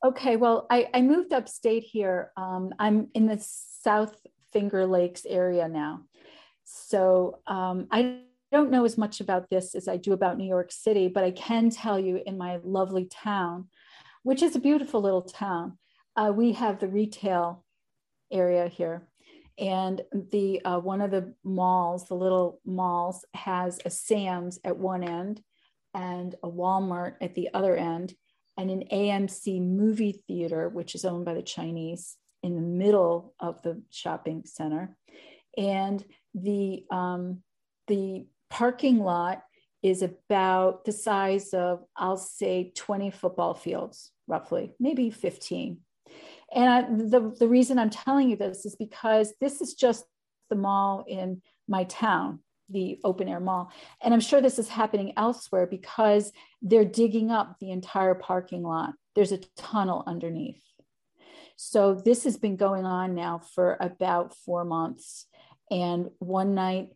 Okay, 0.04 0.36
well, 0.36 0.66
I, 0.70 0.88
I 0.94 1.02
moved 1.02 1.32
upstate 1.32 1.82
here. 1.82 2.30
Um, 2.36 2.72
I'm 2.78 3.08
in 3.14 3.26
the 3.26 3.38
South 3.40 4.14
Finger 4.52 4.86
Lakes 4.86 5.26
area 5.28 5.66
now. 5.66 6.02
So 6.64 7.40
um, 7.48 7.88
I 7.90 8.20
don't 8.52 8.70
know 8.70 8.84
as 8.84 8.96
much 8.96 9.20
about 9.20 9.50
this 9.50 9.74
as 9.74 9.88
I 9.88 9.96
do 9.96 10.12
about 10.12 10.38
New 10.38 10.46
York 10.46 10.70
City, 10.70 11.08
but 11.08 11.24
I 11.24 11.32
can 11.32 11.70
tell 11.70 11.98
you 11.98 12.22
in 12.24 12.38
my 12.38 12.60
lovely 12.62 13.06
town, 13.06 13.68
which 14.22 14.42
is 14.42 14.54
a 14.54 14.60
beautiful 14.60 15.00
little 15.00 15.22
town, 15.22 15.78
uh, 16.14 16.32
we 16.34 16.52
have 16.52 16.78
the 16.78 16.88
retail 16.88 17.64
area 18.30 18.68
here. 18.68 19.08
And 19.58 20.00
the 20.12 20.64
uh, 20.64 20.78
one 20.78 21.00
of 21.00 21.10
the 21.10 21.34
malls, 21.42 22.06
the 22.06 22.14
little 22.14 22.60
malls, 22.64 23.24
has 23.34 23.80
a 23.84 23.90
Sam's 23.90 24.60
at 24.64 24.76
one 24.76 25.02
end 25.02 25.42
and 25.92 26.36
a 26.44 26.48
Walmart 26.48 27.14
at 27.20 27.34
the 27.34 27.48
other 27.52 27.76
end 27.76 28.14
and 28.58 28.70
an 28.70 28.84
AMC 28.92 29.62
movie 29.62 30.20
theater, 30.26 30.68
which 30.68 30.94
is 30.94 31.04
owned 31.04 31.24
by 31.24 31.34
the 31.34 31.42
Chinese, 31.42 32.16
in 32.42 32.56
the 32.56 32.62
middle 32.62 33.34
of 33.40 33.62
the 33.62 33.82
shopping 33.90 34.42
center. 34.44 34.96
And 35.56 36.04
the 36.34 36.84
um, 36.90 37.42
the 37.86 38.26
parking 38.50 38.98
lot 38.98 39.42
is 39.82 40.02
about 40.02 40.84
the 40.84 40.92
size 40.92 41.54
of, 41.54 41.84
I'll 41.96 42.16
say, 42.16 42.72
20 42.74 43.10
football 43.10 43.54
fields, 43.54 44.10
roughly, 44.26 44.74
maybe 44.80 45.10
15. 45.10 45.78
And 46.54 46.68
I, 46.68 46.82
the, 46.82 47.34
the 47.38 47.48
reason 47.48 47.78
I'm 47.78 47.90
telling 47.90 48.30
you 48.30 48.36
this 48.36 48.66
is 48.66 48.74
because 48.74 49.32
this 49.40 49.60
is 49.60 49.74
just 49.74 50.04
the 50.50 50.56
mall 50.56 51.04
in 51.06 51.42
my 51.68 51.84
town 51.84 52.40
the 52.68 52.98
open 53.04 53.28
air 53.28 53.40
mall. 53.40 53.72
And 54.02 54.12
I'm 54.12 54.20
sure 54.20 54.40
this 54.40 54.58
is 54.58 54.68
happening 54.68 55.12
elsewhere 55.16 55.66
because 55.66 56.32
they're 56.62 56.84
digging 56.84 57.30
up 57.30 57.56
the 57.60 57.70
entire 57.70 58.14
parking 58.14 58.62
lot. 58.62 58.94
There's 59.14 59.32
a 59.32 59.40
tunnel 59.56 60.04
underneath. 60.06 60.62
So 61.56 61.94
this 61.94 62.24
has 62.24 62.36
been 62.36 62.56
going 62.56 62.84
on 62.84 63.14
now 63.14 63.40
for 63.54 63.76
about 63.80 64.34
four 64.34 64.64
months. 64.64 65.26
And 65.70 66.10
one 66.18 66.54
night 66.54 66.90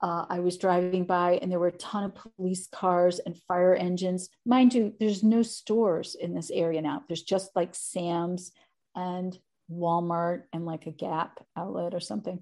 uh, 0.00 0.26
I 0.28 0.40
was 0.40 0.58
driving 0.58 1.04
by 1.04 1.38
and 1.42 1.50
there 1.50 1.58
were 1.58 1.68
a 1.68 1.72
ton 1.72 2.04
of 2.04 2.14
police 2.36 2.68
cars 2.68 3.18
and 3.18 3.36
fire 3.48 3.74
engines. 3.74 4.28
Mind 4.46 4.74
you, 4.74 4.94
there's 4.98 5.22
no 5.22 5.42
stores 5.42 6.14
in 6.14 6.34
this 6.34 6.50
area 6.50 6.82
now. 6.82 7.02
There's 7.08 7.22
just 7.22 7.50
like 7.56 7.74
Sam's 7.74 8.52
and 8.94 9.36
Walmart 9.70 10.42
and 10.52 10.66
like 10.66 10.86
a 10.86 10.92
Gap 10.92 11.44
outlet 11.56 11.94
or 11.94 12.00
something. 12.00 12.40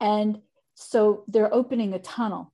And 0.00 0.40
so 0.74 1.24
they're 1.28 1.52
opening 1.52 1.94
a 1.94 1.98
tunnel. 1.98 2.52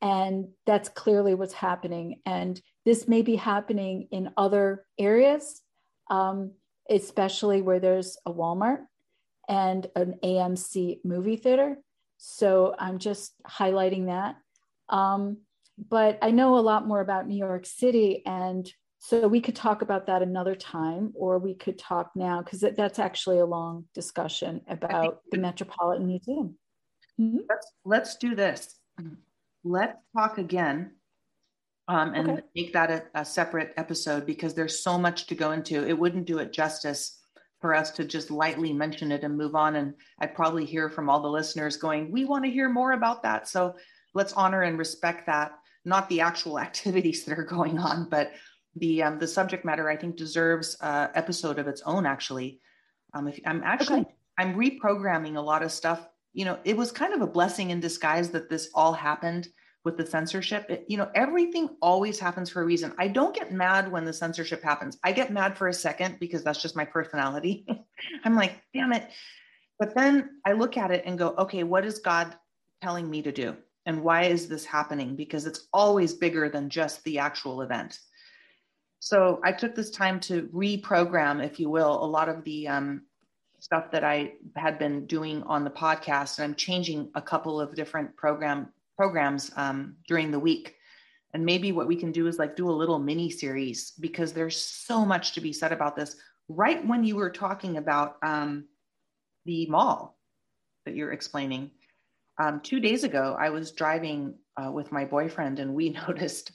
And 0.00 0.48
that's 0.66 0.88
clearly 0.88 1.34
what's 1.34 1.54
happening. 1.54 2.20
And 2.26 2.60
this 2.84 3.08
may 3.08 3.22
be 3.22 3.36
happening 3.36 4.08
in 4.10 4.30
other 4.36 4.84
areas, 4.98 5.62
um, 6.10 6.52
especially 6.90 7.62
where 7.62 7.80
there's 7.80 8.18
a 8.26 8.32
Walmart 8.32 8.80
and 9.48 9.86
an 9.96 10.16
AMC 10.22 11.00
movie 11.04 11.36
theater. 11.36 11.76
So 12.18 12.74
I'm 12.78 12.98
just 12.98 13.34
highlighting 13.48 14.06
that. 14.06 14.36
Um, 14.88 15.38
but 15.78 16.18
I 16.22 16.30
know 16.30 16.58
a 16.58 16.60
lot 16.60 16.86
more 16.86 17.00
about 17.00 17.26
New 17.26 17.36
York 17.36 17.66
City. 17.66 18.22
And 18.26 18.70
so 18.98 19.26
we 19.26 19.40
could 19.40 19.56
talk 19.56 19.82
about 19.82 20.06
that 20.06 20.22
another 20.22 20.54
time, 20.54 21.12
or 21.14 21.38
we 21.38 21.54
could 21.54 21.78
talk 21.78 22.10
now, 22.14 22.42
because 22.42 22.64
that's 22.76 22.98
actually 22.98 23.38
a 23.38 23.46
long 23.46 23.84
discussion 23.94 24.62
about 24.68 25.20
the 25.30 25.38
Metropolitan 25.38 26.06
Museum. 26.06 26.56
Mm-hmm. 27.20 27.38
Let's 27.48 27.72
let's 27.84 28.16
do 28.16 28.34
this. 28.34 28.78
Let's 29.62 29.96
talk 30.16 30.38
again, 30.38 30.92
um, 31.88 32.14
and 32.14 32.30
okay. 32.30 32.42
make 32.54 32.72
that 32.72 32.90
a, 32.90 33.04
a 33.14 33.24
separate 33.24 33.72
episode 33.76 34.26
because 34.26 34.54
there's 34.54 34.82
so 34.82 34.98
much 34.98 35.26
to 35.28 35.34
go 35.34 35.52
into. 35.52 35.86
It 35.86 35.98
wouldn't 35.98 36.26
do 36.26 36.38
it 36.38 36.52
justice 36.52 37.20
for 37.60 37.74
us 37.74 37.92
to 37.92 38.04
just 38.04 38.30
lightly 38.30 38.72
mention 38.72 39.10
it 39.10 39.24
and 39.24 39.38
move 39.38 39.54
on. 39.54 39.76
And 39.76 39.94
I'd 40.18 40.34
probably 40.34 40.64
hear 40.64 40.90
from 40.90 41.08
all 41.08 41.20
the 41.20 41.28
listeners 41.28 41.76
going, 41.76 42.10
"We 42.10 42.24
want 42.24 42.44
to 42.44 42.50
hear 42.50 42.68
more 42.68 42.92
about 42.92 43.22
that." 43.22 43.48
So 43.48 43.76
let's 44.12 44.32
honor 44.32 44.62
and 44.62 44.76
respect 44.76 45.26
that, 45.26 45.52
not 45.84 46.08
the 46.08 46.20
actual 46.20 46.58
activities 46.68 47.24
that 47.24 47.38
are 47.38 47.44
going 47.44 47.78
on, 47.78 48.08
but 48.08 48.32
the 48.76 49.04
um, 49.04 49.18
the 49.20 49.28
subject 49.28 49.64
matter. 49.64 49.88
I 49.88 49.96
think 49.96 50.16
deserves 50.16 50.76
a 50.80 51.10
episode 51.14 51.60
of 51.60 51.68
its 51.68 51.82
own. 51.82 52.06
Actually, 52.06 52.60
um, 53.14 53.28
if 53.28 53.38
I'm 53.46 53.62
actually 53.62 54.00
okay. 54.00 54.14
I'm 54.36 54.56
reprogramming 54.56 55.36
a 55.36 55.40
lot 55.40 55.62
of 55.62 55.70
stuff 55.70 56.04
you 56.34 56.44
know, 56.44 56.58
it 56.64 56.76
was 56.76 56.92
kind 56.92 57.14
of 57.14 57.22
a 57.22 57.26
blessing 57.26 57.70
in 57.70 57.80
disguise 57.80 58.30
that 58.30 58.50
this 58.50 58.68
all 58.74 58.92
happened 58.92 59.48
with 59.84 59.96
the 59.96 60.04
censorship. 60.04 60.66
It, 60.68 60.84
you 60.88 60.96
know, 60.96 61.10
everything 61.14 61.68
always 61.80 62.18
happens 62.18 62.50
for 62.50 62.60
a 62.60 62.64
reason. 62.64 62.92
I 62.98 63.08
don't 63.08 63.34
get 63.34 63.52
mad 63.52 63.90
when 63.90 64.04
the 64.04 64.12
censorship 64.12 64.62
happens. 64.62 64.98
I 65.04 65.12
get 65.12 65.32
mad 65.32 65.56
for 65.56 65.68
a 65.68 65.72
second 65.72 66.18
because 66.18 66.42
that's 66.42 66.60
just 66.60 66.76
my 66.76 66.84
personality. 66.84 67.66
I'm 68.24 68.34
like, 68.34 68.60
damn 68.74 68.92
it. 68.92 69.08
But 69.78 69.94
then 69.94 70.40
I 70.44 70.52
look 70.52 70.76
at 70.76 70.90
it 70.90 71.04
and 71.06 71.18
go, 71.18 71.34
okay, 71.38 71.62
what 71.62 71.84
is 71.84 71.98
God 72.00 72.34
telling 72.82 73.08
me 73.08 73.22
to 73.22 73.32
do? 73.32 73.56
And 73.86 74.02
why 74.02 74.24
is 74.24 74.48
this 74.48 74.64
happening? 74.64 75.14
Because 75.14 75.46
it's 75.46 75.68
always 75.72 76.14
bigger 76.14 76.48
than 76.48 76.70
just 76.70 77.04
the 77.04 77.18
actual 77.18 77.62
event. 77.62 77.98
So 79.00 79.40
I 79.44 79.52
took 79.52 79.74
this 79.74 79.90
time 79.90 80.18
to 80.20 80.48
reprogram, 80.54 81.44
if 81.44 81.60
you 81.60 81.68
will, 81.68 82.02
a 82.02 82.06
lot 82.06 82.30
of 82.30 82.42
the 82.44 82.68
um, 82.68 83.02
stuff 83.64 83.90
that 83.90 84.04
I 84.04 84.34
had 84.56 84.78
been 84.78 85.06
doing 85.06 85.42
on 85.44 85.64
the 85.64 85.70
podcast, 85.70 86.36
and 86.36 86.44
I'm 86.44 86.54
changing 86.54 87.08
a 87.14 87.22
couple 87.22 87.58
of 87.58 87.74
different 87.74 88.14
program 88.14 88.68
programs 88.94 89.50
um, 89.56 89.96
during 90.06 90.30
the 90.30 90.38
week. 90.38 90.74
And 91.32 91.46
maybe 91.46 91.72
what 91.72 91.88
we 91.88 91.96
can 91.96 92.12
do 92.12 92.26
is 92.26 92.38
like 92.38 92.56
do 92.56 92.68
a 92.68 92.80
little 92.80 92.98
mini 92.98 93.30
series 93.30 93.92
because 93.98 94.34
there's 94.34 94.58
so 94.58 95.06
much 95.06 95.32
to 95.32 95.40
be 95.40 95.50
said 95.50 95.72
about 95.72 95.96
this. 95.96 96.16
Right 96.48 96.86
when 96.86 97.04
you 97.04 97.16
were 97.16 97.30
talking 97.30 97.78
about 97.78 98.16
um, 98.22 98.66
the 99.46 99.64
mall 99.66 100.18
that 100.84 100.94
you're 100.94 101.12
explaining, 101.12 101.70
um, 102.38 102.60
two 102.60 102.80
days 102.80 103.02
ago, 103.02 103.34
I 103.40 103.48
was 103.48 103.72
driving 103.72 104.34
uh, 104.62 104.70
with 104.72 104.92
my 104.92 105.06
boyfriend 105.06 105.58
and 105.58 105.74
we 105.74 105.88
noticed 106.06 106.52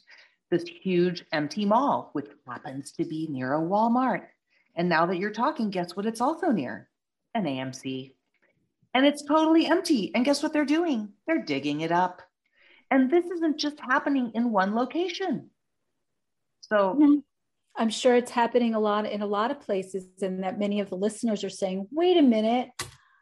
this 0.52 0.64
huge 0.64 1.26
empty 1.34 1.66
mall, 1.66 2.12
which 2.14 2.30
happens 2.48 2.92
to 2.92 3.04
be 3.04 3.28
near 3.32 3.56
a 3.56 3.60
Walmart. 3.60 4.28
And 4.76 4.88
now 4.88 5.08
that 5.08 5.18
you're 5.18 5.32
talking, 5.32 5.72
guess 5.72 5.96
what 5.96 6.06
it's 6.06 6.22
also 6.22 6.52
near? 6.52 6.89
An 7.40 7.46
AMC. 7.46 8.14
And 8.94 9.06
it's 9.06 9.24
totally 9.24 9.66
empty. 9.66 10.12
And 10.14 10.26
guess 10.26 10.42
what 10.42 10.54
they're 10.54 10.66
doing? 10.66 11.10
They're 11.28 11.44
digging 11.44 11.82
it 11.82 11.92
up. 11.92 12.22
And 12.92 13.10
this 13.10 13.26
isn't 13.26 13.60
just 13.60 13.80
happening 13.80 14.32
in 14.34 14.52
one 14.52 14.76
location. 14.76 15.50
So 16.62 17.22
I'm 17.76 17.90
sure 17.90 18.16
it's 18.16 18.32
happening 18.32 18.76
a 18.76 18.80
lot 18.80 19.06
in 19.06 19.22
a 19.22 19.28
lot 19.28 19.52
of 19.52 19.62
places, 19.62 20.06
and 20.22 20.44
that 20.44 20.60
many 20.60 20.82
of 20.82 20.90
the 20.90 20.98
listeners 20.98 21.44
are 21.44 21.50
saying, 21.50 21.88
wait 21.92 22.18
a 22.18 22.22
minute, 22.22 22.70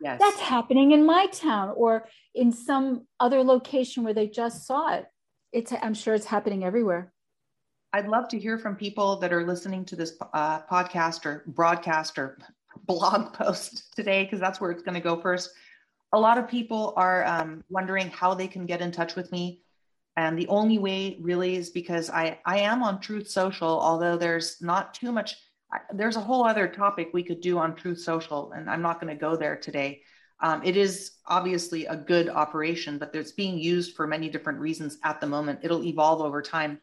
yes. 0.01 0.19
that's 0.19 0.39
happening 0.39 0.91
in 0.91 1.05
my 1.05 1.27
town 1.27 1.73
or 1.75 2.07
in 2.33 2.51
some 2.51 3.05
other 3.19 3.43
location 3.43 4.03
where 4.03 4.13
they 4.13 4.27
just 4.27 4.65
saw 4.65 4.95
it. 4.95 5.05
It's 5.53 5.73
I'm 5.81 5.93
sure 5.93 6.13
it's 6.13 6.25
happening 6.25 6.63
everywhere. 6.63 7.13
I'd 7.93 8.07
love 8.07 8.27
to 8.29 8.39
hear 8.39 8.57
from 8.57 8.75
people 8.75 9.17
that 9.19 9.31
are 9.31 9.45
listening 9.45 9.85
to 9.85 9.95
this 9.95 10.13
uh, 10.33 10.61
podcast 10.63 11.25
or 11.25 11.43
broadcast 11.47 12.17
or 12.17 12.37
blog 12.85 13.33
post 13.33 13.95
today 13.95 14.23
because 14.23 14.39
that's 14.39 14.59
where 14.61 14.71
it's 14.71 14.83
going 14.83 14.95
to 14.95 15.01
go 15.01 15.19
first. 15.19 15.51
A 16.13 16.19
lot 16.19 16.37
of 16.37 16.47
people 16.47 16.93
are 16.95 17.25
um, 17.25 17.63
wondering 17.69 18.09
how 18.09 18.33
they 18.33 18.47
can 18.47 18.65
get 18.65 18.81
in 18.81 18.91
touch 18.91 19.15
with 19.15 19.31
me. 19.31 19.61
And 20.15 20.37
the 20.37 20.47
only 20.47 20.79
way 20.79 21.17
really 21.21 21.55
is 21.55 21.69
because 21.69 22.09
I, 22.09 22.39
I 22.45 22.59
am 22.59 22.81
on 22.81 22.99
Truth 22.99 23.29
Social, 23.29 23.67
although 23.67 24.17
there's 24.17 24.61
not 24.61 24.93
too 24.93 25.11
much, 25.11 25.35
there's 25.93 26.15
a 26.15 26.21
whole 26.21 26.43
other 26.43 26.67
topic 26.67 27.09
we 27.13 27.23
could 27.23 27.39
do 27.39 27.59
on 27.59 27.75
Truth 27.75 27.99
Social, 27.99 28.51
and 28.53 28.69
I'm 28.69 28.81
not 28.81 28.99
going 28.99 29.13
to 29.15 29.19
go 29.19 29.35
there 29.35 29.55
today. 29.55 30.01
Um, 30.39 30.63
it 30.63 30.77
is 30.77 31.11
obviously 31.27 31.85
a 31.85 31.95
good 31.95 32.29
operation, 32.29 32.97
but 32.97 33.13
it's 33.13 33.31
being 33.31 33.59
used 33.59 33.95
for 33.95 34.07
many 34.07 34.29
different 34.29 34.59
reasons 34.59 34.97
at 35.03 35.19
the 35.19 35.27
moment. 35.27 35.59
It'll 35.63 35.83
evolve 35.83 36.21
over 36.21 36.41
time. 36.41 36.79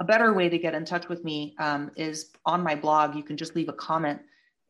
A 0.00 0.04
better 0.04 0.32
way 0.32 0.48
to 0.48 0.58
get 0.58 0.74
in 0.74 0.86
touch 0.86 1.08
with 1.08 1.24
me 1.24 1.54
um, 1.58 1.90
is 1.96 2.30
on 2.46 2.62
my 2.62 2.74
blog. 2.74 3.14
You 3.14 3.22
can 3.22 3.36
just 3.36 3.54
leave 3.54 3.68
a 3.68 3.74
comment 3.74 4.20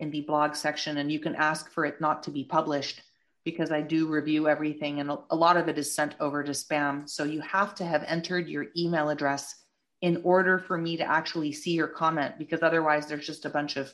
in 0.01 0.11
the 0.11 0.23
blog 0.23 0.55
section 0.55 0.99
and 0.99 1.13
you 1.13 1.21
can 1.21 1.35
ask 1.37 1.71
for 1.71 1.85
it 1.85 2.01
not 2.01 2.23
to 2.25 2.31
be 2.31 2.45
published 2.45 3.03
because 3.45 3.71
I 3.71 3.81
do 3.81 4.07
review 4.07 4.49
everything 4.49 5.01
and 5.01 5.11
a 5.31 5.37
lot 5.37 5.57
of 5.57 5.69
it 5.69 5.79
is 5.79 5.95
sent 5.95 6.15
over 6.21 6.43
to 6.43 6.53
spam. 6.53 7.09
So 7.09 7.25
you 7.25 7.41
have 7.41 7.75
to 7.77 7.85
have 7.85 8.05
entered 8.07 8.49
your 8.49 8.67
email 8.77 9.09
address 9.09 9.55
in 10.03 10.21
order 10.25 10.59
for 10.59 10.79
me 10.79 10.97
to 10.97 11.05
actually 11.05 11.53
see 11.53 11.73
your 11.73 11.89
comment 11.89 12.39
because 12.39 12.63
otherwise 12.63 13.07
there's 13.07 13.27
just 13.27 13.45
a 13.45 13.51
bunch 13.51 13.77
of 13.77 13.93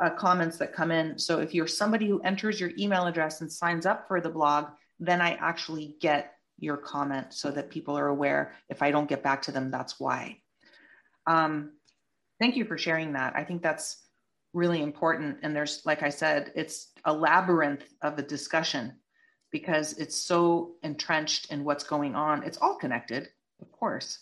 uh, 0.00 0.10
comments 0.10 0.56
that 0.58 0.72
come 0.72 0.90
in. 0.90 1.18
So 1.18 1.40
if 1.40 1.54
you're 1.54 1.66
somebody 1.66 2.08
who 2.08 2.20
enters 2.22 2.60
your 2.60 2.70
email 2.78 3.06
address 3.06 3.40
and 3.40 3.52
signs 3.52 3.86
up 3.86 4.08
for 4.08 4.20
the 4.20 4.30
blog, 4.30 4.66
then 4.98 5.20
I 5.20 5.34
actually 5.34 5.96
get 6.00 6.34
your 6.58 6.76
comment 6.76 7.32
so 7.32 7.50
that 7.50 7.70
people 7.70 7.98
are 7.98 8.08
aware. 8.08 8.52
If 8.68 8.82
I 8.82 8.90
don't 8.90 9.08
get 9.08 9.22
back 9.22 9.42
to 9.42 9.52
them, 9.52 9.70
that's 9.70 9.98
why. 9.98 10.38
Um, 11.26 11.72
thank 12.38 12.56
you 12.56 12.64
for 12.64 12.78
sharing 12.78 13.14
that. 13.14 13.34
I 13.36 13.44
think 13.44 13.62
that's 13.62 13.98
really 14.52 14.82
important. 14.82 15.38
And 15.42 15.54
there's, 15.54 15.82
like 15.84 16.02
I 16.02 16.10
said, 16.10 16.52
it's 16.54 16.88
a 17.04 17.12
labyrinth 17.12 17.84
of 18.02 18.18
a 18.18 18.22
discussion 18.22 18.94
because 19.50 19.94
it's 19.94 20.16
so 20.16 20.72
entrenched 20.82 21.52
in 21.52 21.64
what's 21.64 21.84
going 21.84 22.14
on. 22.14 22.42
It's 22.44 22.58
all 22.58 22.76
connected, 22.76 23.28
of 23.60 23.70
course. 23.72 24.18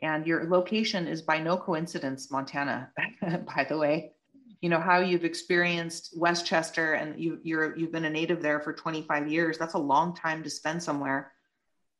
And 0.00 0.26
your 0.26 0.48
location 0.48 1.06
is 1.08 1.22
by 1.22 1.38
no 1.38 1.56
coincidence, 1.56 2.30
Montana, 2.30 2.90
by 3.56 3.64
the 3.68 3.78
way. 3.78 4.12
you 4.60 4.68
know 4.68 4.80
how 4.80 5.00
you've 5.00 5.24
experienced 5.24 6.14
Westchester 6.16 6.94
and 6.94 7.20
you 7.20 7.38
you're 7.42 7.76
you've 7.76 7.92
been 7.92 8.04
a 8.04 8.10
native 8.10 8.42
there 8.42 8.60
for 8.60 8.72
25 8.72 9.28
years. 9.28 9.58
That's 9.58 9.74
a 9.74 9.78
long 9.78 10.14
time 10.14 10.42
to 10.42 10.50
spend 10.50 10.82
somewhere, 10.82 11.32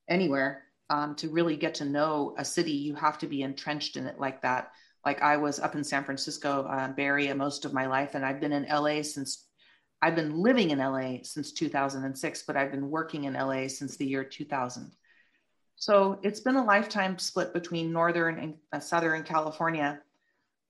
anywhere. 0.09 0.62
Um, 0.88 1.16
to 1.16 1.28
really 1.28 1.57
get 1.57 1.74
to 1.76 1.84
know 1.84 2.34
a 2.38 2.44
city, 2.44 2.70
you 2.72 2.94
have 2.94 3.18
to 3.18 3.26
be 3.26 3.42
entrenched 3.42 3.97
in 3.97 4.07
it 4.07 4.20
like 4.20 4.42
that. 4.42 4.70
Like 5.07 5.22
I 5.22 5.36
was 5.36 5.61
up 5.61 5.76
in 5.76 5.84
San 5.84 6.02
Francisco 6.02 6.64
uh, 6.64 6.88
Bay 6.88 7.04
Area 7.04 7.34
most 7.34 7.64
of 7.64 7.72
my 7.72 7.86
life, 7.86 8.16
and 8.16 8.24
I've 8.24 8.40
been 8.40 8.52
in 8.52 8.66
LA 8.68 9.02
since 9.02 9.44
I've 10.02 10.16
been 10.16 10.42
living 10.42 10.70
in 10.70 10.80
LA 10.80 11.18
since 11.22 11.52
2006, 11.52 12.42
but 12.42 12.57
I've 12.57 12.72
been 12.72 12.90
working 12.90 13.24
in 13.24 13.34
LA 13.34 13.68
since 13.68 13.96
the 13.96 14.04
year 14.04 14.24
2000. 14.24 14.90
So 15.76 16.18
it's 16.22 16.40
been 16.40 16.57
a 16.57 16.64
lifetime 16.64 17.18
split 17.18 17.52
between 17.52 17.92
Northern 17.92 18.38
and 18.38 18.54
uh, 18.72 18.80
Southern 18.80 19.22
California. 19.22 20.00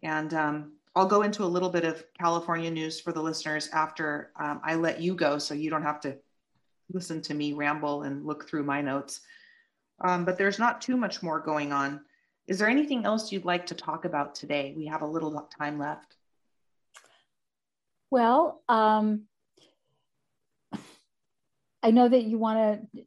And 0.03 0.35
um, 0.35 0.73
I'll 0.95 1.07
go 1.07 1.23
into 1.23 1.43
a 1.43 1.47
little 1.47 1.71
bit 1.71 1.85
of 1.85 2.05
California 2.19 2.71
news 2.71 3.01
for 3.01 3.13
the 3.13 3.23
listeners 3.23 3.69
after 3.73 4.33
um, 4.39 4.61
I 4.63 4.75
let 4.75 5.01
you 5.01 5.15
go, 5.15 5.39
so 5.39 5.55
you 5.55 5.71
don't 5.71 5.83
have 5.83 6.01
to 6.03 6.17
listen 6.93 7.23
to 7.23 7.35
me 7.35 7.55
ramble 7.55 8.03
and 8.03 8.27
look 8.27 8.49
through 8.49 8.65
my 8.65 8.83
notes. 8.83 9.23
Um, 10.01 10.25
but 10.27 10.37
there's 10.37 10.59
not 10.59 10.83
too 10.83 10.97
much 10.97 11.23
more 11.23 11.41
going 11.41 11.73
on. 11.73 12.03
Is 12.47 12.59
there 12.59 12.69
anything 12.69 13.05
else 13.05 13.33
you'd 13.33 13.45
like 13.45 13.67
to 13.67 13.75
talk 13.75 14.05
about 14.05 14.35
today? 14.35 14.73
We 14.77 14.87
have 14.87 15.03
a 15.03 15.07
little 15.07 15.49
time 15.59 15.79
left. 15.79 16.15
Well, 18.11 18.63
um, 18.69 19.23
I 21.83 21.91
know 21.91 22.09
that 22.09 22.23
you 22.23 22.39
want 22.39 22.89
to 22.95 23.05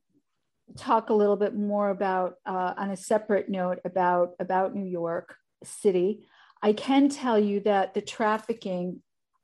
talk 0.77 1.09
a 1.09 1.13
little 1.13 1.37
bit 1.37 1.55
more 1.55 1.89
about, 1.89 2.35
uh, 2.45 2.73
on 2.77 2.91
a 2.91 2.97
separate 2.97 3.49
note, 3.49 3.79
about 3.85 4.33
about 4.39 4.75
New 4.75 4.85
York 4.85 5.35
City. 5.63 6.25
I 6.61 6.73
can 6.73 7.09
tell 7.09 7.39
you 7.39 7.61
that 7.61 7.93
the 7.93 8.01
trafficking 8.01 9.01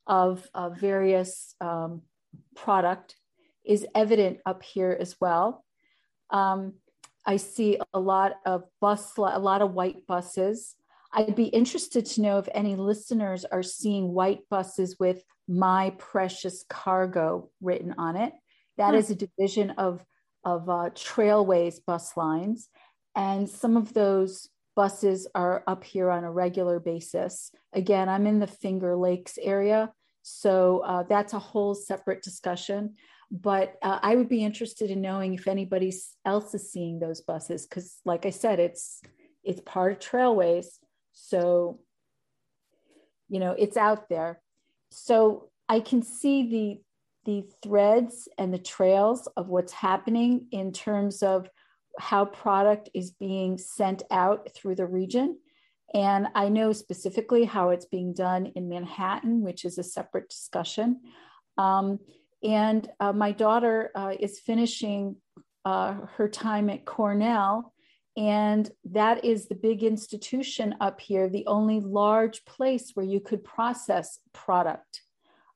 of, 0.07 0.47
of 0.53 0.77
various 0.77 1.55
um, 1.61 2.01
product 2.55 3.15
is 3.63 3.87
evident 3.95 4.39
up 4.45 4.61
here 4.63 4.95
as 4.99 5.15
well. 5.19 5.65
Um, 6.29 6.73
I 7.25 7.37
see 7.37 7.79
a 7.93 7.99
lot 7.99 8.33
of 8.45 8.63
bus, 8.81 9.13
a 9.17 9.39
lot 9.39 9.61
of 9.61 9.73
white 9.73 10.05
buses. 10.07 10.75
I'd 11.11 11.35
be 11.35 11.45
interested 11.45 12.05
to 12.05 12.21
know 12.21 12.37
if 12.39 12.47
any 12.53 12.75
listeners 12.75 13.45
are 13.45 13.63
seeing 13.63 14.13
white 14.13 14.41
buses 14.49 14.97
with 14.99 15.23
my 15.47 15.91
precious 15.97 16.63
cargo 16.69 17.49
written 17.61 17.95
on 17.97 18.15
it. 18.15 18.33
That 18.77 18.91
hmm. 18.91 18.99
is 18.99 19.09
a 19.09 19.15
division 19.15 19.71
of, 19.71 20.03
of 20.43 20.69
uh, 20.69 20.89
Trailways 20.93 21.79
bus 21.85 22.15
lines. 22.17 22.69
And 23.15 23.49
some 23.49 23.77
of 23.77 23.93
those 23.93 24.49
buses 24.75 25.27
are 25.33 25.63
up 25.67 25.83
here 25.83 26.09
on 26.09 26.25
a 26.25 26.31
regular 26.31 26.79
basis. 26.79 27.51
Again, 27.73 28.09
I'm 28.09 28.27
in 28.27 28.39
the 28.39 28.47
Finger 28.47 28.95
Lakes 28.95 29.37
area. 29.41 29.91
So 30.21 30.79
uh, 30.79 31.03
that's 31.03 31.33
a 31.33 31.39
whole 31.39 31.75
separate 31.75 32.23
discussion. 32.23 32.95
But 33.31 33.75
uh, 33.81 33.99
I 34.01 34.15
would 34.15 34.29
be 34.29 34.43
interested 34.43 34.91
in 34.91 35.01
knowing 35.01 35.33
if 35.33 35.47
anybody 35.47 35.93
else 36.25 36.53
is 36.53 36.71
seeing 36.71 36.99
those 36.99 37.21
buses, 37.21 37.65
because, 37.65 37.99
like 38.05 38.25
I 38.25 38.29
said, 38.29 38.59
it's 38.59 39.01
it's 39.43 39.61
part 39.61 39.91
of 39.91 39.99
Trailways. 39.99 40.67
So, 41.13 41.79
you 43.29 43.39
know, 43.39 43.51
it's 43.57 43.77
out 43.77 44.09
there. 44.09 44.41
So 44.91 45.49
I 45.67 45.79
can 45.79 46.01
see 46.01 46.49
the 46.49 46.81
the 47.25 47.49
threads 47.63 48.27
and 48.37 48.53
the 48.53 48.59
trails 48.59 49.27
of 49.35 49.47
what's 49.47 49.73
happening 49.73 50.47
in 50.51 50.71
terms 50.71 51.23
of 51.23 51.49
how 51.99 52.25
product 52.25 52.89
is 52.93 53.11
being 53.11 53.57
sent 53.57 54.03
out 54.11 54.49
through 54.53 54.75
the 54.75 54.85
region. 54.85 55.39
And 55.93 56.27
I 56.35 56.49
know 56.49 56.73
specifically 56.73 57.45
how 57.45 57.69
it's 57.69 57.85
being 57.85 58.13
done 58.13 58.47
in 58.55 58.69
Manhattan, 58.69 59.41
which 59.41 59.65
is 59.65 59.77
a 59.77 59.83
separate 59.83 60.29
discussion. 60.29 61.01
Um, 61.57 61.99
and 62.45 62.87
uh, 62.99 63.11
my 63.11 63.31
daughter 63.31 63.91
uh, 63.95 64.13
is 64.19 64.39
finishing 64.39 65.15
uh, 65.65 65.95
her 66.17 66.29
time 66.29 66.69
at 66.69 66.85
Cornell 66.85 67.73
and 68.17 68.69
that 68.85 69.25
is 69.25 69.47
the 69.47 69.55
big 69.55 69.83
institution 69.83 70.75
up 70.79 71.01
here, 71.01 71.27
the 71.27 71.47
only 71.47 71.81
large 71.81 72.45
place 72.45 72.91
where 72.93 73.05
you 73.05 73.19
could 73.19 73.43
process 73.43 74.19
product 74.33 75.01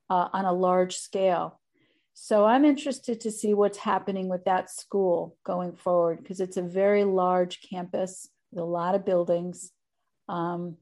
uh, 0.09 0.27
on 0.33 0.43
a 0.43 0.51
large 0.51 0.97
scale. 0.97 1.59
So 2.13 2.43
I'm 2.43 2.65
interested 2.65 3.21
to 3.21 3.31
see 3.31 3.53
what's 3.53 3.77
happening 3.77 4.27
with 4.27 4.43
that 4.43 4.69
school 4.69 5.37
going 5.45 5.73
forward 5.73 6.17
because 6.17 6.41
it's 6.41 6.57
a 6.57 6.61
very 6.61 7.05
large 7.05 7.61
campus 7.61 8.27
with 8.51 8.61
a 8.61 8.65
lot 8.65 8.93
of 8.93 9.05
buildings. 9.05 9.71
Um, 10.27 10.75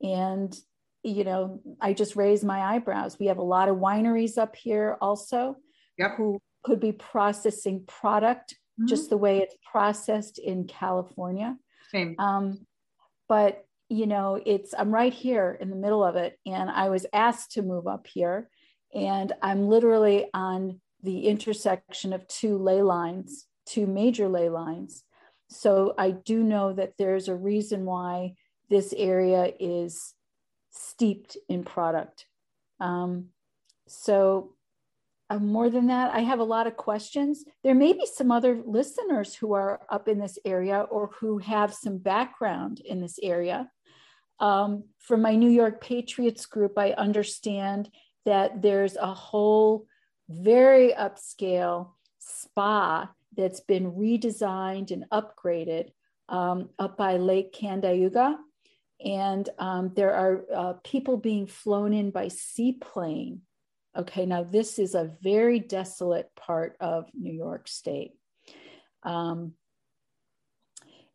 and, 0.00 0.56
you 1.02 1.24
know, 1.24 1.60
I 1.80 1.92
just 1.92 2.16
raised 2.16 2.44
my 2.44 2.60
eyebrows. 2.74 3.18
We 3.18 3.26
have 3.26 3.38
a 3.38 3.42
lot 3.42 3.68
of 3.68 3.76
wineries 3.76 4.38
up 4.38 4.54
here 4.56 4.96
also 5.00 5.56
yep. 5.98 6.16
who 6.16 6.40
could 6.62 6.80
be 6.80 6.92
processing 6.92 7.84
product 7.86 8.52
mm-hmm. 8.52 8.86
just 8.86 9.10
the 9.10 9.16
way 9.16 9.38
it's 9.38 9.56
processed 9.70 10.38
in 10.38 10.66
California. 10.66 11.56
Same. 11.90 12.16
Um, 12.18 12.66
but 13.28 13.64
you 13.88 14.06
know, 14.06 14.40
it's 14.44 14.72
I'm 14.78 14.94
right 14.94 15.12
here 15.12 15.56
in 15.60 15.68
the 15.68 15.76
middle 15.76 16.04
of 16.04 16.16
it, 16.16 16.38
and 16.46 16.70
I 16.70 16.90
was 16.90 17.06
asked 17.12 17.52
to 17.52 17.62
move 17.62 17.88
up 17.88 18.06
here, 18.06 18.48
and 18.94 19.32
I'm 19.42 19.68
literally 19.68 20.26
on 20.32 20.80
the 21.02 21.26
intersection 21.26 22.12
of 22.12 22.26
two 22.28 22.58
ley 22.58 22.82
lines, 22.82 23.46
two 23.66 23.86
major 23.86 24.28
ley 24.28 24.48
lines. 24.48 25.02
So 25.48 25.94
I 25.98 26.12
do 26.12 26.44
know 26.44 26.72
that 26.72 26.92
there's 26.98 27.26
a 27.26 27.34
reason 27.34 27.84
why 27.84 28.34
this 28.68 28.94
area 28.96 29.52
is 29.58 30.14
steeped 30.70 31.36
in 31.48 31.64
product. 31.64 32.26
Um, 32.80 33.26
so 33.86 34.54
uh, 35.28 35.38
more 35.38 35.70
than 35.70 35.86
that, 35.86 36.12
I 36.12 36.20
have 36.20 36.40
a 36.40 36.44
lot 36.44 36.66
of 36.66 36.76
questions. 36.76 37.44
There 37.62 37.74
may 37.74 37.92
be 37.92 38.06
some 38.06 38.32
other 38.32 38.60
listeners 38.64 39.34
who 39.34 39.52
are 39.52 39.80
up 39.88 40.08
in 40.08 40.18
this 40.18 40.38
area 40.44 40.80
or 40.80 41.10
who 41.20 41.38
have 41.38 41.72
some 41.72 41.98
background 41.98 42.80
in 42.84 43.00
this 43.00 43.18
area. 43.22 43.70
Um, 44.40 44.84
from 44.98 45.22
my 45.22 45.36
New 45.36 45.50
York 45.50 45.80
Patriots 45.80 46.46
group, 46.46 46.78
I 46.78 46.92
understand 46.92 47.90
that 48.24 48.62
there's 48.62 48.96
a 48.96 49.12
whole 49.12 49.86
very 50.28 50.92
upscale 50.92 51.90
spa 52.18 53.10
that's 53.36 53.60
been 53.60 53.92
redesigned 53.92 54.90
and 54.90 55.04
upgraded 55.12 55.90
um, 56.28 56.70
up 56.78 56.96
by 56.96 57.16
Lake 57.16 57.52
Cayuga. 57.52 58.38
And 59.04 59.48
um, 59.58 59.92
there 59.94 60.14
are 60.14 60.44
uh, 60.54 60.72
people 60.84 61.16
being 61.16 61.46
flown 61.46 61.92
in 61.92 62.10
by 62.10 62.28
seaplane 62.28 63.42
Okay, 63.96 64.24
now 64.24 64.44
this 64.44 64.78
is 64.78 64.94
a 64.94 65.10
very 65.20 65.58
desolate 65.58 66.30
part 66.36 66.76
of 66.80 67.06
New 67.12 67.32
York 67.32 67.66
State. 67.66 68.12
Um, 69.02 69.54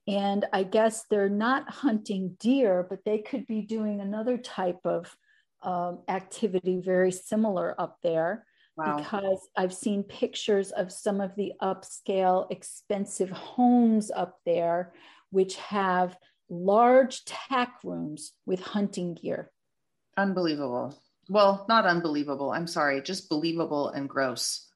and 0.07 0.45
I 0.51 0.63
guess 0.63 1.05
they're 1.09 1.29
not 1.29 1.69
hunting 1.69 2.36
deer, 2.39 2.86
but 2.88 3.05
they 3.05 3.19
could 3.19 3.47
be 3.47 3.61
doing 3.61 4.01
another 4.01 4.38
type 4.38 4.81
of 4.83 5.15
um, 5.63 5.99
activity 6.09 6.81
very 6.83 7.11
similar 7.11 7.79
up 7.79 7.97
there. 8.03 8.45
Wow. 8.77 8.97
Because 8.97 9.39
I've 9.55 9.73
seen 9.73 10.03
pictures 10.03 10.71
of 10.71 10.91
some 10.91 11.21
of 11.21 11.33
the 11.36 11.53
upscale, 11.61 12.51
expensive 12.51 13.29
homes 13.29 14.11
up 14.11 14.39
there, 14.45 14.93
which 15.31 15.55
have 15.55 16.17
large 16.50 17.26
tack 17.26 17.80
rooms 17.84 18.34
with 18.46 18.60
hunting 18.62 19.16
gear. 19.16 19.52
Unbelievable 20.18 20.96
well, 21.30 21.66
not 21.68 21.86
unbelievable. 21.86 22.52
I'm 22.52 22.68
sorry, 22.68 23.02
just 23.02 23.30
believable 23.30 23.89
and 23.89 24.08
gross. 24.08 24.68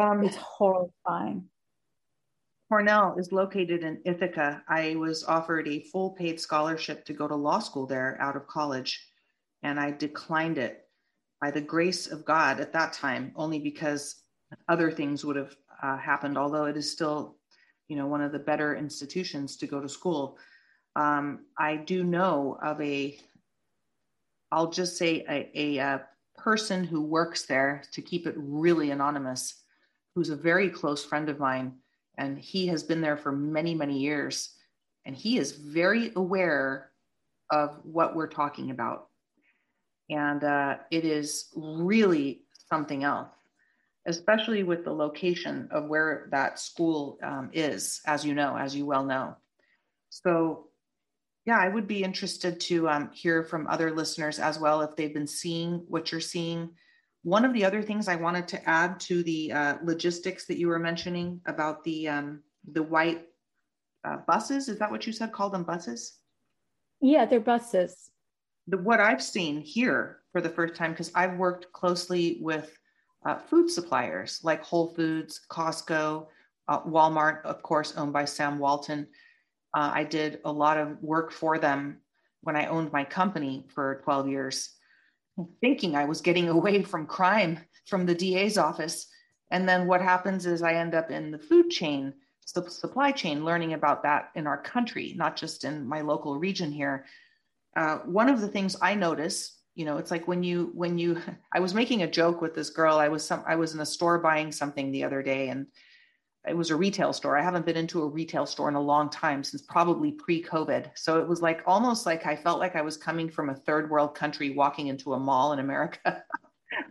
Um, 0.00 0.24
it's 0.24 0.36
horrifying. 0.36 1.44
Cornell 2.68 3.16
is 3.18 3.30
located 3.30 3.84
in 3.84 4.00
Ithaca. 4.04 4.62
I 4.68 4.96
was 4.96 5.24
offered 5.24 5.68
a 5.68 5.84
full 5.84 6.10
paid 6.10 6.40
scholarship 6.40 7.04
to 7.04 7.12
go 7.12 7.28
to 7.28 7.36
law 7.36 7.60
school 7.60 7.86
there 7.86 8.16
out 8.20 8.36
of 8.36 8.46
college, 8.48 9.06
and 9.62 9.78
I 9.78 9.92
declined 9.92 10.58
it 10.58 10.88
by 11.40 11.50
the 11.50 11.60
grace 11.60 12.06
of 12.06 12.24
God 12.24 12.60
at 12.60 12.72
that 12.72 12.92
time, 12.92 13.32
only 13.36 13.60
because 13.60 14.22
other 14.68 14.90
things 14.90 15.24
would 15.24 15.36
have 15.36 15.54
uh, 15.82 15.96
happened, 15.98 16.36
although 16.38 16.64
it 16.64 16.76
is 16.76 16.90
still, 16.90 17.35
you 17.88 17.96
know, 17.96 18.06
one 18.06 18.20
of 18.20 18.32
the 18.32 18.38
better 18.38 18.76
institutions 18.76 19.56
to 19.58 19.66
go 19.66 19.80
to 19.80 19.88
school. 19.88 20.38
Um, 20.94 21.46
I 21.58 21.76
do 21.76 22.04
know 22.04 22.58
of 22.62 22.80
a 22.80 23.18
I'll 24.52 24.70
just 24.70 24.96
say 24.96 25.24
a, 25.28 25.50
a, 25.54 25.78
a 25.78 26.06
person 26.38 26.84
who 26.84 27.02
works 27.02 27.46
there 27.46 27.82
to 27.92 28.02
keep 28.02 28.26
it 28.26 28.34
really 28.36 28.90
anonymous, 28.90 29.62
who's 30.14 30.30
a 30.30 30.36
very 30.36 30.70
close 30.70 31.04
friend 31.04 31.28
of 31.28 31.38
mine. 31.38 31.74
And 32.18 32.38
he 32.38 32.66
has 32.68 32.82
been 32.82 33.00
there 33.00 33.16
for 33.16 33.32
many, 33.32 33.74
many 33.74 33.98
years. 33.98 34.50
And 35.04 35.14
he 35.14 35.38
is 35.38 35.52
very 35.52 36.12
aware 36.16 36.90
of 37.50 37.78
what 37.82 38.14
we're 38.14 38.28
talking 38.28 38.70
about. 38.70 39.08
And 40.08 40.42
uh, 40.44 40.76
it 40.90 41.04
is 41.04 41.48
really 41.56 42.42
something 42.70 43.04
else, 43.04 43.28
especially 44.06 44.62
with 44.62 44.84
the 44.84 44.92
location 44.92 45.68
of 45.70 45.88
where 45.88 46.28
that 46.30 46.58
school 46.58 47.18
um, 47.22 47.50
is, 47.52 48.00
as 48.06 48.24
you 48.24 48.34
know, 48.34 48.56
as 48.56 48.74
you 48.74 48.86
well 48.86 49.04
know. 49.04 49.36
So 50.10 50.68
Yeah, 51.46 51.58
I 51.60 51.68
would 51.68 51.86
be 51.86 52.02
interested 52.02 52.58
to 52.62 52.88
um, 52.88 53.10
hear 53.12 53.44
from 53.44 53.68
other 53.68 53.92
listeners 53.94 54.40
as 54.40 54.58
well 54.58 54.82
if 54.82 54.96
they've 54.96 55.14
been 55.14 55.28
seeing 55.28 55.84
what 55.88 56.10
you're 56.10 56.20
seeing. 56.20 56.70
One 57.22 57.44
of 57.44 57.52
the 57.52 57.64
other 57.64 57.82
things 57.82 58.08
I 58.08 58.16
wanted 58.16 58.48
to 58.48 58.68
add 58.68 58.98
to 59.00 59.22
the 59.22 59.52
uh, 59.52 59.74
logistics 59.84 60.46
that 60.46 60.58
you 60.58 60.66
were 60.66 60.80
mentioning 60.80 61.40
about 61.46 61.84
the 61.84 62.08
um, 62.08 62.42
the 62.72 62.82
white 62.82 63.26
uh, 64.04 64.18
buses 64.26 64.68
is 64.68 64.78
that 64.80 64.90
what 64.90 65.06
you 65.06 65.12
said? 65.12 65.32
Call 65.32 65.50
them 65.50 65.62
buses? 65.62 66.18
Yeah, 67.00 67.26
they're 67.26 67.40
buses. 67.40 68.10
The, 68.66 68.78
what 68.78 68.98
I've 68.98 69.22
seen 69.22 69.60
here 69.60 70.18
for 70.32 70.40
the 70.40 70.50
first 70.50 70.74
time 70.74 70.90
because 70.92 71.12
I've 71.14 71.36
worked 71.38 71.72
closely 71.72 72.38
with 72.40 72.76
uh, 73.26 73.38
food 73.38 73.70
suppliers 73.70 74.40
like 74.42 74.62
Whole 74.62 74.94
Foods, 74.94 75.40
Costco, 75.50 76.26
uh, 76.68 76.80
Walmart, 76.82 77.44
of 77.44 77.62
course, 77.62 77.94
owned 77.96 78.12
by 78.12 78.24
Sam 78.24 78.58
Walton 78.58 79.06
uh, 79.76 79.90
I 79.92 80.04
did 80.04 80.40
a 80.46 80.52
lot 80.52 80.78
of 80.78 81.02
work 81.02 81.30
for 81.30 81.58
them 81.58 81.98
when 82.40 82.56
I 82.56 82.66
owned 82.66 82.92
my 82.92 83.04
company 83.04 83.66
for 83.74 84.00
12 84.04 84.28
years, 84.28 84.70
thinking 85.60 85.94
I 85.94 86.06
was 86.06 86.22
getting 86.22 86.48
away 86.56 86.82
from 86.82 87.06
crime 87.06 87.60
from 87.86 88.06
the 88.06 88.14
DA's 88.14 88.56
office. 88.56 89.06
And 89.50 89.68
then 89.68 89.86
what 89.86 90.00
happens 90.00 90.46
is 90.46 90.62
I 90.62 90.74
end 90.74 90.94
up 90.94 91.10
in 91.10 91.30
the 91.30 91.38
food 91.38 91.68
chain, 91.68 92.14
the 92.54 92.70
supply 92.70 93.12
chain, 93.12 93.44
learning 93.44 93.74
about 93.74 94.02
that 94.04 94.30
in 94.34 94.46
our 94.46 94.60
country, 94.60 95.12
not 95.14 95.36
just 95.36 95.64
in 95.64 95.86
my 95.86 96.00
local 96.00 96.38
region 96.38 96.72
here. 96.72 97.04
Uh, 97.76 97.98
one 97.98 98.30
of 98.30 98.40
the 98.40 98.48
things 98.48 98.76
I 98.80 98.94
notice, 98.94 99.60
you 99.76 99.84
know, 99.84 99.98
it's 99.98 100.10
like 100.10 100.26
when 100.26 100.42
you 100.42 100.72
when 100.74 100.98
you 100.98 101.20
I 101.54 101.60
was 101.60 101.74
making 101.74 102.02
a 102.02 102.10
joke 102.10 102.40
with 102.40 102.54
this 102.54 102.70
girl. 102.70 102.96
I 102.96 103.08
was 103.08 103.24
some 103.24 103.44
I 103.46 103.54
was 103.54 103.74
in 103.74 103.80
a 103.80 103.86
store 103.86 104.18
buying 104.18 104.50
something 104.50 104.90
the 104.90 105.04
other 105.04 105.22
day, 105.22 105.50
and 105.50 105.66
it 106.48 106.56
was 106.56 106.70
a 106.70 106.76
retail 106.76 107.12
store. 107.12 107.36
I 107.36 107.42
haven't 107.42 107.66
been 107.66 107.76
into 107.76 108.02
a 108.02 108.08
retail 108.08 108.46
store 108.46 108.68
in 108.68 108.74
a 108.74 108.80
long 108.80 109.10
time 109.10 109.44
since 109.44 109.62
probably 109.62 110.12
pre-COVID. 110.12 110.90
So 110.94 111.20
it 111.20 111.28
was 111.28 111.42
like 111.42 111.62
almost 111.66 112.06
like 112.06 112.24
I 112.24 112.36
felt 112.36 112.60
like 112.60 112.76
I 112.76 112.82
was 112.82 112.96
coming 112.96 113.28
from 113.28 113.50
a 113.50 113.54
third 113.54 113.90
world 113.90 114.14
country 114.14 114.50
walking 114.50 114.86
into 114.86 115.14
a 115.14 115.18
mall 115.18 115.52
in 115.52 115.58
America. 115.58 116.22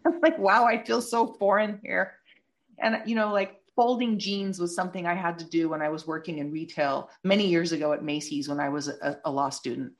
I 0.06 0.10
was 0.10 0.20
like, 0.22 0.38
wow, 0.38 0.66
I 0.66 0.84
feel 0.84 1.02
so 1.02 1.34
foreign 1.40 1.80
here. 1.84 2.16
And 2.80 3.02
you 3.06 3.16
know, 3.16 3.32
like 3.32 3.62
folding 3.76 4.20
jeans 4.20 4.60
was 4.60 4.76
something 4.76 5.08
I 5.08 5.16
had 5.16 5.40
to 5.40 5.46
do 5.46 5.70
when 5.70 5.82
I 5.82 5.90
was 5.90 6.06
working 6.06 6.38
in 6.38 6.52
retail 6.52 7.10
many 7.24 7.48
years 7.48 7.72
ago 7.72 7.94
at 7.94 8.04
Macy's 8.04 8.48
when 8.48 8.60
I 8.60 8.70
was 8.70 8.90
a, 8.90 9.20
a 9.26 9.32
law 9.32 9.50
student. 9.50 9.94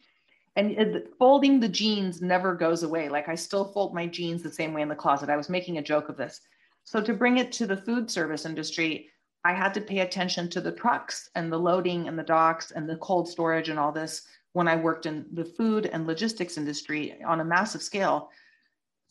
And 0.56 1.04
folding 1.20 1.60
the 1.60 1.68
jeans 1.68 2.22
never 2.22 2.56
goes 2.56 2.84
away. 2.84 3.10
Like 3.10 3.28
I 3.28 3.36
still 3.36 3.66
fold 3.66 3.94
my 3.94 4.08
jeans 4.08 4.42
the 4.42 4.52
same 4.52 4.74
way 4.74 4.82
in 4.82 4.90
the 4.90 4.96
closet. 4.96 5.30
I 5.30 5.36
was 5.36 5.50
making 5.50 5.78
a 5.78 5.84
joke 5.84 6.08
of 6.08 6.16
this. 6.16 6.42
So 6.86 7.02
to 7.02 7.14
bring 7.14 7.40
it 7.40 7.52
to 7.54 7.68
the 7.68 7.76
food 7.76 8.10
service 8.10 8.46
industry, 8.46 9.10
I 9.44 9.54
had 9.54 9.74
to 9.74 9.82
pay 9.82 10.00
attention 10.00 10.50
to 10.52 10.62
the 10.62 10.72
trucks 10.72 11.30
and 11.36 11.52
the 11.52 11.60
loading 11.60 12.08
and 12.08 12.18
the 12.18 12.24
docks 12.24 12.72
and 12.72 12.90
the 12.90 12.96
cold 12.98 13.28
storage 13.28 13.70
and 13.70 13.78
all 13.78 13.92
this 13.92 14.26
when 14.54 14.68
I 14.68 14.76
worked 14.78 15.06
in 15.06 15.26
the 15.34 15.44
food 15.44 15.88
and 15.88 16.08
logistics 16.08 16.58
industry 16.58 17.22
on 17.24 17.42
a 17.42 17.46
massive 17.46 17.82
scale. 17.82 18.30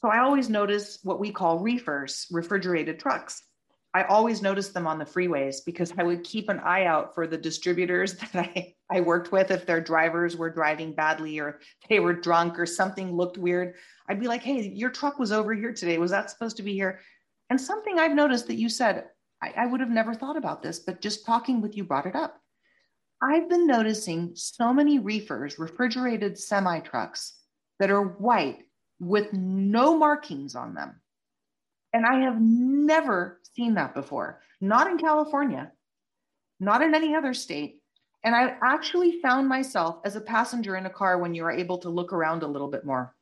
So 0.01 0.09
I 0.09 0.21
always 0.21 0.49
notice 0.49 0.99
what 1.03 1.21
we 1.21 1.31
call 1.31 1.59
reefers, 1.59 2.27
refrigerated 2.31 2.99
trucks. 2.99 3.43
I 3.95 4.03
always 4.05 4.43
noticed 4.43 4.75
them 4.75 4.89
on 4.89 4.99
the 4.99 5.05
freeways 5.05 5.65
because 5.65 5.93
I 5.97 6.03
would 6.03 6.25
keep 6.25 6.49
an 6.49 6.59
eye 6.59 6.85
out 6.85 7.15
for 7.15 7.29
the 7.29 7.39
distributors 7.39 8.15
that 8.33 8.35
I, 8.35 8.75
I 8.91 9.01
worked 9.01 9.31
with. 9.31 9.53
If 9.53 9.67
their 9.67 9.81
drivers 9.81 10.37
were 10.37 10.51
driving 10.51 10.93
badly 10.93 11.39
or 11.39 11.61
they 11.89 12.01
were 12.01 12.13
drunk 12.13 12.59
or 12.59 12.67
something 12.67 13.17
looked 13.17 13.39
weird, 13.39 13.75
I'd 14.09 14.21
be 14.21 14.27
like, 14.27 14.43
hey, 14.43 14.69
your 14.69 14.91
truck 14.91 15.21
was 15.21 15.31
over 15.31 15.55
here 15.55 15.73
today. 15.73 15.99
Was 15.99 16.11
that 16.11 16.29
supposed 16.29 16.57
to 16.57 16.63
be 16.65 16.75
here? 16.75 16.99
And 17.51 17.61
something 17.61 17.99
I've 17.99 18.17
noticed 18.17 18.49
that 18.49 18.57
you 18.57 18.69
said, 18.69 19.05
I, 19.41 19.53
I 19.57 19.67
would 19.67 19.81
have 19.81 19.91
never 19.91 20.15
thought 20.15 20.37
about 20.37 20.63
this, 20.63 20.81
but 20.81 21.01
just 21.01 21.25
talking 21.25 21.61
with 21.61 21.77
you 21.77 21.85
brought 21.85 22.07
it 22.07 22.17
up. 22.17 22.41
I've 23.23 23.49
been 23.49 23.67
noticing 23.67 24.33
so 24.35 24.73
many 24.73 24.99
reefers, 24.99 25.59
refrigerated 25.59 26.37
semi 26.37 26.81
trucks 26.81 27.35
that 27.79 27.91
are 27.91 28.03
white 28.03 28.65
with 28.99 29.33
no 29.33 29.97
markings 29.97 30.57
on 30.57 30.75
them. 30.75 31.01
And 31.95 32.05
I 32.05 32.21
have 32.21 32.39
never 32.39 33.41
seen 33.55 33.75
that 33.75 33.95
before, 33.95 34.43
not 34.61 34.89
in 34.89 34.99
California, 34.99 35.73
not 36.61 36.83
in 36.83 36.95
any 36.95 37.15
other 37.15 37.33
state. 37.33 37.81
And 38.23 38.35
I 38.35 38.57
actually 38.63 39.21
found 39.23 39.49
myself 39.49 40.01
as 40.05 40.17
a 40.17 40.21
passenger 40.21 40.77
in 40.77 40.85
a 40.85 40.91
car 40.91 41.19
when 41.19 41.35
you 41.35 41.45
are 41.45 41.53
able 41.53 41.79
to 41.79 41.89
look 41.89 42.13
around 42.13 42.43
a 42.43 42.47
little 42.47 42.69
bit 42.69 42.85
more, 42.85 43.15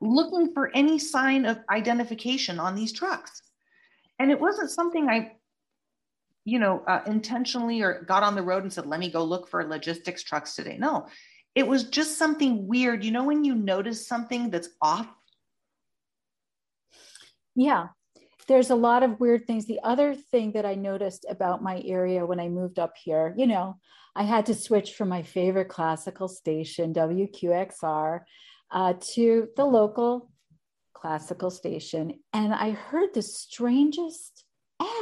looking 0.00 0.52
for 0.52 0.74
any 0.74 0.98
sign 0.98 1.46
of 1.46 1.60
identification 1.70 2.58
on 2.58 2.74
these 2.74 2.92
trucks 2.92 3.42
and 4.18 4.30
it 4.30 4.40
wasn't 4.40 4.70
something 4.70 5.08
I, 5.08 5.32
you 6.44 6.58
know, 6.58 6.82
uh, 6.86 7.00
intentionally 7.06 7.82
or 7.82 8.02
got 8.02 8.22
on 8.22 8.34
the 8.34 8.42
road 8.42 8.62
and 8.62 8.72
said, 8.72 8.86
let 8.86 9.00
me 9.00 9.10
go 9.10 9.24
look 9.24 9.48
for 9.48 9.64
logistics 9.64 10.22
trucks 10.22 10.54
today. 10.54 10.76
No, 10.78 11.06
it 11.54 11.66
was 11.66 11.84
just 11.84 12.18
something 12.18 12.66
weird. 12.66 13.04
You 13.04 13.10
know, 13.10 13.24
when 13.24 13.44
you 13.44 13.54
notice 13.54 14.06
something 14.06 14.50
that's 14.50 14.68
off? 14.80 15.08
Yeah, 17.54 17.88
there's 18.48 18.70
a 18.70 18.74
lot 18.74 19.02
of 19.02 19.20
weird 19.20 19.46
things. 19.46 19.66
The 19.66 19.80
other 19.82 20.14
thing 20.14 20.52
that 20.52 20.66
I 20.66 20.74
noticed 20.74 21.26
about 21.28 21.62
my 21.62 21.82
area 21.84 22.26
when 22.26 22.40
I 22.40 22.48
moved 22.48 22.78
up 22.78 22.94
here, 23.02 23.34
you 23.36 23.46
know, 23.46 23.78
I 24.16 24.24
had 24.24 24.46
to 24.46 24.54
switch 24.54 24.94
from 24.94 25.08
my 25.08 25.22
favorite 25.22 25.68
classical 25.68 26.28
station, 26.28 26.94
WQXR, 26.94 28.20
uh, 28.70 28.94
to 29.14 29.48
the 29.56 29.64
local 29.64 30.30
classical 31.04 31.50
station 31.50 32.18
and 32.32 32.54
I 32.54 32.70
heard 32.70 33.12
the 33.12 33.20
strangest 33.20 34.44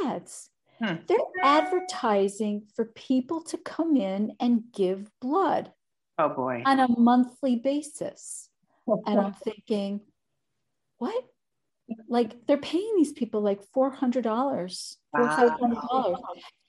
ads. 0.05 0.49
Hmm. 0.79 0.95
They're 1.07 1.17
advertising 1.41 2.63
for 2.75 2.85
people 2.85 3.41
to 3.43 3.57
come 3.57 3.95
in 3.95 4.35
and 4.39 4.63
give 4.73 5.09
blood. 5.21 5.71
Oh 6.19 6.29
boy. 6.29 6.63
On 6.65 6.79
a 6.79 6.89
monthly 6.99 7.55
basis. 7.55 8.49
and 8.87 9.19
I'm 9.19 9.33
thinking, 9.33 10.01
what? 10.97 11.23
Like 12.07 12.47
they're 12.47 12.57
paying 12.57 12.93
these 12.95 13.13
people 13.13 13.41
like 13.41 13.61
$400, 13.75 14.23
$400. 15.15 16.17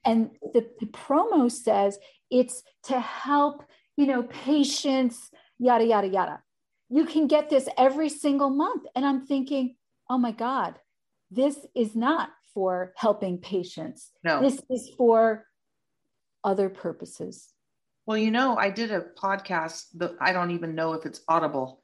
And 0.04 0.30
the, 0.52 0.68
the 0.80 0.86
promo 0.86 1.50
says 1.50 1.98
it's 2.30 2.62
to 2.84 3.00
help, 3.00 3.64
you 3.96 4.06
know, 4.06 4.22
patients, 4.24 5.30
yada, 5.58 5.84
yada, 5.84 6.08
yada 6.08 6.40
you 6.88 7.04
can 7.04 7.26
get 7.26 7.50
this 7.50 7.68
every 7.76 8.08
single 8.08 8.50
month. 8.50 8.84
And 8.94 9.04
I'm 9.04 9.26
thinking, 9.26 9.76
oh 10.08 10.18
my 10.18 10.32
God, 10.32 10.76
this 11.30 11.58
is 11.74 11.96
not 11.96 12.30
for 12.52 12.92
helping 12.96 13.38
patients. 13.38 14.12
No. 14.22 14.40
This 14.40 14.60
is 14.70 14.90
for 14.96 15.44
other 16.44 16.68
purposes. 16.68 17.52
Well, 18.06 18.18
you 18.18 18.30
know, 18.30 18.56
I 18.56 18.70
did 18.70 18.92
a 18.92 19.00
podcast 19.00 19.86
I 20.20 20.32
don't 20.32 20.50
even 20.50 20.74
know 20.74 20.92
if 20.92 21.06
it's 21.06 21.22
audible, 21.26 21.82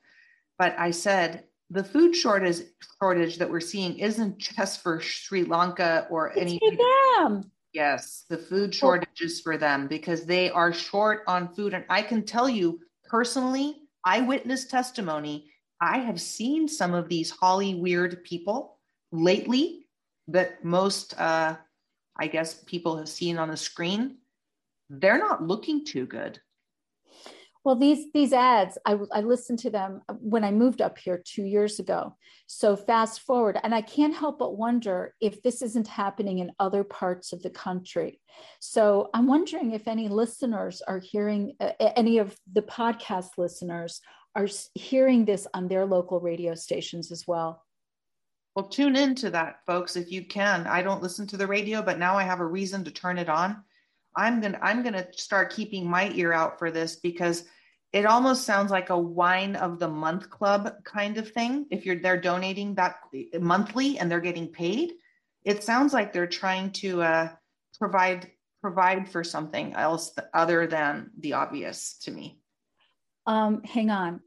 but 0.58 0.78
I 0.78 0.90
said 0.90 1.44
the 1.70 1.84
food 1.84 2.14
shortage 2.14 2.62
shortage 2.98 3.38
that 3.38 3.48
we're 3.48 3.60
seeing 3.60 3.98
isn't 3.98 4.38
just 4.38 4.82
for 4.82 5.00
Sri 5.00 5.44
Lanka 5.44 6.06
or 6.10 6.28
it's 6.30 6.40
any 6.40 6.58
for 6.58 6.76
them. 6.76 7.50
Yes, 7.72 8.24
the 8.28 8.36
food 8.36 8.74
shortage 8.74 9.20
is 9.20 9.40
for 9.40 9.56
them 9.56 9.86
because 9.86 10.24
they 10.24 10.50
are 10.50 10.72
short 10.72 11.22
on 11.28 11.54
food. 11.54 11.72
And 11.72 11.84
I 11.88 12.02
can 12.02 12.24
tell 12.24 12.48
you 12.48 12.80
personally, 13.04 13.82
eyewitness 14.04 14.66
testimony, 14.66 15.50
I 15.80 15.98
have 15.98 16.20
seen 16.20 16.66
some 16.66 16.92
of 16.92 17.08
these 17.08 17.30
Holly 17.30 17.76
weird 17.76 18.24
people 18.24 18.78
lately 19.12 19.86
that 20.26 20.64
most, 20.64 21.18
uh, 21.18 21.56
I 22.18 22.26
guess, 22.26 22.54
people 22.54 22.98
have 22.98 23.08
seen 23.08 23.38
on 23.38 23.48
the 23.48 23.56
screen. 23.56 24.18
They're 24.88 25.18
not 25.18 25.46
looking 25.46 25.84
too 25.84 26.06
good. 26.06 26.40
Well, 27.62 27.76
these 27.76 28.06
these 28.14 28.32
ads, 28.32 28.78
I, 28.86 28.98
I 29.12 29.20
listened 29.20 29.58
to 29.60 29.70
them 29.70 30.00
when 30.18 30.44
I 30.44 30.50
moved 30.50 30.80
up 30.80 30.96
here 30.96 31.22
two 31.22 31.44
years 31.44 31.78
ago. 31.78 32.16
So 32.46 32.74
fast 32.74 33.20
forward, 33.20 33.58
and 33.62 33.74
I 33.74 33.82
can't 33.82 34.14
help 34.14 34.38
but 34.38 34.56
wonder 34.56 35.14
if 35.20 35.42
this 35.42 35.60
isn't 35.60 35.86
happening 35.86 36.38
in 36.38 36.52
other 36.58 36.84
parts 36.84 37.34
of 37.34 37.42
the 37.42 37.50
country. 37.50 38.20
So 38.60 39.10
I'm 39.12 39.26
wondering 39.26 39.72
if 39.72 39.88
any 39.88 40.08
listeners 40.08 40.80
are 40.88 41.00
hearing, 41.00 41.54
uh, 41.60 41.72
any 41.78 42.18
of 42.18 42.34
the 42.50 42.62
podcast 42.62 43.36
listeners 43.36 44.00
are 44.34 44.48
hearing 44.74 45.26
this 45.26 45.46
on 45.52 45.68
their 45.68 45.84
local 45.84 46.18
radio 46.18 46.54
stations 46.54 47.12
as 47.12 47.24
well. 47.26 47.62
Well, 48.56 48.68
tune 48.68 48.96
into 48.96 49.30
that, 49.30 49.60
folks, 49.66 49.96
if 49.96 50.10
you 50.10 50.24
can. 50.24 50.66
I 50.66 50.82
don't 50.82 51.02
listen 51.02 51.26
to 51.28 51.36
the 51.36 51.46
radio, 51.46 51.82
but 51.82 51.98
now 51.98 52.16
I 52.16 52.22
have 52.22 52.40
a 52.40 52.46
reason 52.46 52.84
to 52.84 52.90
turn 52.90 53.18
it 53.18 53.28
on 53.28 53.62
I'm 54.16 54.40
going 54.40 54.52
to 54.52 54.64
I'm 54.64 54.82
going 54.82 54.94
to 54.94 55.06
start 55.12 55.52
keeping 55.52 55.88
my 55.88 56.10
ear 56.10 56.32
out 56.32 56.58
for 56.58 56.70
this 56.70 56.96
because 56.96 57.44
it 57.92 58.06
almost 58.06 58.44
sounds 58.44 58.70
like 58.70 58.90
a 58.90 58.98
wine 58.98 59.56
of 59.56 59.78
the 59.78 59.88
month 59.88 60.30
club 60.30 60.72
kind 60.84 61.16
of 61.16 61.30
thing. 61.32 61.66
If 61.70 61.84
you're 61.84 61.96
they're 61.96 62.20
donating 62.20 62.74
that 62.76 62.96
monthly 63.40 63.98
and 63.98 64.10
they're 64.10 64.20
getting 64.20 64.48
paid, 64.48 64.92
it 65.44 65.64
sounds 65.64 65.92
like 65.92 66.12
they're 66.12 66.26
trying 66.26 66.70
to 66.72 67.02
uh, 67.02 67.28
provide 67.78 68.30
provide 68.60 69.08
for 69.08 69.24
something 69.24 69.72
else 69.74 70.12
other 70.34 70.66
than 70.66 71.10
the 71.18 71.32
obvious 71.32 71.96
to 72.02 72.10
me. 72.10 72.38
Um, 73.26 73.62
hang 73.64 73.90
on. 73.90 74.20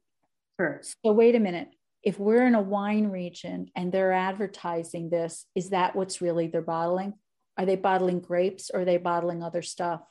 Sure. 0.60 0.82
So 1.04 1.12
wait 1.12 1.36
a 1.36 1.40
minute. 1.40 1.70
If 2.04 2.20
we're 2.20 2.46
in 2.46 2.56
a 2.56 2.62
wine 2.62 3.08
region 3.08 3.70
and 3.76 3.92
they're 3.92 4.12
advertising 4.12 5.10
this, 5.10 5.46
is 5.56 5.70
that 5.70 5.96
what's 5.96 6.22
really 6.22 6.48
they're 6.48 6.62
bottling? 6.62 7.14
Are 7.58 7.66
they 7.66 7.76
bottling 7.76 8.20
grapes 8.20 8.72
or 8.74 8.82
are 8.82 8.86
they 8.86 8.97
bottling 8.97 9.43
other 9.43 9.62
stuff? 9.62 10.01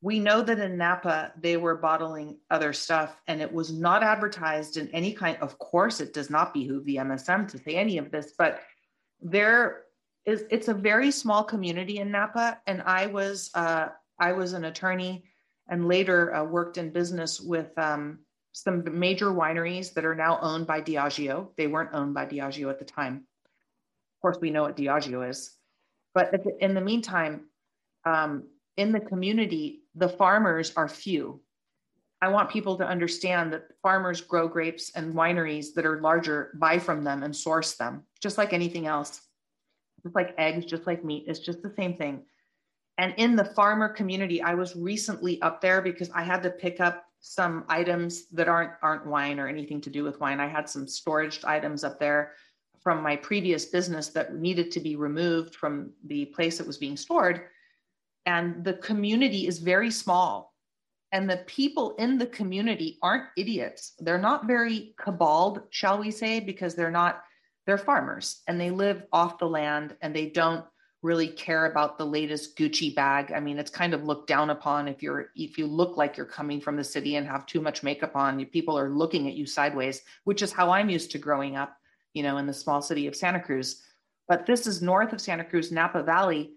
we 0.00 0.20
know 0.20 0.42
that 0.42 0.58
in 0.58 0.76
Napa 0.76 1.32
they 1.40 1.56
were 1.56 1.76
bottling 1.76 2.38
other 2.50 2.72
stuff 2.72 3.20
and 3.26 3.40
it 3.40 3.52
was 3.52 3.72
not 3.72 4.02
advertised 4.02 4.76
in 4.76 4.88
any 4.88 5.12
kind 5.12 5.36
of 5.40 5.58
course 5.58 6.00
it 6.00 6.12
does 6.12 6.30
not 6.30 6.54
behoove 6.54 6.84
the 6.84 6.96
MSM 6.96 7.48
to 7.48 7.58
say 7.58 7.74
any 7.74 7.98
of 7.98 8.10
this 8.10 8.34
but 8.38 8.60
there 9.20 9.82
is 10.24 10.44
it's 10.50 10.68
a 10.68 10.74
very 10.74 11.10
small 11.10 11.42
community 11.42 11.98
in 11.98 12.10
Napa 12.10 12.60
and 12.66 12.82
I 12.82 13.06
was 13.06 13.50
uh, 13.54 13.88
I 14.20 14.32
was 14.32 14.52
an 14.52 14.64
attorney 14.64 15.24
and 15.68 15.88
later 15.88 16.34
uh, 16.34 16.44
worked 16.44 16.78
in 16.78 16.90
business 16.90 17.40
with 17.40 17.76
um, 17.76 18.20
some 18.52 18.84
major 18.98 19.26
wineries 19.26 19.92
that 19.94 20.04
are 20.04 20.14
now 20.14 20.38
owned 20.40 20.66
by 20.66 20.80
Diageo. 20.80 21.48
They 21.56 21.66
weren't 21.66 21.90
owned 21.92 22.14
by 22.14 22.26
Diageo 22.26 22.70
at 22.70 22.78
the 22.78 22.84
time. 22.84 23.16
Of 23.16 24.22
course 24.22 24.38
we 24.40 24.50
know 24.50 24.62
what 24.62 24.76
Diageo 24.76 25.28
is 25.28 25.57
but 26.18 26.34
in 26.58 26.74
the 26.74 26.80
meantime 26.80 27.42
um, 28.04 28.42
in 28.76 28.90
the 28.90 28.98
community, 28.98 29.82
the 29.94 30.08
farmers 30.08 30.72
are 30.74 30.88
few. 30.88 31.40
I 32.20 32.26
want 32.26 32.50
people 32.50 32.76
to 32.78 32.84
understand 32.84 33.52
that 33.52 33.68
farmers 33.82 34.20
grow 34.20 34.48
grapes 34.48 34.90
and 34.96 35.14
wineries 35.14 35.74
that 35.74 35.86
are 35.86 36.00
larger 36.00 36.50
buy 36.58 36.80
from 36.80 37.04
them 37.04 37.22
and 37.22 37.36
source 37.36 37.76
them, 37.76 38.02
just 38.20 38.36
like 38.36 38.52
anything 38.52 38.88
else. 38.88 39.20
Just 40.02 40.16
like 40.16 40.34
eggs, 40.38 40.64
just 40.64 40.88
like 40.88 41.04
meat, 41.04 41.24
it's 41.28 41.38
just 41.38 41.62
the 41.62 41.72
same 41.76 41.94
thing. 41.96 42.24
And 42.98 43.14
in 43.16 43.36
the 43.36 43.44
farmer 43.44 43.88
community, 43.88 44.42
I 44.42 44.54
was 44.54 44.74
recently 44.74 45.40
up 45.40 45.60
there 45.60 45.80
because 45.80 46.10
I 46.10 46.22
had 46.22 46.42
to 46.42 46.50
pick 46.50 46.80
up 46.80 47.04
some 47.20 47.64
items 47.68 48.26
that 48.30 48.48
aren't 48.48 48.72
aren't 48.82 49.06
wine 49.06 49.38
or 49.38 49.46
anything 49.46 49.80
to 49.82 49.90
do 49.90 50.02
with 50.02 50.18
wine. 50.18 50.40
I 50.40 50.48
had 50.48 50.68
some 50.68 50.88
storage 50.88 51.44
items 51.44 51.84
up 51.84 52.00
there 52.00 52.32
from 52.80 53.02
my 53.02 53.16
previous 53.16 53.64
business 53.64 54.08
that 54.08 54.34
needed 54.34 54.70
to 54.72 54.80
be 54.80 54.96
removed 54.96 55.54
from 55.54 55.90
the 56.06 56.26
place 56.26 56.60
it 56.60 56.66
was 56.66 56.78
being 56.78 56.96
stored. 56.96 57.42
And 58.26 58.64
the 58.64 58.74
community 58.74 59.46
is 59.46 59.58
very 59.58 59.90
small. 59.90 60.54
And 61.12 61.28
the 61.28 61.38
people 61.46 61.94
in 61.96 62.18
the 62.18 62.26
community 62.26 62.98
aren't 63.02 63.28
idiots. 63.36 63.94
They're 63.98 64.18
not 64.18 64.46
very 64.46 64.94
cabaled 65.02 65.62
shall 65.70 65.98
we 65.98 66.10
say 66.10 66.40
because 66.40 66.74
they're 66.74 66.90
not 66.90 67.22
they're 67.66 67.78
farmers 67.78 68.42
and 68.46 68.60
they 68.60 68.70
live 68.70 69.04
off 69.12 69.38
the 69.38 69.48
land 69.48 69.96
and 70.02 70.14
they 70.14 70.26
don't 70.26 70.64
really 71.00 71.28
care 71.28 71.66
about 71.66 71.96
the 71.96 72.04
latest 72.04 72.58
gucci 72.58 72.94
bag. 72.94 73.32
I 73.32 73.40
mean 73.40 73.58
it's 73.58 73.70
kind 73.70 73.94
of 73.94 74.04
looked 74.04 74.26
down 74.26 74.50
upon 74.50 74.88
if 74.88 75.02
you're 75.02 75.30
if 75.34 75.56
you 75.56 75.66
look 75.66 75.96
like 75.96 76.18
you're 76.18 76.26
coming 76.26 76.60
from 76.60 76.76
the 76.76 76.84
city 76.84 77.16
and 77.16 77.26
have 77.26 77.46
too 77.46 77.62
much 77.62 77.82
makeup 77.82 78.14
on 78.14 78.44
people 78.46 78.78
are 78.78 78.90
looking 78.90 79.28
at 79.28 79.34
you 79.34 79.46
sideways 79.46 80.02
which 80.24 80.42
is 80.42 80.52
how 80.52 80.70
i'm 80.70 80.90
used 80.90 81.10
to 81.12 81.18
growing 81.18 81.56
up 81.56 81.77
you 82.18 82.22
know 82.22 82.36
in 82.36 82.46
the 82.46 82.52
small 82.52 82.82
city 82.82 83.06
of 83.06 83.16
santa 83.16 83.40
cruz 83.40 83.82
but 84.28 84.44
this 84.44 84.66
is 84.66 84.82
north 84.82 85.12
of 85.12 85.20
santa 85.20 85.44
cruz 85.44 85.72
napa 85.72 86.02
valley 86.02 86.52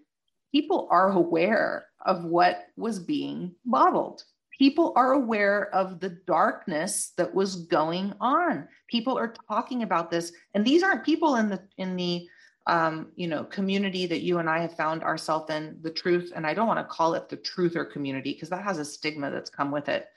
people 0.52 0.86
are 0.90 1.12
aware 1.12 1.86
of 2.04 2.24
what 2.24 2.66
was 2.76 2.98
being 2.98 3.54
modeled. 3.64 4.24
People 4.58 4.92
are 4.96 5.12
aware 5.12 5.74
of 5.74 5.98
the 5.98 6.10
darkness 6.26 7.12
that 7.16 7.34
was 7.34 7.64
going 7.66 8.12
on. 8.20 8.68
People 8.88 9.18
are 9.18 9.34
talking 9.48 9.82
about 9.82 10.10
this, 10.10 10.32
and 10.54 10.64
these 10.64 10.82
aren't 10.82 11.04
people 11.04 11.36
in 11.36 11.48
the 11.48 11.60
in 11.78 11.96
the 11.96 12.28
um, 12.66 13.10
you 13.16 13.26
know 13.26 13.44
community 13.44 14.06
that 14.06 14.20
you 14.20 14.38
and 14.38 14.48
I 14.48 14.60
have 14.60 14.76
found 14.76 15.02
ourselves 15.02 15.50
in. 15.50 15.78
The 15.82 15.90
truth, 15.90 16.32
and 16.36 16.46
I 16.46 16.54
don't 16.54 16.68
want 16.68 16.78
to 16.78 16.94
call 16.94 17.14
it 17.14 17.28
the 17.28 17.36
truth 17.36 17.76
or 17.76 17.84
community 17.84 18.34
because 18.34 18.50
that 18.50 18.62
has 18.62 18.78
a 18.78 18.84
stigma 18.84 19.30
that's 19.30 19.50
come 19.50 19.70
with 19.70 19.88
it. 19.88 20.08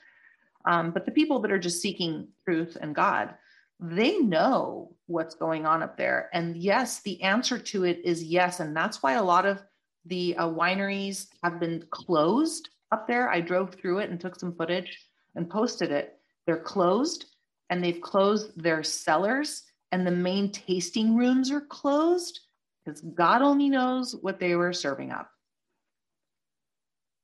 Um, 0.66 0.90
but 0.90 1.06
the 1.06 1.12
people 1.12 1.40
that 1.40 1.50
are 1.50 1.58
just 1.58 1.80
seeking 1.80 2.28
truth 2.44 2.76
and 2.80 2.94
God, 2.94 3.34
they 3.80 4.18
know 4.18 4.96
what's 5.06 5.34
going 5.34 5.66
on 5.66 5.82
up 5.82 5.96
there. 5.96 6.30
And 6.32 6.56
yes, 6.56 7.00
the 7.00 7.22
answer 7.22 7.58
to 7.58 7.84
it 7.84 8.00
is 8.04 8.24
yes. 8.24 8.60
And 8.60 8.76
that's 8.76 9.02
why 9.02 9.14
a 9.14 9.22
lot 9.22 9.46
of 9.46 9.62
the 10.06 10.36
uh, 10.36 10.48
wineries 10.48 11.26
have 11.42 11.60
been 11.60 11.84
closed 11.90 12.70
up 12.92 13.06
there. 13.06 13.28
I 13.28 13.40
drove 13.40 13.74
through 13.74 13.98
it 13.98 14.10
and 14.10 14.20
took 14.20 14.38
some 14.38 14.54
footage 14.54 14.98
and 15.34 15.50
posted 15.50 15.90
it. 15.90 16.18
They're 16.46 16.56
closed 16.56 17.26
and 17.70 17.82
they've 17.82 18.00
closed 18.00 18.52
their 18.60 18.82
cellars 18.82 19.62
and 19.92 20.06
the 20.06 20.10
main 20.10 20.50
tasting 20.50 21.16
rooms 21.16 21.50
are 21.50 21.60
closed 21.60 22.40
because 22.84 23.00
God 23.00 23.42
only 23.42 23.68
knows 23.68 24.14
what 24.20 24.38
they 24.38 24.54
were 24.54 24.72
serving 24.72 25.10
up. 25.10 25.30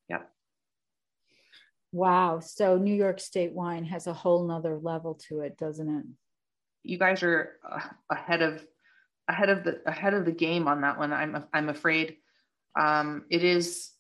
Yep. 0.09 0.29
Wow. 1.93 2.41
So 2.41 2.77
New 2.77 2.95
York 2.95 3.21
State 3.21 3.53
wine 3.53 3.85
has 3.85 4.07
a 4.07 4.13
whole 4.13 4.47
nother 4.47 4.79
level 4.79 5.15
to 5.29 5.41
it, 5.41 5.57
doesn't 5.57 5.89
it? 5.89 6.05
You 6.83 6.99
guys 6.99 7.23
are 7.23 7.57
uh, 7.69 7.81
ahead 8.11 8.43
of 8.43 8.65
ahead 9.29 9.49
of 9.49 9.65
the 9.65 9.81
ahead 9.87 10.15
of 10.15 10.25
the 10.25 10.33
game 10.33 10.67
on 10.69 10.81
that 10.81 10.99
one. 10.99 11.13
I'm 11.13 11.45
I'm 11.53 11.69
afraid 11.69 12.17
um, 12.79 13.25
it 13.31 13.45
is 13.45 13.91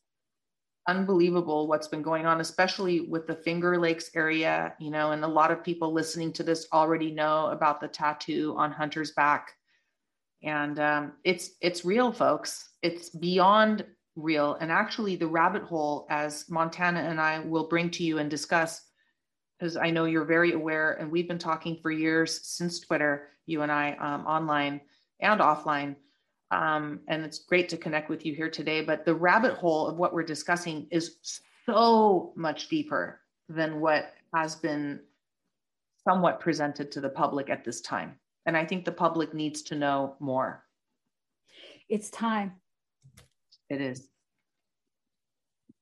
unbelievable 0.89 1.69
what's 1.69 1.89
been 1.89 2.03
going 2.03 2.27
on, 2.27 2.41
especially 2.41 3.03
with 3.03 3.27
the 3.27 3.37
Finger 3.37 3.79
Lakes 3.79 4.11
area, 4.15 4.75
you 4.81 4.91
know, 4.91 5.13
and 5.13 5.25
a 5.25 5.29
lot 5.29 5.51
of 5.51 5.63
people 5.63 5.93
listening 5.93 6.33
to 6.33 6.43
this 6.43 6.67
already 6.73 7.11
know 7.11 7.47
about 7.47 7.81
the 7.81 7.89
tattoo 7.89 8.55
on 8.59 8.73
Hunter's 8.73 9.13
back. 9.13 9.53
And 10.43 10.79
um, 10.81 11.13
it's 11.25 11.51
it's 11.61 11.85
real, 11.85 12.13
folks. 12.13 12.71
It's 12.83 13.11
beyond 13.11 13.85
real. 14.17 14.57
And 14.61 14.73
actually, 14.73 15.15
the 15.15 15.29
rabbit 15.29 15.63
hole, 15.63 16.07
as 16.11 16.47
Montana 16.51 17.01
and 17.01 17.21
I 17.21 17.39
will 17.41 17.69
bring 17.69 17.91
to 17.91 18.03
you 18.03 18.19
and 18.19 18.29
discuss, 18.29 18.81
because 19.63 19.77
I 19.77 19.93
know 19.93 20.07
you're 20.07 20.25
very 20.25 20.55
aware, 20.55 20.95
and 20.95 21.09
we've 21.09 21.29
been 21.29 21.39
talking 21.39 21.79
for 21.81 21.93
years 21.93 22.45
since 22.45 22.81
Twitter, 22.81 23.29
you 23.47 23.63
and 23.63 23.71
I, 23.71 23.93
um, 23.93 24.27
online 24.27 24.81
and 25.21 25.41
offline, 25.41 25.95
um, 26.51 26.99
and 27.07 27.25
it's 27.25 27.39
great 27.39 27.69
to 27.69 27.77
connect 27.77 28.11
with 28.11 28.27
you 28.27 28.35
here 28.35 28.51
today. 28.51 28.81
But 28.81 29.05
the 29.05 29.15
rabbit 29.15 29.55
hole 29.55 29.87
of 29.87 29.99
what 29.99 30.13
we're 30.13 30.25
discussing 30.25 30.89
is 30.91 31.41
so 31.65 32.33
much 32.35 32.71
deeper 32.71 33.21
than 33.49 33.81
what 33.81 34.15
has 34.35 34.57
been 34.57 34.99
somewhat 36.09 36.41
presented 36.41 36.91
to 36.91 37.01
the 37.01 37.09
public 37.09 37.49
at 37.49 37.65
this 37.65 37.81
time. 37.83 38.17
And 38.47 38.57
I 38.57 38.67
think 38.67 38.85
the 38.85 38.91
public 38.91 39.33
needs 39.33 39.63
to 39.63 39.77
know 39.77 40.17
more. 40.19 40.65
It's 41.89 42.11
time. 42.11 42.55
It 43.71 43.81
is. 43.81 44.09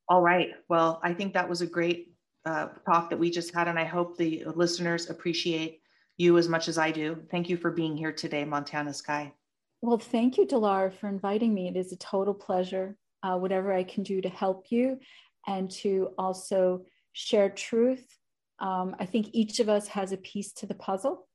All 0.07 0.21
right. 0.21 0.51
Well, 0.69 1.01
I 1.03 1.15
think 1.15 1.33
that 1.33 1.49
was 1.49 1.63
a 1.63 1.67
great 1.67 2.10
uh, 2.45 2.69
talk 2.87 3.11
that 3.11 3.19
we 3.19 3.31
just 3.31 3.55
had, 3.55 3.69
and 3.69 3.79
I 3.79 3.85
hope 3.85 4.17
the 4.17 4.45
listeners 4.55 5.11
appreciate 5.11 5.81
you 6.17 6.39
as 6.39 6.49
much 6.49 6.69
as 6.69 6.79
I 6.79 6.91
do. 6.91 7.23
Thank 7.31 7.49
you 7.49 7.57
for 7.57 7.71
being 7.71 7.97
here 7.97 8.13
today, 8.13 8.45
Montana 8.45 8.93
Sky. 8.93 9.33
Well, 9.83 9.99
thank 9.99 10.37
you, 10.37 10.47
Dilara, 10.47 10.93
for 10.93 11.09
inviting 11.09 11.55
me. 11.55 11.69
It 11.69 11.77
is 11.77 11.93
a 11.93 11.97
total 11.97 12.35
pleasure. 12.35 12.97
Uh, 13.23 13.37
whatever 13.37 13.73
I 13.73 13.85
can 13.85 14.03
do 14.03 14.23
to 14.23 14.31
help 14.31 14.67
you 14.71 14.99
and 15.47 15.71
to 15.71 16.11
also 16.17 16.85
share 17.13 17.51
truth. 17.51 18.07
Um, 18.61 18.97
I 18.99 19.05
think 19.05 19.29
each 19.33 19.61
of 19.61 19.69
us 19.69 19.89
has 19.89 20.13
a 20.13 20.17
piece 20.17 20.53
to 20.55 20.67
the 20.67 20.75
puzzle. 20.75 21.27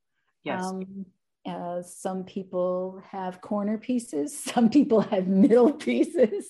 Yes. 0.43 0.63
Um, 0.63 1.05
uh, 1.45 1.83
some 1.83 2.23
people 2.23 3.03
have 3.11 3.41
corner 3.41 3.77
pieces, 3.77 4.37
some 4.43 4.69
people 4.69 5.01
have 5.01 5.27
middle 5.27 5.71
pieces, 5.87 6.49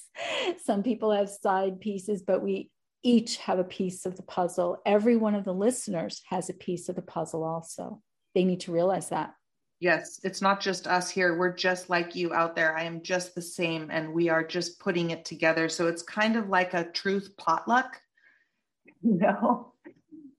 some 0.63 0.83
people 0.83 1.11
have 1.11 1.29
side 1.29 1.81
pieces, 1.81 2.21
but 2.21 2.41
we 2.41 2.69
each 3.05 3.37
have 3.37 3.59
a 3.59 3.63
piece 3.63 4.05
of 4.05 4.17
the 4.17 4.23
puzzle. 4.23 4.81
Every 4.85 5.15
one 5.15 5.35
of 5.35 5.45
the 5.45 5.53
listeners 5.53 6.23
has 6.29 6.49
a 6.49 6.53
piece 6.53 6.89
of 6.89 6.95
the 6.95 7.03
puzzle, 7.03 7.43
also. 7.43 8.01
They 8.33 8.43
need 8.43 8.61
to 8.61 8.71
realize 8.71 9.09
that. 9.09 9.35
Yes, 9.79 10.19
it's 10.23 10.41
not 10.41 10.59
just 10.59 10.87
us 10.87 11.09
here. 11.09 11.37
We're 11.37 11.53
just 11.53 11.89
like 11.89 12.15
you 12.15 12.33
out 12.33 12.55
there. 12.55 12.75
I 12.75 12.83
am 12.83 13.03
just 13.03 13.35
the 13.35 13.41
same, 13.41 13.91
and 13.91 14.11
we 14.11 14.29
are 14.29 14.43
just 14.43 14.79
putting 14.79 15.11
it 15.11 15.23
together. 15.23 15.69
So 15.69 15.87
it's 15.87 16.01
kind 16.01 16.35
of 16.35 16.49
like 16.49 16.73
a 16.73 16.85
truth 16.91 17.35
potluck, 17.37 18.01
you 19.03 19.19
know. 19.19 19.73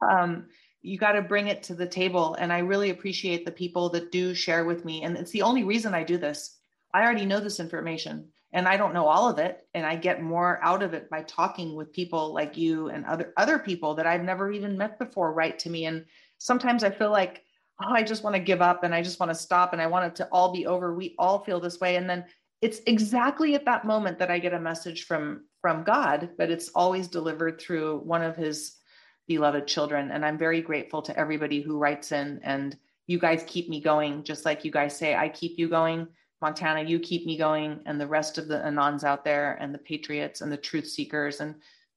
Um, 0.03 0.47
you 0.83 0.99
got 0.99 1.13
to 1.13 1.23
bring 1.23 1.47
it 1.47 1.63
to 1.65 1.75
the 1.75 1.87
table, 1.87 2.35
and 2.35 2.53
I 2.53 2.59
really 2.59 2.91
appreciate 2.91 3.45
the 3.45 3.53
people 3.53 3.91
that 3.91 4.11
do 4.11 4.35
share 4.35 4.65
with 4.65 4.85
me. 4.85 5.05
And 5.05 5.17
it's 5.17 5.31
the 5.31 5.43
only 5.43 5.63
reason 5.63 5.95
I 5.95 6.03
do 6.03 6.19
this. 6.19 6.57
I 6.93 7.05
already 7.05 7.27
know 7.27 7.41
this 7.41 7.61
information, 7.61 8.29
and 8.57 8.67
I 8.67 8.77
don't 8.77 8.95
know 8.95 9.07
all 9.07 9.29
of 9.29 9.39
it, 9.39 9.69
and 9.75 9.87
I 9.87 9.95
get 9.95 10.23
more 10.23 10.59
out 10.63 10.83
of 10.83 10.95
it 10.95 11.09
by 11.09 11.23
talking 11.23 11.77
with 11.77 11.93
people 11.93 12.35
like 12.35 12.57
you 12.57 12.89
and 12.89 13.05
other 13.05 13.33
other 13.37 13.59
people 13.59 13.95
that 13.95 14.07
I've 14.07 14.25
never 14.25 14.51
even 14.51 14.77
met 14.77 14.99
before. 14.99 15.33
Write 15.33 15.61
to 15.61 15.71
me, 15.71 15.87
and 15.87 16.05
sometimes 16.39 16.83
I 16.83 16.91
feel 16.91 17.11
like 17.11 17.45
oh, 17.83 17.93
I 17.93 18.03
just 18.03 18.25
want 18.25 18.35
to 18.35 18.41
give 18.41 18.63
up 18.63 18.85
and 18.85 18.95
I 18.95 19.03
just 19.03 19.21
want 19.21 19.31
to 19.31 19.35
stop 19.35 19.73
and 19.73 19.83
I 19.83 19.87
want 19.87 20.07
it 20.07 20.17
to 20.17 20.29
all 20.33 20.53
be 20.53 20.67
over. 20.67 20.95
We 20.95 21.15
all 21.19 21.45
feel 21.45 21.61
this 21.61 21.81
way. 21.81 21.97
And 21.97 22.09
then 22.09 22.25
it's 22.63 22.81
exactly 22.87 23.55
at 23.55 23.65
that 23.67 23.85
moment 23.85 24.19
that 24.19 24.31
I 24.31 24.39
get 24.39 24.55
a 24.55 24.61
message 24.61 25.05
from 25.05 25.45
from 25.61 25.85
God, 25.85 26.31
but 26.39 26.51
it's 26.51 26.71
always 26.75 27.09
delivered 27.09 27.61
through 27.61 27.99
one 27.99 28.23
of 28.23 28.37
his 28.37 28.77
beloved 29.27 29.67
children. 29.67 30.13
And 30.13 30.25
I'm 30.25 30.39
very 30.39 30.61
grateful 30.61 31.03
to 31.03 31.19
everybody 31.19 31.61
who 31.61 31.79
writes 31.79 32.13
in 32.13 32.41
and 32.45 32.77
you 33.09 33.19
guys 33.19 33.45
keep 33.47 33.69
me 33.69 33.81
going, 33.81 34.23
just 34.25 34.45
like 34.45 34.65
you 34.65 34.71
guys 34.71 34.97
say, 34.97 35.15
I 35.15 35.29
keep 35.29 35.59
you 35.59 35.69
going. 35.69 36.09
Montana, 36.43 36.83
you 36.83 36.99
keep 36.99 37.27
me 37.27 37.37
going, 37.39 37.81
and 37.87 38.01
the 38.01 38.07
rest 38.07 38.39
of 38.39 38.49
the 38.49 38.59
Anons 38.59 39.05
out 39.05 39.25
there, 39.25 39.57
and 39.61 39.75
the 39.75 39.79
patriots, 39.79 40.41
and 40.41 40.53
the 40.53 40.57
truth 40.57 40.87
seekers, 40.87 41.41
and 41.41 41.55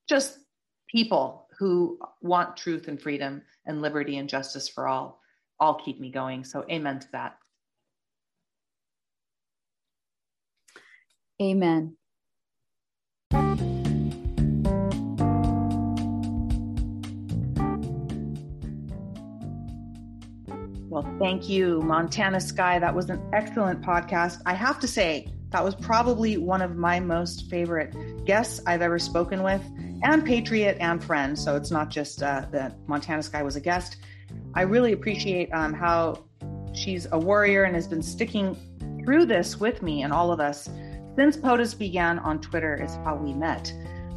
just 0.08 0.40
people 0.88 1.48
who 1.58 2.00
want 2.22 2.56
truth 2.58 2.88
and 2.88 3.02
freedom 3.02 3.42
and 3.66 3.82
liberty 3.82 4.18
and 4.18 4.30
justice 4.30 4.68
for 4.70 4.88
all 4.88 5.20
all 5.60 5.76
keep 5.76 6.00
me 6.00 6.10
going. 6.10 6.46
So, 6.46 6.66
amen 6.70 7.00
to 7.00 7.08
that. 7.12 7.38
Amen. 11.42 11.99
Well, 20.90 21.08
thank 21.20 21.48
you, 21.48 21.82
Montana 21.82 22.42
Sky. 22.42 22.80
That 22.80 22.96
was 22.96 23.12
an 23.12 23.22
excellent 23.32 23.84
podcast. 23.84 24.42
I 24.48 24.56
have 24.56 24.80
to 24.80 24.88
say, 24.88 25.28
that 25.52 25.64
was 25.64 25.76
probably 25.76 26.38
one 26.38 26.64
of 26.64 26.78
my 26.78 27.00
most 27.00 27.48
favorite 27.48 28.26
guests 28.26 28.60
I've 28.66 28.82
ever 28.82 28.98
spoken 28.98 29.44
with, 29.44 29.62
and 30.02 30.26
patriot 30.26 30.78
and 30.80 31.04
friend. 31.04 31.38
So 31.38 31.56
it's 31.56 31.70
not 31.70 31.92
just 31.92 32.24
uh, 32.24 32.48
that 32.52 32.76
Montana 32.88 33.22
Sky 33.22 33.44
was 33.44 33.56
a 33.56 33.60
guest. 33.60 33.98
I 34.56 34.64
really 34.64 34.94
appreciate 34.94 35.54
um, 35.54 35.74
how 35.74 36.24
she's 36.74 37.08
a 37.12 37.20
warrior 37.20 37.66
and 37.66 37.76
has 37.76 37.88
been 37.88 38.02
sticking 38.02 38.58
through 39.06 39.28
this 39.28 39.60
with 39.60 39.84
me 39.84 40.02
and 40.02 40.12
all 40.12 40.32
of 40.32 40.40
us 40.40 40.68
since 41.16 41.38
POTUS 41.38 41.78
began 41.78 42.18
on 42.18 42.42
Twitter, 42.42 42.82
is 42.82 42.96
how 43.04 43.16
we 43.16 43.34
met. 43.34 43.72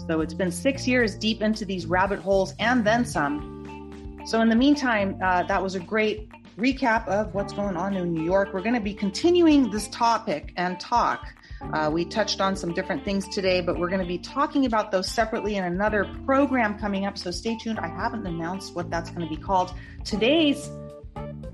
So 0.07 0.23
it's 0.23 0.35
been 0.35 0.51
six 0.51 0.89
years 0.89 1.16
deep 1.16 1.43
into 1.43 1.66
these 1.66 1.85
rabbit 1.85 2.20
holes 2.20 2.55
and 2.59 2.83
then 2.83 3.05
some. 3.05 4.23
So, 4.25 4.41
in 4.41 4.49
the 4.49 4.57
meantime, 4.57 5.18
uh, 5.23 5.43
that 5.43 5.61
was 5.61 5.75
a 5.75 5.81
great 5.81 6.31
recap 6.57 7.07
of 7.09 7.34
what's 7.34 7.53
going 7.53 7.76
on 7.76 7.94
in 7.94 8.12
New 8.12 8.22
York. 8.22 8.53
We're 8.53 8.62
going 8.62 8.74
to 8.74 8.80
be 8.80 8.94
continuing 8.94 9.70
this 9.70 9.88
topic 9.88 10.53
and 10.57 10.78
talk. 10.78 11.26
Uh, 11.72 11.90
we 11.92 12.05
touched 12.05 12.40
on 12.40 12.57
some 12.57 12.74
different 12.74 13.05
things 13.05 13.28
today, 13.28 13.61
but 13.61 13.78
we're 13.78 13.88
going 13.88 14.00
to 14.00 14.07
be 14.07 14.18
talking 14.18 14.66
about 14.66 14.90
those 14.90 15.09
separately 15.09 15.57
in 15.57 15.64
another 15.64 16.05
program 16.26 16.78
coming 16.78 17.07
up. 17.07 17.16
So 17.16 17.30
stay 17.30 17.57
tuned. 17.57 17.78
I 17.78 17.86
haven't 17.86 18.26
announced 18.26 18.74
what 18.74 18.90
that's 18.90 19.11
going 19.11 19.28
to 19.28 19.34
be 19.34 19.40
called. 19.40 19.72
Today's 20.05 20.70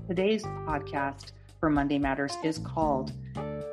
today's 0.07 0.43
podcast 0.43 1.33
for 1.59 1.69
Monday 1.69 1.99
Matters 1.99 2.35
is 2.43 2.57
called 2.57 3.13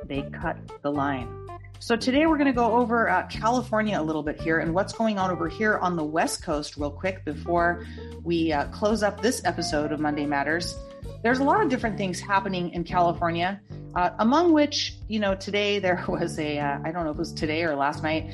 "They 0.04 0.22
Cut 0.30 0.58
the 0.82 0.92
Line." 0.92 1.46
So 1.78 1.96
today 1.96 2.26
we're 2.26 2.38
going 2.38 2.46
to 2.46 2.52
go 2.52 2.72
over 2.72 3.08
uh, 3.08 3.26
California 3.26 4.00
a 4.00 4.02
little 4.02 4.22
bit 4.22 4.40
here 4.40 4.58
and 4.58 4.74
what's 4.74 4.92
going 4.92 5.18
on 5.18 5.30
over 5.30 5.48
here 5.48 5.78
on 5.78 5.96
the 5.96 6.04
West 6.04 6.42
Coast, 6.42 6.76
real 6.76 6.90
quick, 6.90 7.24
before 7.24 7.84
we 8.22 8.52
uh, 8.52 8.66
close 8.68 9.02
up 9.02 9.20
this 9.20 9.42
episode 9.44 9.92
of 9.92 10.00
Monday 10.00 10.26
Matters 10.26 10.74
there's 11.26 11.40
a 11.40 11.44
lot 11.44 11.60
of 11.60 11.68
different 11.68 11.98
things 11.98 12.20
happening 12.20 12.72
in 12.72 12.84
California, 12.84 13.60
uh, 13.96 14.10
among 14.20 14.52
which, 14.52 14.94
you 15.08 15.18
know, 15.18 15.34
today 15.34 15.80
there 15.80 16.04
was 16.08 16.38
a 16.38 16.60
uh, 16.60 16.78
I 16.84 16.92
don't 16.92 17.02
know 17.02 17.10
if 17.10 17.16
it 17.16 17.18
was 17.18 17.32
today 17.32 17.64
or 17.64 17.74
last 17.74 18.04
night. 18.04 18.30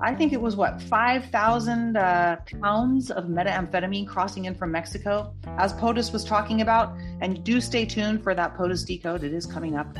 I 0.00 0.14
think 0.14 0.32
it 0.32 0.40
was 0.40 0.56
what, 0.56 0.80
5,000 0.80 1.98
uh, 1.98 2.36
pounds 2.62 3.10
of 3.10 3.24
methamphetamine 3.24 4.08
crossing 4.08 4.46
in 4.46 4.54
from 4.54 4.72
Mexico, 4.72 5.34
as 5.58 5.74
POTUS 5.74 6.14
was 6.14 6.24
talking 6.24 6.62
about. 6.62 6.96
And 7.20 7.44
do 7.44 7.60
stay 7.60 7.84
tuned 7.84 8.22
for 8.22 8.34
that 8.34 8.56
POTUS 8.56 8.86
decode, 8.86 9.22
it 9.22 9.34
is 9.34 9.44
coming 9.44 9.76
up. 9.76 9.94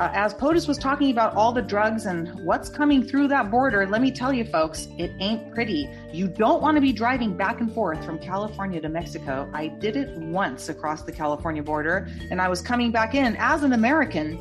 Uh, 0.00 0.10
as 0.14 0.32
POTUS 0.32 0.66
was 0.66 0.78
talking 0.78 1.10
about 1.10 1.36
all 1.36 1.52
the 1.52 1.60
drugs 1.60 2.06
and 2.06 2.32
what's 2.42 2.70
coming 2.70 3.02
through 3.02 3.28
that 3.28 3.50
border, 3.50 3.86
let 3.86 4.00
me 4.00 4.10
tell 4.10 4.32
you, 4.32 4.46
folks, 4.46 4.88
it 4.96 5.12
ain't 5.20 5.52
pretty. 5.52 5.90
You 6.10 6.26
don't 6.26 6.62
want 6.62 6.76
to 6.76 6.80
be 6.80 6.90
driving 6.90 7.36
back 7.36 7.60
and 7.60 7.70
forth 7.74 8.02
from 8.02 8.18
California 8.18 8.80
to 8.80 8.88
Mexico. 8.88 9.46
I 9.52 9.68
did 9.68 9.96
it 9.96 10.16
once 10.16 10.70
across 10.70 11.02
the 11.02 11.12
California 11.12 11.62
border, 11.62 12.08
and 12.30 12.40
I 12.40 12.48
was 12.48 12.62
coming 12.62 12.90
back 12.90 13.14
in 13.14 13.36
as 13.36 13.62
an 13.62 13.74
American. 13.74 14.38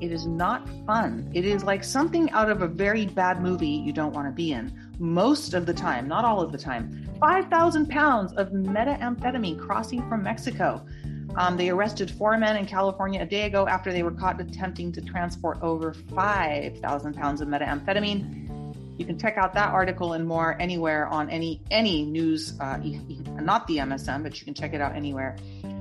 It 0.00 0.12
is 0.12 0.24
not 0.24 0.68
fun. 0.86 1.28
It 1.34 1.44
is 1.44 1.64
like 1.64 1.82
something 1.82 2.30
out 2.30 2.48
of 2.48 2.62
a 2.62 2.68
very 2.68 3.06
bad 3.06 3.42
movie 3.42 3.66
you 3.66 3.92
don't 3.92 4.12
want 4.12 4.28
to 4.28 4.32
be 4.32 4.52
in. 4.52 4.72
Most 5.00 5.52
of 5.52 5.66
the 5.66 5.74
time, 5.74 6.06
not 6.06 6.24
all 6.24 6.40
of 6.40 6.52
the 6.52 6.58
time. 6.58 7.10
5,000 7.18 7.88
pounds 7.88 8.32
of 8.34 8.50
methamphetamine 8.50 9.58
crossing 9.58 10.08
from 10.08 10.22
Mexico. 10.22 10.86
Um, 11.36 11.56
they 11.56 11.70
arrested 11.70 12.10
four 12.10 12.36
men 12.36 12.56
in 12.56 12.66
California 12.66 13.22
a 13.22 13.26
day 13.26 13.42
ago 13.42 13.66
after 13.66 13.92
they 13.92 14.02
were 14.02 14.10
caught 14.10 14.40
attempting 14.40 14.92
to 14.92 15.00
transport 15.00 15.58
over 15.62 15.94
5,000 15.94 17.14
pounds 17.14 17.40
of 17.40 17.48
methamphetamine. 17.48 18.98
You 18.98 19.06
can 19.06 19.18
check 19.18 19.38
out 19.38 19.54
that 19.54 19.72
article 19.72 20.12
and 20.12 20.26
more 20.26 20.56
anywhere 20.60 21.06
on 21.06 21.30
any 21.30 21.62
any 21.70 22.04
news, 22.04 22.58
uh, 22.60 22.78
not 23.40 23.66
the 23.66 23.78
MSM, 23.78 24.22
but 24.22 24.38
you 24.38 24.44
can 24.44 24.54
check 24.54 24.74
it 24.74 24.80
out 24.80 24.94
anywhere. 24.94 25.36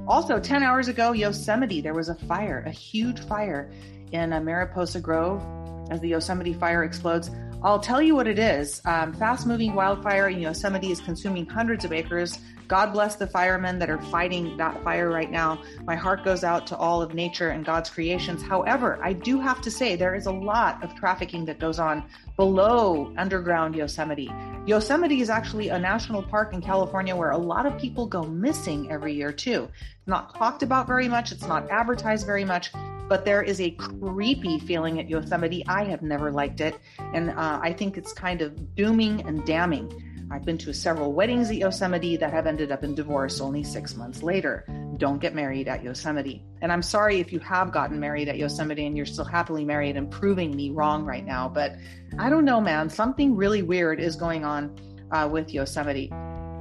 Also, 0.08 0.40
10 0.40 0.64
hours 0.64 0.88
ago, 0.88 1.12
Yosemite, 1.12 1.82
there 1.82 1.94
was 1.94 2.10
a 2.10 2.16
fire, 2.16 2.64
a 2.66 2.72
huge 2.72 3.20
fire 3.28 3.70
in 4.12 4.30
Mariposa 4.30 5.00
Grove 5.00 5.44
as 5.92 6.00
the 6.00 6.10
Yosemite 6.10 6.54
fire 6.54 6.84
explodes. 6.84 7.30
I'll 7.64 7.80
tell 7.80 8.02
you 8.02 8.16
what 8.16 8.28
it 8.28 8.40
is. 8.40 8.82
Um, 8.86 9.14
Fast 9.14 9.46
moving 9.46 9.76
wildfire 9.76 10.30
in 10.30 10.40
Yosemite 10.40 10.92
is 10.92 11.00
consuming 11.00 11.46
hundreds 11.46 11.86
of 11.86 11.94
acres. 11.94 12.40
God 12.72 12.94
bless 12.94 13.18
the 13.18 13.28
firemen 13.28 13.80
that 13.80 13.90
are 13.90 14.02
fighting 14.02 14.56
that 14.56 14.82
fire 14.82 15.10
right 15.10 15.30
now. 15.30 15.62
My 15.84 15.98
heart 15.98 16.24
goes 16.24 16.46
out 16.46 16.66
to 16.68 16.78
all 16.78 17.02
of 17.02 17.14
nature 17.14 17.50
and 17.50 17.66
God's 17.66 17.90
creations. 17.90 18.42
However, 18.42 18.98
I 19.04 19.12
do 19.12 19.42
have 19.42 19.60
to 19.64 19.70
say 19.70 19.98
there 19.98 20.16
is 20.16 20.26
a 20.26 20.32
lot 20.32 20.82
of 20.82 20.96
trafficking 20.96 21.44
that 21.48 21.60
goes 21.60 21.80
on 21.80 22.02
below 22.38 23.14
underground 23.18 23.76
Yosemite. 23.76 24.32
Yosemite 24.66 25.20
is 25.20 25.30
actually 25.30 25.68
a 25.68 25.78
national 25.78 26.24
park 26.24 26.54
in 26.54 26.62
California 26.62 27.14
where 27.14 27.32
a 27.32 27.38
lot 27.38 27.66
of 27.66 27.78
people 27.78 28.08
go 28.08 28.24
missing 28.24 28.90
every 28.90 29.14
year, 29.14 29.34
too. 29.34 29.68
It's 29.76 30.08
not 30.08 30.34
talked 30.34 30.64
about 30.64 30.88
very 30.88 31.10
much, 31.10 31.34
it's 31.34 31.48
not 31.48 31.70
advertised 31.70 32.26
very 32.26 32.46
much, 32.46 32.72
but 33.10 33.26
there 33.26 33.44
is 33.44 33.60
a 33.60 33.72
creepy 33.72 34.60
feeling 34.60 34.98
at 34.98 35.10
Yosemite. 35.10 35.66
I 35.68 35.84
have 35.84 36.04
never 36.04 36.32
liked 36.32 36.62
it, 36.62 36.80
and 37.14 37.32
uh, 37.32 37.60
I 37.62 37.74
think 37.74 37.98
it's 37.98 38.14
kind 38.14 38.42
of 38.42 38.78
dooming 38.78 39.28
and 39.28 39.46
damning. 39.46 39.92
I've 40.32 40.46
been 40.46 40.58
to 40.60 40.74
several 40.74 41.12
weddings 41.12 41.50
at 41.50 41.58
Yosemite 41.58 42.16
that 42.16 42.32
have 42.32 42.48
ended 42.48 42.72
up 42.72 42.86
in 42.86 42.96
divorce 42.96 43.42
only 43.42 43.64
six 43.64 43.98
months 43.98 44.24
later. 44.24 44.66
Don't 44.96 45.20
get 45.20 45.36
married 45.36 45.68
at 45.68 45.84
Yosemite. 45.84 46.42
And 46.62 46.72
I'm 46.72 46.82
sorry 46.82 47.20
if 47.20 47.34
you 47.34 47.40
have 47.40 47.74
gotten 47.74 48.00
married 48.00 48.30
at 48.30 48.38
Yosemite 48.38 48.86
and 48.86 48.96
you're 48.96 49.06
still 49.06 49.26
happily 49.26 49.66
married 49.66 49.98
and 49.98 50.10
proving 50.10 50.56
me 50.56 50.70
wrong 50.70 51.04
right 51.04 51.26
now, 51.26 51.50
but 51.50 51.76
I 52.18 52.30
don't 52.30 52.46
know, 52.46 52.62
man. 52.62 52.90
Something 52.90 53.36
really 53.36 53.62
weird 53.62 54.00
is 54.00 54.16
going 54.16 54.46
on 54.46 54.74
uh, 55.12 55.28
with 55.30 55.54
Yosemite. 55.54 56.10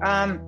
Um, 0.02 0.40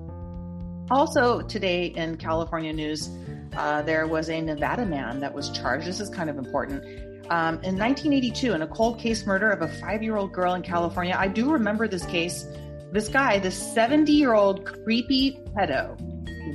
also, 0.91 1.41
today 1.43 1.85
in 1.85 2.17
California 2.17 2.73
news, 2.73 3.09
uh, 3.55 3.83
there 3.83 4.05
was 4.05 4.29
a 4.29 4.41
Nevada 4.41 4.85
man 4.85 5.21
that 5.21 5.33
was 5.33 5.49
charged. 5.51 5.87
This 5.87 6.01
is 6.01 6.09
kind 6.09 6.29
of 6.29 6.37
important. 6.37 6.83
Um, 7.29 7.55
in 7.63 7.77
1982, 7.77 8.51
in 8.51 8.63
a 8.63 8.67
cold 8.67 8.99
case 8.99 9.25
murder 9.25 9.49
of 9.49 9.61
a 9.61 9.67
five 9.79 10.03
year 10.03 10.17
old 10.17 10.33
girl 10.33 10.55
in 10.55 10.61
California, 10.61 11.15
I 11.17 11.29
do 11.29 11.51
remember 11.51 11.87
this 11.87 12.05
case. 12.05 12.45
This 12.93 13.09
guy, 13.09 13.39
this 13.39 13.57
70 13.73 14.11
year 14.11 14.35
old 14.35 14.65
creepy 14.65 15.39
pedo, 15.57 15.97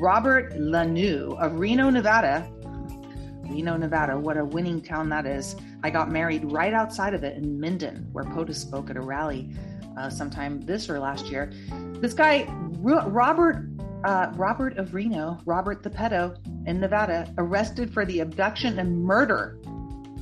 Robert 0.00 0.52
Lanoue 0.52 1.36
of 1.36 1.58
Reno, 1.58 1.90
Nevada. 1.90 2.48
Reno, 3.42 3.76
Nevada, 3.76 4.16
what 4.16 4.36
a 4.36 4.44
winning 4.44 4.80
town 4.80 5.08
that 5.08 5.26
is. 5.26 5.56
I 5.82 5.90
got 5.90 6.12
married 6.12 6.52
right 6.52 6.72
outside 6.72 7.12
of 7.12 7.24
it 7.24 7.36
in 7.36 7.58
Minden, 7.58 8.06
where 8.12 8.22
POTUS 8.22 8.54
spoke 8.54 8.88
at 8.88 8.96
a 8.96 9.00
rally 9.00 9.50
uh, 9.98 10.08
sometime 10.08 10.60
this 10.60 10.88
or 10.88 11.00
last 11.00 11.26
year. 11.26 11.50
This 11.94 12.14
guy, 12.14 12.44
Robert 12.78 13.68
uh, 14.04 14.30
Robert 14.36 14.78
of 14.78 14.94
Reno, 14.94 15.40
Robert 15.44 15.82
the 15.82 15.90
pedo 15.90 16.36
in 16.68 16.78
Nevada, 16.78 17.34
arrested 17.38 17.92
for 17.92 18.06
the 18.06 18.20
abduction 18.20 18.78
and 18.78 19.02
murder 19.02 19.58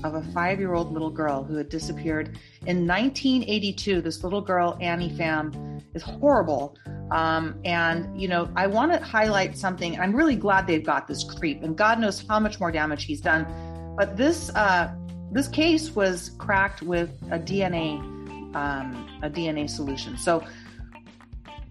of 0.04 0.14
a 0.14 0.22
five 0.32 0.58
year 0.58 0.74
old 0.74 0.92
little 0.92 1.10
girl 1.10 1.44
who 1.44 1.56
had 1.56 1.68
disappeared 1.68 2.38
in 2.66 2.86
1982. 2.86 4.00
This 4.00 4.22
little 4.22 4.40
girl, 4.40 4.78
Annie 4.80 5.10
Pham, 5.10 5.82
is 5.94 6.02
horrible. 6.02 6.76
Um, 7.10 7.60
and, 7.64 8.20
you 8.20 8.28
know, 8.28 8.48
I 8.56 8.66
want 8.66 8.92
to 8.92 8.98
highlight 8.98 9.56
something. 9.56 9.98
I'm 9.98 10.14
really 10.14 10.36
glad 10.36 10.66
they've 10.66 10.84
got 10.84 11.06
this 11.06 11.24
creep, 11.24 11.62
and 11.62 11.76
God 11.76 12.00
knows 12.00 12.24
how 12.28 12.40
much 12.40 12.58
more 12.58 12.72
damage 12.72 13.04
he's 13.04 13.20
done. 13.20 13.46
But 13.96 14.16
this, 14.16 14.50
uh, 14.54 14.92
this 15.32 15.48
case 15.48 15.94
was 15.94 16.30
cracked 16.38 16.82
with 16.82 17.10
a 17.30 17.38
DNA, 17.38 18.00
um, 18.54 19.20
a 19.22 19.30
DNA 19.30 19.70
solution. 19.70 20.18
So, 20.18 20.44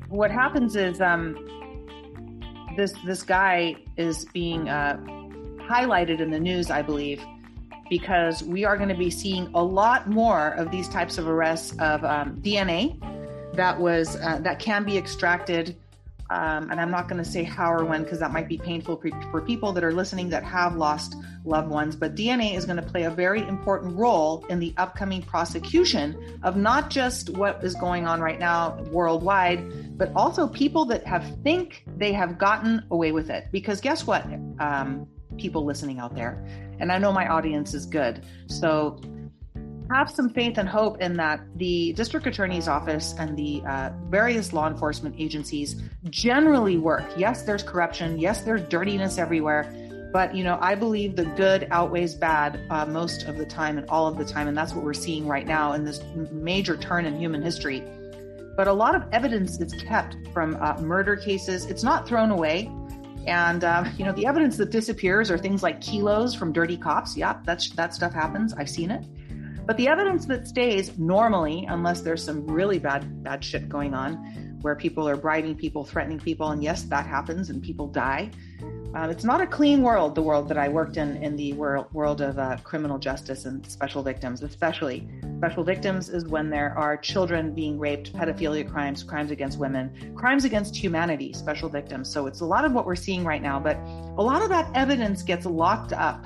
what 0.08 0.32
happens 0.32 0.76
is 0.76 1.02
um, 1.02 1.36
this 2.78 2.94
this 3.06 3.24
guy 3.24 3.76
is 3.98 4.26
being 4.26 4.70
uh, 4.70 4.98
highlighted 5.70 6.20
in 6.20 6.32
the 6.32 6.40
news, 6.40 6.70
I 6.70 6.82
believe, 6.82 7.24
because 7.90 8.44
we 8.44 8.66
are 8.66 8.78
going 8.78 8.90
to 8.90 8.96
be 8.96 9.10
seeing 9.10 9.50
a 9.54 9.64
lot 9.64 10.10
more 10.10 10.50
of 10.50 10.72
these 10.72 10.88
types 10.90 11.18
of 11.18 11.28
arrests 11.28 11.72
of 11.80 12.04
um, 12.04 12.38
DNA 12.42 13.00
that 13.56 13.80
was 13.80 14.16
uh, 14.18 14.40
that 14.42 14.60
can 14.60 14.84
be 14.84 14.98
extracted. 14.98 15.76
Um, 16.28 16.72
and 16.72 16.82
I'm 16.82 16.90
not 16.90 17.08
going 17.08 17.24
to 17.24 17.30
say 17.30 17.44
how 17.44 17.72
or 17.72 17.86
when 17.86 18.04
because 18.04 18.20
that 18.20 18.32
might 18.32 18.48
be 18.48 18.58
painful 18.58 18.98
for, 18.98 19.10
for 19.30 19.42
people 19.42 19.72
that 19.74 19.84
are 19.84 19.94
listening 19.94 20.30
that 20.30 20.44
have 20.44 20.76
lost 20.76 21.16
loved 21.46 21.70
ones. 21.70 21.96
But 21.96 22.16
DNA 22.16 22.56
is 22.56 22.66
going 22.66 22.78
to 22.78 22.82
play 22.82 23.04
a 23.04 23.12
very 23.12 23.48
important 23.48 23.96
role 23.96 24.44
in 24.50 24.60
the 24.60 24.74
upcoming 24.78 25.22
prosecution 25.22 26.40
of 26.42 26.58
not 26.58 26.90
just 26.90 27.30
what 27.30 27.64
is 27.64 27.76
going 27.76 28.08
on 28.08 28.22
right 28.22 28.40
now 28.40 28.82
worldwide, 28.92 29.98
but 30.00 30.12
also 30.16 30.48
people 30.48 30.86
that 30.86 31.06
have 31.06 31.24
think 31.44 31.84
they 31.96 32.12
have 32.14 32.40
gotten 32.40 32.84
away 32.90 33.12
with 33.12 33.30
it. 33.30 33.46
Because 33.52 33.80
guess 33.80 34.08
what, 34.08 34.26
um, 34.58 35.08
people 35.38 35.66
listening 35.66 36.00
out 36.00 36.16
there, 36.16 36.46
and 36.80 36.92
I 36.92 36.98
know 36.98 37.12
my 37.12 37.28
audience 37.28 37.74
is 37.74 37.86
good. 37.86 38.26
So 38.48 39.00
have 39.92 40.10
some 40.10 40.30
faith 40.30 40.58
and 40.58 40.68
hope 40.68 41.00
in 41.02 41.16
that 41.18 41.42
the 41.58 41.94
district 41.94 42.26
attorney's 42.26 42.68
office 42.68 43.14
and 43.20 43.38
the 43.38 43.62
uh, 43.68 43.92
various 44.10 44.52
law 44.52 44.68
enforcement 44.68 45.16
agencies 45.18 45.76
generally 46.10 46.78
work. 46.78 47.04
Yes, 47.18 47.44
there's 47.44 47.64
corruption. 47.64 48.18
Yes, 48.18 48.42
there's 48.42 48.62
dirtiness 48.64 49.18
everywhere. 49.18 49.72
But, 50.12 50.34
you 50.34 50.44
know, 50.44 50.58
I 50.62 50.76
believe 50.76 51.18
the 51.18 51.26
good 51.26 51.68
outweighs 51.72 52.16
bad 52.16 52.62
uh, 52.70 52.86
most 52.86 53.24
of 53.24 53.38
the 53.38 53.46
time 53.46 53.78
and 53.78 53.88
all 53.90 54.08
of 54.08 54.18
the 54.18 54.24
time. 54.24 54.48
And 54.48 54.58
that's 54.58 54.74
what 54.74 54.84
we're 54.84 54.94
seeing 54.94 55.28
right 55.28 55.46
now 55.46 55.74
in 55.74 55.84
this 55.84 56.02
major 56.32 56.78
turn 56.78 57.06
in 57.06 57.20
human 57.20 57.42
history. 57.42 57.84
But 58.56 58.68
a 58.70 58.74
lot 58.74 58.96
of 58.96 59.04
evidence 59.12 59.60
is 59.60 59.74
kept 59.74 60.16
from 60.32 60.56
uh, 60.62 60.80
murder 60.80 61.18
cases. 61.18 61.66
It's 61.66 61.84
not 61.84 62.08
thrown 62.08 62.32
away 62.32 62.72
And 63.28 63.64
uh, 63.64 63.86
you 63.98 64.06
know, 64.06 64.12
the 64.12 64.26
evidence 64.26 64.58
that 64.58 64.72
disappears 64.72 65.32
are 65.32 65.38
things 65.38 65.64
like 65.64 65.82
kilos 65.82 66.36
from 66.36 66.54
dirty 66.54 66.78
cops. 66.78 67.18
Yep, 67.18 67.44
that's 67.46 67.70
that 67.72 67.94
stuff 67.94 68.14
happens. 68.14 68.54
I've 68.54 68.70
seen 68.70 68.92
it. 68.92 69.04
But 69.66 69.78
the 69.78 69.88
evidence 69.88 70.28
that 70.28 70.48
stays 70.48 70.98
normally, 70.98 71.66
unless 71.68 72.02
there's 72.02 72.24
some 72.24 72.46
really 72.46 72.78
bad 72.78 73.24
bad 73.24 73.44
shit 73.44 73.68
going 73.68 73.94
on, 73.94 74.16
where 74.62 74.76
people 74.76 75.08
are 75.10 75.16
bribing 75.16 75.56
people, 75.56 75.84
threatening 75.84 76.20
people, 76.20 76.50
and 76.50 76.64
yes, 76.64 76.84
that 76.84 77.06
happens, 77.06 77.50
and 77.50 77.64
people 77.64 77.88
die. 77.88 78.32
Um, 78.96 79.10
it's 79.10 79.26
not 79.26 79.41
a 79.41 79.48
clean 79.48 79.82
world, 79.82 80.16
the 80.16 80.22
world 80.22 80.48
that 80.48 80.58
I 80.58 80.70
worked 80.70 80.96
in, 80.96 81.18
in 81.22 81.36
the 81.36 81.52
world, 81.52 81.88
world 81.91 82.22
of 82.22 82.39
uh, 82.39 82.56
criminal 82.64 82.98
justice 82.98 83.43
and 83.43 83.70
special 83.70 84.02
victims, 84.02 84.41
especially. 84.41 85.06
Special 85.39 85.66
victims 85.66 86.08
is 86.08 86.26
when 86.30 86.50
there 86.50 86.74
are 86.78 86.96
children 86.96 87.54
being 87.54 87.78
raped, 87.78 88.14
pedophilia 88.14 88.66
crimes, 88.72 89.04
crimes 89.04 89.32
against 89.32 89.60
women, 89.60 90.14
crimes 90.16 90.46
against 90.46 90.78
humanity, 90.78 91.34
special 91.34 91.68
victims. 91.68 92.10
So 92.10 92.26
it's 92.26 92.39
a 92.39 92.46
lot 92.46 92.64
of 92.64 92.72
what 92.72 92.86
we're 92.86 92.96
seeing 92.96 93.26
right 93.26 93.41
now, 93.41 93.60
but 93.60 93.76
a 94.18 94.24
lot 94.24 94.41
of 94.41 94.48
that 94.48 94.72
evidence 94.74 95.24
gets 95.24 95.46
locked 95.46 95.91
up 95.91 96.26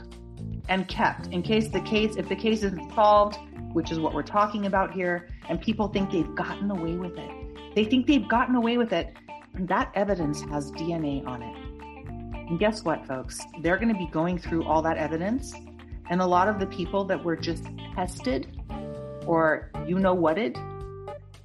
and 0.67 0.87
kept 0.87 1.25
in 1.33 1.41
case 1.41 1.69
the 1.69 1.81
case, 1.81 2.17
if 2.17 2.29
the 2.29 2.35
case 2.35 2.61
isn't 2.61 2.93
solved, 2.93 3.39
which 3.73 3.91
is 3.91 3.99
what 3.99 4.13
we're 4.13 4.21
talking 4.21 4.67
about 4.67 4.93
here, 4.93 5.27
and 5.49 5.59
people 5.59 5.87
think 5.87 6.11
they've 6.11 6.35
gotten 6.35 6.69
away 6.69 6.93
with 6.97 7.17
it. 7.17 7.31
They 7.73 7.85
think 7.85 8.05
they've 8.05 8.27
gotten 8.29 8.53
away 8.53 8.77
with 8.77 8.93
it, 8.93 9.15
and 9.55 9.67
that 9.69 9.91
evidence 9.95 10.41
has 10.41 10.71
DNA 10.73 11.25
on 11.25 11.41
it. 11.41 11.58
And 12.49 12.59
guess 12.59 12.83
what, 12.83 13.05
folks? 13.05 13.39
They're 13.61 13.77
going 13.77 13.93
to 13.93 13.97
be 13.97 14.07
going 14.07 14.39
through 14.39 14.63
all 14.65 14.81
that 14.81 14.97
evidence. 14.97 15.53
And 16.09 16.21
a 16.21 16.25
lot 16.25 16.47
of 16.47 16.59
the 16.59 16.65
people 16.65 17.05
that 17.05 17.23
were 17.23 17.35
just 17.35 17.65
tested 17.95 18.47
or 19.27 19.71
you 19.87 19.99
know 19.99 20.15
whated, 20.15 20.57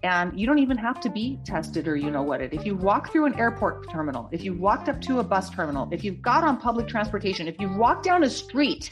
and 0.02 0.38
you 0.38 0.46
don't 0.46 0.58
even 0.58 0.78
have 0.78 1.00
to 1.00 1.10
be 1.10 1.38
tested 1.44 1.86
or 1.86 1.96
you 1.96 2.10
know 2.10 2.22
whated. 2.22 2.54
If 2.54 2.64
you 2.64 2.74
walk 2.74 3.12
through 3.12 3.26
an 3.26 3.38
airport 3.38 3.90
terminal, 3.90 4.28
if 4.32 4.42
you 4.42 4.54
walked 4.54 4.88
up 4.88 5.00
to 5.02 5.18
a 5.18 5.22
bus 5.22 5.50
terminal, 5.50 5.88
if 5.92 6.02
you've 6.02 6.22
got 6.22 6.44
on 6.44 6.56
public 6.56 6.88
transportation, 6.88 7.46
if 7.46 7.60
you 7.60 7.70
walk 7.70 8.02
down 8.02 8.24
a 8.24 8.30
street 8.30 8.90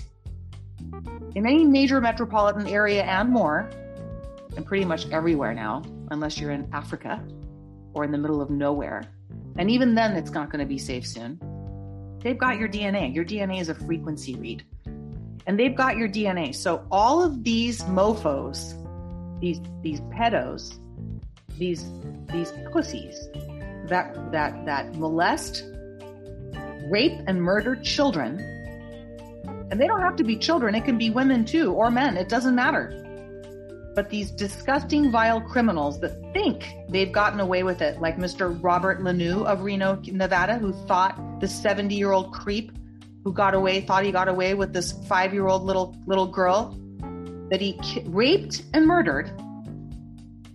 in 1.35 1.47
any 1.47 1.65
major 1.65 2.01
metropolitan 2.01 2.67
area 2.67 3.03
and 3.03 3.31
more, 3.31 3.71
and 4.57 4.67
pretty 4.67 4.85
much 4.85 5.09
everywhere 5.11 5.55
now, 5.55 5.83
unless 6.11 6.39
you're 6.39 6.51
in 6.51 6.69
Africa 6.75 7.23
or 7.95 8.05
in 8.05 8.13
the 8.13 8.19
middle 8.19 8.43
of 8.43 8.51
nowhere. 8.51 9.03
And 9.57 9.71
even 9.71 9.95
then, 9.95 10.17
it's 10.17 10.31
not 10.31 10.51
going 10.51 10.61
to 10.61 10.69
be 10.69 10.79
safe 10.79 11.07
soon. 11.07 11.41
They've 12.23 12.39
got 12.39 12.59
your 12.59 12.68
DNA. 12.68 13.14
Your 13.14 13.25
DNA 13.25 13.61
is 13.61 13.68
a 13.68 13.75
frequency 13.75 14.37
read. 14.37 14.64
And 15.47 15.59
they've 15.59 15.75
got 15.75 15.97
your 15.97 16.09
DNA. 16.09 16.55
So 16.55 16.87
all 16.91 17.23
of 17.23 17.43
these 17.43 17.83
mofos, 17.83 18.79
these 19.41 19.61
these 19.83 20.01
pedos, 20.03 20.79
these 21.59 21.85
these 22.33 22.53
pussies 22.70 23.29
that 23.89 24.14
that 24.31 24.64
that 24.66 24.95
molest, 24.95 25.64
rape 26.89 27.18
and 27.27 27.43
murder 27.43 27.75
children. 27.77 28.39
And 29.70 29.81
they 29.81 29.87
don't 29.87 30.03
have 30.03 30.16
to 30.16 30.25
be 30.25 30.37
children, 30.37 30.75
it 30.75 30.85
can 30.85 30.99
be 30.99 31.11
women 31.11 31.45
too 31.45 31.73
or 31.73 31.91
men, 31.91 32.16
it 32.16 32.29
doesn't 32.29 32.55
matter. 32.55 32.99
But 33.95 34.09
these 34.09 34.30
disgusting, 34.30 35.11
vile 35.11 35.40
criminals 35.40 36.01
that 36.01 36.32
think 36.32 36.64
they've 36.88 37.12
gotten 37.12 37.40
away 37.40 37.62
with 37.62 37.82
it, 37.82 38.01
like 38.01 38.16
Mr. 38.16 38.59
Robert 38.62 39.01
Laneau 39.01 39.45
of 39.45 39.62
Reno, 39.62 40.01
Nevada, 40.07 40.57
who 40.57 40.72
thought 40.86 41.40
the 41.40 41.49
70 41.49 41.95
year 41.95 42.12
old 42.12 42.32
creep 42.32 42.72
who 43.24 43.32
got 43.32 43.55
away, 43.55 43.80
thought 43.80 44.05
he 44.05 44.11
got 44.11 44.28
away 44.28 44.55
with 44.55 44.72
this 44.72 44.93
five 45.07 45.32
year 45.32 45.47
old 45.47 45.62
little, 45.62 45.95
little 46.07 46.26
girl 46.26 46.78
that 47.51 47.61
he 47.61 47.74
ki- 47.82 48.03
raped 48.07 48.62
and 48.72 48.86
murdered. 48.86 49.30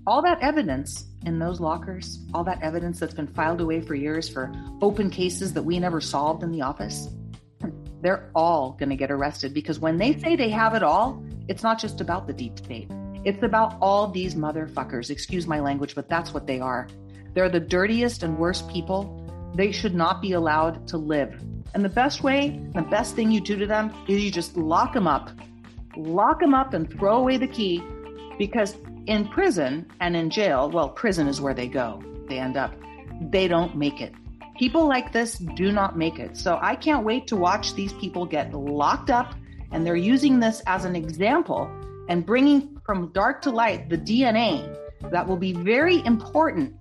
All 0.07 0.21
that 0.23 0.39
evidence 0.41 1.05
in 1.25 1.38
those 1.38 1.59
lockers, 1.59 2.25
all 2.33 2.43
that 2.45 2.61
evidence 2.63 2.99
that's 2.99 3.13
been 3.13 3.27
filed 3.27 3.61
away 3.61 3.81
for 3.81 3.93
years 3.93 4.27
for 4.27 4.51
open 4.81 5.09
cases 5.09 5.53
that 5.53 5.63
we 5.63 5.79
never 5.79 6.01
solved 6.01 6.43
in 6.43 6.51
the 6.51 6.61
office, 6.61 7.09
they're 8.01 8.29
all 8.35 8.71
going 8.73 8.89
to 8.89 8.95
get 8.95 9.11
arrested 9.11 9.53
because 9.53 9.79
when 9.79 9.97
they 9.97 10.17
say 10.19 10.35
they 10.35 10.49
have 10.49 10.73
it 10.75 10.83
all, 10.83 11.23
it's 11.47 11.63
not 11.63 11.79
just 11.79 12.01
about 12.01 12.27
the 12.27 12.33
deep 12.33 12.57
state. 12.57 12.89
It's 13.26 13.43
about 13.43 13.78
all 13.82 14.07
these 14.07 14.36
motherfuckers. 14.36 15.09
Excuse 15.09 15.47
my 15.47 15.59
language, 15.59 15.95
but 15.95 16.09
that's 16.09 16.34
what 16.34 16.47
they 16.47 16.59
are. 16.59 16.88
They're 17.34 17.49
the 17.49 17.59
dirtiest 17.59 18.24
and 18.24 18.38
worst 18.38 18.68
people. 18.70 19.24
They 19.55 19.72
should 19.72 19.95
not 19.95 20.22
be 20.22 20.34
allowed 20.34 20.88
to 20.89 20.97
live. 20.97 21.39
And 21.74 21.84
the 21.84 21.89
best 21.89 22.24
way, 22.24 22.59
the 22.74 22.82
best 22.82 23.15
thing 23.15 23.32
you 23.32 23.41
do 23.41 23.57
to 23.57 23.68
them 23.68 23.93
is 24.07 24.24
you 24.24 24.32
just 24.32 24.57
lock 24.57 24.93
them 24.93 25.07
up. 25.07 25.30
Lock 25.95 26.39
them 26.39 26.53
up 26.53 26.74
and 26.74 26.89
throw 26.89 27.18
away 27.18 27.38
the 27.38 27.47
key 27.47 27.84
because 28.38 28.76
in 29.07 29.28
prison 29.28 29.86
and 29.99 30.15
in 30.15 30.30
jail, 30.30 30.70
well, 30.70 30.89
prison 30.89 31.28
is 31.28 31.41
where 31.41 31.53
they 31.53 31.68
go. 31.68 32.01
They 32.28 32.39
end 32.39 32.57
up. 32.57 32.74
They 33.22 33.47
don't 33.47 33.76
make 33.76 34.01
it. 34.01 34.13
People 34.57 34.88
like 34.88 35.11
this 35.11 35.38
do 35.38 35.72
not 35.72 35.97
make 35.97 36.20
it. 36.20 36.38
So 36.38 36.59
I 36.61 36.76
can't 36.76 37.05
wait 37.05 37.28
to 37.28 37.36
watch 37.36 37.74
these 37.76 37.93
people 37.93 38.26
get 38.26 38.53
locked 38.53 39.09
up 39.09 39.36
and 39.72 39.86
they're 39.86 39.95
using 39.95 40.39
this 40.39 40.61
as 40.65 40.86
an 40.86 40.95
example 40.95 41.70
and 42.08 42.26
bringing 42.26 42.80
from 42.86 43.12
dark 43.12 43.41
to 43.43 43.51
light 43.51 43.89
the 43.89 43.97
DNA 43.97 44.76
that 45.12 45.28
will 45.28 45.38
be 45.38 45.53
very 45.53 46.03
important 46.05 46.74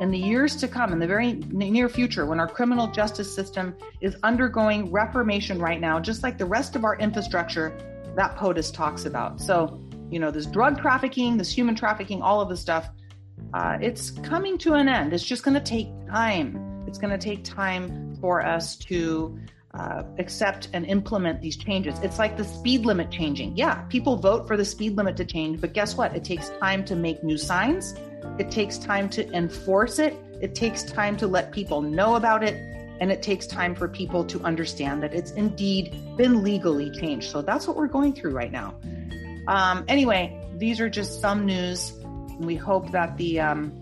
in 0.00 0.10
the 0.10 0.18
years 0.18 0.56
to 0.56 0.68
come, 0.68 0.92
in 0.92 0.98
the 0.98 1.06
very 1.06 1.34
near 1.50 1.88
future, 1.88 2.26
when 2.26 2.38
our 2.38 2.48
criminal 2.48 2.86
justice 2.88 3.34
system 3.34 3.74
is 4.00 4.14
undergoing 4.22 4.92
reformation 4.92 5.58
right 5.58 5.80
now, 5.80 5.98
just 5.98 6.22
like 6.22 6.38
the 6.38 6.44
rest 6.44 6.76
of 6.76 6.84
our 6.84 6.96
infrastructure 6.98 7.76
that 8.14 8.36
POTUS 8.36 8.72
talks 8.72 9.06
about. 9.06 9.40
So, 9.40 9.80
you 10.10 10.18
know, 10.18 10.30
this 10.30 10.46
drug 10.46 10.80
trafficking, 10.80 11.36
this 11.36 11.50
human 11.50 11.74
trafficking, 11.74 12.22
all 12.22 12.40
of 12.40 12.48
the 12.48 12.56
stuff, 12.56 12.88
uh, 13.54 13.78
it's 13.80 14.10
coming 14.10 14.58
to 14.58 14.74
an 14.74 14.88
end. 14.88 15.12
It's 15.12 15.24
just 15.24 15.42
going 15.42 15.54
to 15.54 15.60
take 15.60 15.88
time. 16.08 16.84
It's 16.86 16.98
going 16.98 17.10
to 17.10 17.18
take 17.18 17.42
time 17.44 18.16
for 18.20 18.44
us 18.44 18.76
to 18.76 19.38
uh, 19.76 20.02
accept 20.18 20.68
and 20.72 20.86
implement 20.86 21.40
these 21.40 21.56
changes. 21.56 21.98
It's 22.00 22.18
like 22.18 22.36
the 22.36 22.44
speed 22.44 22.86
limit 22.86 23.10
changing. 23.10 23.56
Yeah, 23.56 23.82
people 23.88 24.16
vote 24.16 24.46
for 24.46 24.56
the 24.56 24.64
speed 24.64 24.96
limit 24.96 25.16
to 25.18 25.24
change, 25.24 25.60
but 25.60 25.72
guess 25.74 25.96
what? 25.96 26.16
It 26.16 26.24
takes 26.24 26.50
time 26.60 26.84
to 26.86 26.96
make 26.96 27.22
new 27.22 27.36
signs, 27.36 27.94
it 28.38 28.50
takes 28.50 28.78
time 28.78 29.08
to 29.10 29.30
enforce 29.32 29.98
it, 29.98 30.14
it 30.40 30.54
takes 30.54 30.82
time 30.82 31.16
to 31.18 31.26
let 31.26 31.52
people 31.52 31.82
know 31.82 32.16
about 32.16 32.42
it, 32.42 32.54
and 33.00 33.12
it 33.12 33.22
takes 33.22 33.46
time 33.46 33.74
for 33.74 33.88
people 33.88 34.24
to 34.24 34.40
understand 34.42 35.02
that 35.02 35.12
it's 35.12 35.32
indeed 35.32 36.16
been 36.16 36.42
legally 36.42 36.90
changed. 36.90 37.30
So 37.30 37.42
that's 37.42 37.66
what 37.66 37.76
we're 37.76 37.86
going 37.88 38.14
through 38.14 38.32
right 38.32 38.52
now. 38.52 38.74
Um, 39.46 39.84
anyway, 39.88 40.40
these 40.56 40.80
are 40.80 40.88
just 40.88 41.20
some 41.20 41.44
news. 41.44 41.92
We 42.38 42.56
hope 42.56 42.90
that 42.92 43.16
the 43.16 43.40
um, 43.40 43.72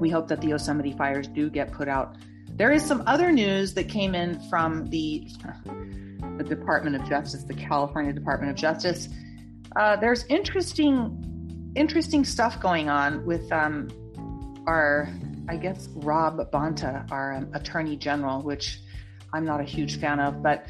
we 0.00 0.08
hope 0.08 0.28
that 0.28 0.40
the 0.40 0.48
Yosemite 0.48 0.92
fires 0.92 1.26
do 1.26 1.50
get 1.50 1.72
put 1.72 1.88
out 1.88 2.16
there 2.58 2.72
is 2.72 2.84
some 2.84 3.04
other 3.06 3.30
news 3.30 3.72
that 3.74 3.88
came 3.88 4.16
in 4.16 4.40
from 4.50 4.86
the, 4.88 5.26
the 6.36 6.44
Department 6.44 6.96
of 6.96 7.08
Justice, 7.08 7.44
the 7.44 7.54
California 7.54 8.12
Department 8.12 8.50
of 8.50 8.56
Justice. 8.56 9.08
Uh, 9.76 9.94
there's 9.94 10.24
interesting, 10.26 11.72
interesting 11.76 12.24
stuff 12.24 12.60
going 12.60 12.88
on 12.88 13.24
with 13.24 13.50
um, 13.52 13.88
our, 14.66 15.08
I 15.48 15.56
guess, 15.56 15.88
Rob 15.94 16.38
Bonta, 16.50 17.08
our 17.12 17.34
um, 17.34 17.48
Attorney 17.54 17.96
General, 17.96 18.42
which 18.42 18.80
I'm 19.32 19.44
not 19.44 19.60
a 19.60 19.64
huge 19.64 20.00
fan 20.00 20.18
of. 20.18 20.42
But 20.42 20.66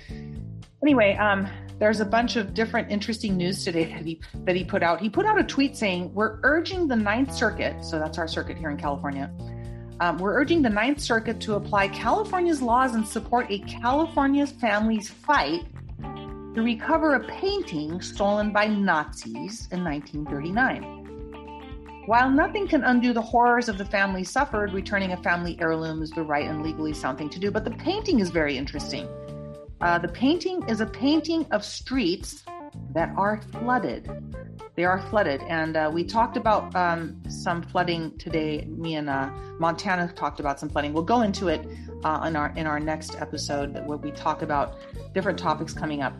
anyway, 0.82 1.16
um, 1.16 1.48
there's 1.78 2.00
a 2.00 2.04
bunch 2.04 2.36
of 2.36 2.52
different 2.52 2.90
interesting 2.90 3.34
news 3.38 3.64
today 3.64 3.84
that 3.86 4.04
he 4.04 4.20
that 4.44 4.56
he 4.56 4.64
put 4.64 4.82
out. 4.82 5.00
He 5.00 5.08
put 5.08 5.24
out 5.24 5.40
a 5.40 5.44
tweet 5.44 5.74
saying, 5.74 6.12
"We're 6.12 6.38
urging 6.42 6.86
the 6.86 6.96
Ninth 6.96 7.32
Circuit, 7.32 7.82
so 7.82 7.98
that's 7.98 8.18
our 8.18 8.28
circuit 8.28 8.58
here 8.58 8.68
in 8.68 8.76
California." 8.76 9.30
Um, 10.00 10.18
we're 10.18 10.34
urging 10.34 10.62
the 10.62 10.70
Ninth 10.70 11.00
Circuit 11.00 11.40
to 11.40 11.54
apply 11.54 11.88
California's 11.88 12.62
laws 12.62 12.94
and 12.94 13.04
support 13.06 13.46
a 13.50 13.58
California 13.60 14.46
family's 14.46 15.08
fight 15.08 15.64
to 16.54 16.62
recover 16.62 17.14
a 17.14 17.26
painting 17.26 18.00
stolen 18.00 18.52
by 18.52 18.68
Nazis 18.68 19.68
in 19.72 19.82
1939. 19.82 22.04
While 22.06 22.30
nothing 22.30 22.68
can 22.68 22.84
undo 22.84 23.12
the 23.12 23.20
horrors 23.20 23.68
of 23.68 23.76
the 23.76 23.84
family 23.84 24.22
suffered, 24.22 24.72
returning 24.72 25.12
a 25.12 25.16
family 25.16 25.58
heirloom 25.60 26.00
is 26.00 26.10
the 26.10 26.22
right 26.22 26.46
and 26.46 26.62
legally 26.62 26.94
sound 26.94 27.18
thing 27.18 27.28
to 27.30 27.40
do. 27.40 27.50
But 27.50 27.64
the 27.64 27.72
painting 27.72 28.20
is 28.20 28.30
very 28.30 28.56
interesting. 28.56 29.08
Uh, 29.80 29.98
the 29.98 30.08
painting 30.08 30.62
is 30.68 30.80
a 30.80 30.86
painting 30.86 31.44
of 31.50 31.64
streets 31.64 32.44
that 32.92 33.12
are 33.16 33.40
flooded. 33.52 34.10
They 34.76 34.84
are 34.84 35.00
flooded, 35.10 35.42
and 35.42 35.76
uh, 35.76 35.90
we 35.92 36.04
talked 36.04 36.36
about 36.36 36.74
um, 36.76 37.20
some 37.28 37.62
flooding 37.62 38.16
today. 38.18 38.64
Me 38.68 38.94
and 38.94 39.08
uh, 39.08 39.30
Montana 39.58 40.12
talked 40.14 40.40
about 40.40 40.60
some 40.60 40.68
flooding. 40.68 40.92
We'll 40.92 41.02
go 41.02 41.22
into 41.22 41.48
it 41.48 41.66
uh, 42.04 42.24
in 42.26 42.36
our 42.36 42.52
in 42.56 42.66
our 42.66 42.78
next 42.78 43.20
episode 43.20 43.84
where 43.86 43.98
we 43.98 44.12
talk 44.12 44.42
about 44.42 44.76
different 45.14 45.38
topics 45.38 45.72
coming 45.72 46.02
up. 46.02 46.14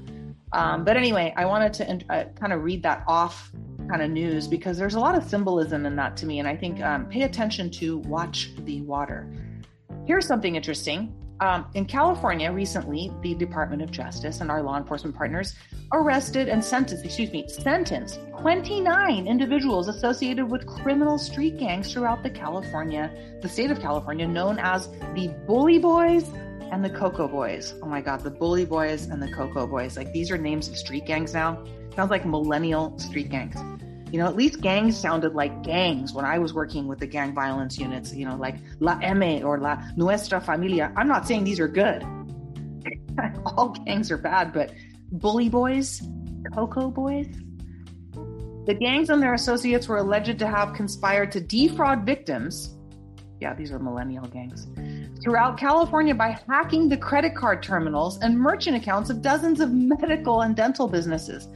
Um, 0.52 0.84
but 0.84 0.96
anyway, 0.96 1.32
I 1.36 1.44
wanted 1.44 1.72
to 1.74 2.04
uh, 2.10 2.24
kind 2.34 2.52
of 2.52 2.64
read 2.64 2.82
that 2.82 3.04
off 3.06 3.52
kind 3.88 4.02
of 4.02 4.10
news 4.10 4.48
because 4.48 4.76
there's 4.76 4.94
a 4.94 5.00
lot 5.00 5.14
of 5.14 5.24
symbolism 5.24 5.86
in 5.86 5.96
that 5.96 6.16
to 6.18 6.26
me, 6.26 6.38
and 6.38 6.48
I 6.48 6.56
think 6.56 6.80
um, 6.82 7.06
pay 7.06 7.22
attention 7.22 7.70
to 7.72 7.98
watch 7.98 8.50
the 8.64 8.82
water. 8.82 9.30
Here's 10.06 10.26
something 10.26 10.56
interesting. 10.56 11.14
Um, 11.40 11.66
in 11.74 11.84
California, 11.84 12.50
recently, 12.50 13.12
the 13.22 13.34
Department 13.34 13.80
of 13.80 13.92
Justice 13.92 14.40
and 14.40 14.50
our 14.50 14.62
law 14.62 14.76
enforcement 14.76 15.14
partners 15.14 15.54
arrested 15.92 16.48
and 16.48 16.64
sentenced, 16.64 17.04
excuse 17.04 17.30
me, 17.30 17.46
sentenced 17.48 18.18
29 18.40 19.28
individuals 19.28 19.88
associated 19.88 20.50
with 20.50 20.66
criminal 20.66 21.16
street 21.16 21.56
gangs 21.58 21.92
throughout 21.92 22.24
the 22.24 22.30
California, 22.30 23.10
the 23.40 23.48
state 23.48 23.70
of 23.70 23.80
California, 23.80 24.26
known 24.26 24.58
as 24.58 24.88
the 25.14 25.28
Bully 25.46 25.78
Boys 25.78 26.28
and 26.72 26.84
the 26.84 26.90
Cocoa 26.90 27.28
Boys. 27.28 27.74
Oh 27.82 27.86
my 27.86 28.00
God, 28.00 28.20
the 28.22 28.30
Bully 28.30 28.64
Boys 28.64 29.06
and 29.06 29.22
the 29.22 29.30
Cocoa 29.30 29.66
Boys. 29.66 29.96
Like 29.96 30.12
these 30.12 30.32
are 30.32 30.38
names 30.38 30.68
of 30.68 30.76
street 30.76 31.06
gangs 31.06 31.34
now. 31.34 31.64
Sounds 31.94 32.10
like 32.10 32.26
millennial 32.26 32.98
street 32.98 33.30
gangs. 33.30 33.56
You 34.10 34.18
know, 34.18 34.26
at 34.26 34.36
least 34.36 34.60
gangs 34.60 34.98
sounded 34.98 35.34
like 35.34 35.62
gangs 35.62 36.12
when 36.12 36.24
I 36.24 36.38
was 36.38 36.54
working 36.54 36.86
with 36.86 36.98
the 36.98 37.06
gang 37.06 37.34
violence 37.34 37.78
units, 37.78 38.14
you 38.14 38.26
know, 38.26 38.36
like 38.36 38.56
La 38.80 38.98
M 39.02 39.22
or 39.44 39.58
La 39.58 39.82
Nuestra 39.96 40.40
Familia. 40.40 40.92
I'm 40.96 41.08
not 41.08 41.26
saying 41.26 41.44
these 41.44 41.60
are 41.60 41.68
good. 41.68 42.02
All 43.44 43.70
gangs 43.84 44.10
are 44.10 44.18
bad, 44.18 44.52
but 44.52 44.72
Bully 45.12 45.48
Boys, 45.48 46.02
Coco 46.54 46.90
Boys. 46.90 47.28
The 48.66 48.74
gangs 48.74 49.10
and 49.10 49.22
their 49.22 49.34
associates 49.34 49.88
were 49.88 49.98
alleged 49.98 50.38
to 50.38 50.46
have 50.46 50.74
conspired 50.74 51.32
to 51.32 51.40
defraud 51.40 52.04
victims. 52.04 52.74
Yeah, 53.40 53.54
these 53.54 53.72
are 53.72 53.78
millennial 53.78 54.26
gangs 54.26 54.66
throughout 55.22 55.58
California 55.58 56.14
by 56.14 56.38
hacking 56.48 56.88
the 56.88 56.96
credit 56.96 57.34
card 57.34 57.62
terminals 57.62 58.18
and 58.18 58.38
merchant 58.38 58.76
accounts 58.76 59.10
of 59.10 59.22
dozens 59.22 59.60
of 59.60 59.72
medical 59.72 60.42
and 60.42 60.56
dental 60.56 60.88
businesses. 60.88 61.48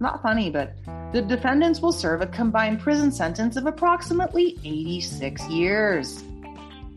Not 0.00 0.22
funny, 0.22 0.50
but 0.50 0.74
the 1.12 1.22
defendants 1.22 1.80
will 1.80 1.92
serve 1.92 2.20
a 2.20 2.26
combined 2.26 2.80
prison 2.80 3.12
sentence 3.12 3.56
of 3.56 3.66
approximately 3.66 4.58
86 4.64 5.48
years. 5.48 6.24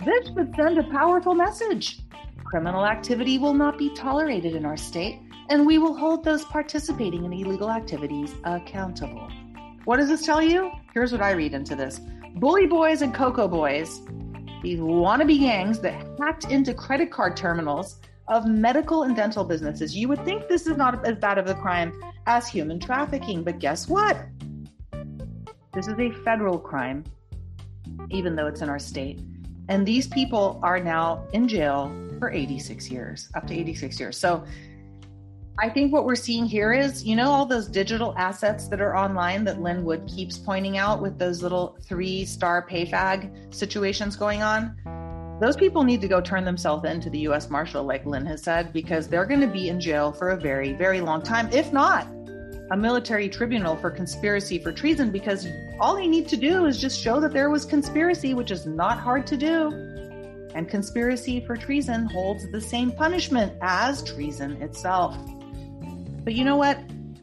This 0.04 0.30
would 0.32 0.54
send 0.56 0.78
a 0.78 0.84
powerful 0.84 1.36
message. 1.36 2.00
Criminal 2.44 2.86
activity 2.86 3.38
will 3.38 3.54
not 3.54 3.78
be 3.78 3.94
tolerated 3.94 4.56
in 4.56 4.66
our 4.66 4.78
state, 4.78 5.20
and 5.50 5.66
we 5.66 5.78
will 5.78 5.96
hold 5.96 6.24
those 6.24 6.46
participating 6.46 7.26
in 7.26 7.34
illegal 7.34 7.70
activities 7.70 8.34
accountable. 8.44 9.30
What 9.86 9.98
does 9.98 10.10
this 10.10 10.26
tell 10.26 10.42
you? 10.42 10.72
Here's 10.94 11.12
what 11.12 11.22
I 11.22 11.32
read 11.32 11.54
into 11.54 11.76
this 11.76 12.00
Bully 12.36 12.66
Boys 12.66 13.02
and 13.02 13.14
Cocoa 13.14 13.48
Boys 13.48 14.02
these 14.64 14.80
wannabe 14.80 15.40
gangs 15.40 15.80
that 15.80 15.94
hacked 16.20 16.46
into 16.52 16.74
credit 16.74 17.12
card 17.12 17.38
terminals 17.38 18.00
of 18.28 18.46
medical 18.46 19.04
and 19.04 19.16
dental 19.16 19.44
businesses. 19.44 19.96
You 19.96 20.08
would 20.10 20.24
think 20.26 20.48
this 20.48 20.68
is 20.68 20.78
not 20.78 21.06
as 21.06 21.18
bad 21.18 21.38
of 21.38 21.48
a 21.48 21.56
crime 21.56 21.94
as 22.26 22.48
human 22.48 22.80
trafficking, 22.80 23.44
but 23.44 23.60
guess 23.60 23.88
what? 23.88 24.18
This 25.74 25.88
is 25.88 26.00
a 26.00 26.12
federal 26.24 26.60
crime, 26.60 27.04
even 28.10 28.36
though 28.36 28.48
it's 28.48 28.62
in 28.62 28.70
our 28.70 28.80
state. 28.80 29.20
And 29.70 29.86
these 29.86 30.08
people 30.08 30.60
are 30.64 30.80
now 30.80 31.26
in 31.34 31.48
jail 31.48 31.92
for 32.20 32.32
86 32.32 32.90
years, 32.90 33.30
up 33.36 33.48
to 33.48 33.54
86 33.54 34.00
years. 34.00 34.18
So 34.18 34.44
I 35.60 35.70
think 35.70 35.92
what 35.92 36.06
we're 36.06 36.16
seeing 36.16 36.46
here 36.46 36.72
is, 36.72 37.04
you 37.04 37.16
know, 37.16 37.32
all 37.32 37.46
those 37.46 37.68
digital 37.68 38.14
assets 38.18 38.68
that 38.68 38.80
are 38.80 38.96
online 38.96 39.44
that 39.46 39.60
Lin 39.60 39.84
Wood 39.84 40.08
keeps 40.08 40.38
pointing 40.38 40.78
out 40.78 41.02
with 41.02 41.18
those 41.18 41.42
little 41.42 41.78
three 41.84 42.26
star 42.26 42.68
PayFag 42.68 43.54
situations 43.54 44.16
going 44.16 44.44
on. 44.44 44.76
Those 45.40 45.56
people 45.56 45.84
need 45.84 46.02
to 46.02 46.08
go 46.08 46.20
turn 46.20 46.46
themselves 46.46 46.84
into 46.86 47.12
the 47.12 47.20
US 47.20 47.50
Marshal, 47.50 47.84
like 47.84 48.06
Lin 48.06 48.26
has 48.26 48.42
said, 48.42 48.74
because 48.74 49.08
they're 49.08 49.26
going 49.26 49.42
to 49.42 49.48
be 49.48 49.70
in 49.70 49.80
jail 49.80 50.12
for 50.12 50.32
a 50.32 50.38
very, 50.38 50.74
very 50.74 51.00
long 51.00 51.22
time, 51.22 51.48
if 51.52 51.72
not 51.72 52.08
a 52.72 52.76
military 52.76 53.30
tribunal 53.30 53.78
for 53.78 53.90
conspiracy 53.90 54.60
for 54.60 54.72
treason, 54.72 55.10
because 55.12 55.48
all 55.80 55.96
they 55.96 56.08
need 56.08 56.28
to 56.28 56.36
do 56.36 56.66
is 56.66 56.82
just 56.82 57.00
show 57.00 57.20
that 57.22 57.32
there 57.32 57.50
was 57.50 57.66
conspiracy, 57.66 58.34
which 58.34 58.52
is 58.52 58.66
not 58.66 59.00
hard 59.00 59.26
to 59.28 59.38
do. 59.38 59.70
And 60.54 60.68
conspiracy 60.68 61.46
for 61.46 61.56
treason 61.56 62.08
holds 62.08 62.50
the 62.52 62.60
same 62.60 62.92
punishment 62.92 63.54
as 63.62 64.04
treason 64.04 64.62
itself. 64.62 65.18
But 66.24 66.34
you 66.34 66.44
know 66.44 66.58
what? 66.58 66.80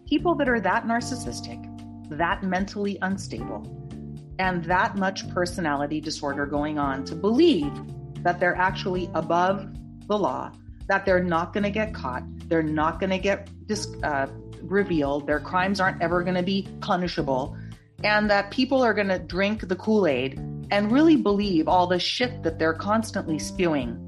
People 0.07 0.35
that 0.37 0.49
are 0.49 0.61
that 0.61 0.87
narcissistic, 0.87 1.61
that 2.11 2.43
mentally 2.43 2.97
unstable, 3.03 3.67
and 4.39 4.65
that 4.65 4.97
much 4.97 5.29
personality 5.31 6.01
disorder 6.01 6.47
going 6.47 6.79
on 6.79 7.05
to 7.05 7.15
believe 7.15 7.73
that 8.25 8.41
they're 8.41 8.57
actually 8.57 9.09
above 9.15 9.69
the 10.09 10.19
law, 10.19 10.51
that 10.89 11.07
they're 11.07 11.23
not 11.23 11.53
going 11.53 11.65
to 11.65 11.71
get 11.71 11.95
caught, 11.95 12.25
they're 12.49 12.63
not 12.63 12.99
going 12.99 13.11
to 13.11 13.19
get 13.19 13.49
dis- 13.67 13.95
uh, 14.03 14.27
revealed, 14.63 15.27
their 15.27 15.41
crimes 15.41 15.81
aren't 15.81 16.03
ever 16.03 16.23
going 16.23 16.35
to 16.35 16.43
be 16.43 16.67
punishable, 16.81 17.57
and 18.03 18.29
that 18.31 18.51
people 18.51 18.83
are 18.83 18.93
going 18.93 19.09
to 19.09 19.19
drink 19.19 19.69
the 19.69 19.77
Kool 19.77 20.07
Aid 20.07 20.39
and 20.71 20.91
really 20.91 21.17
believe 21.17 21.69
all 21.69 21.87
the 21.87 21.99
shit 21.99 22.43
that 22.43 22.59
they're 22.59 22.75
constantly 22.75 23.39
spewing, 23.39 24.01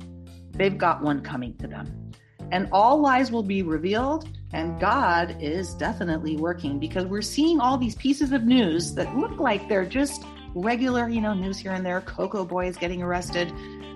they've 0.53 0.77
got 0.77 1.03
one 1.03 1.21
coming 1.21 1.57
to 1.59 1.67
them. 1.67 2.13
And 2.51 2.69
all 2.73 3.01
lies 3.01 3.31
will 3.31 3.43
be 3.43 3.63
revealed, 3.63 4.29
and 4.53 4.81
God 4.81 5.37
is 5.41 5.75
definitely 5.75 6.37
working 6.37 6.79
because 6.79 7.05
we're 7.05 7.23
seeing 7.23 7.61
all 7.61 7.77
these 7.77 7.97
pieces 7.97 8.33
of 8.33 8.45
news 8.45 8.95
that 8.95 9.17
look 9.17 9.39
like 9.39 9.69
they're 9.69 9.85
just 9.85 10.25
regular, 10.55 11.09
you 11.09 11.21
know, 11.21 11.35
news 11.35 11.59
here 11.59 11.73
and 11.73 11.85
there. 11.85 12.01
Cocoa 12.01 12.45
boys 12.45 12.77
getting 12.77 13.03
arrested, 13.03 13.53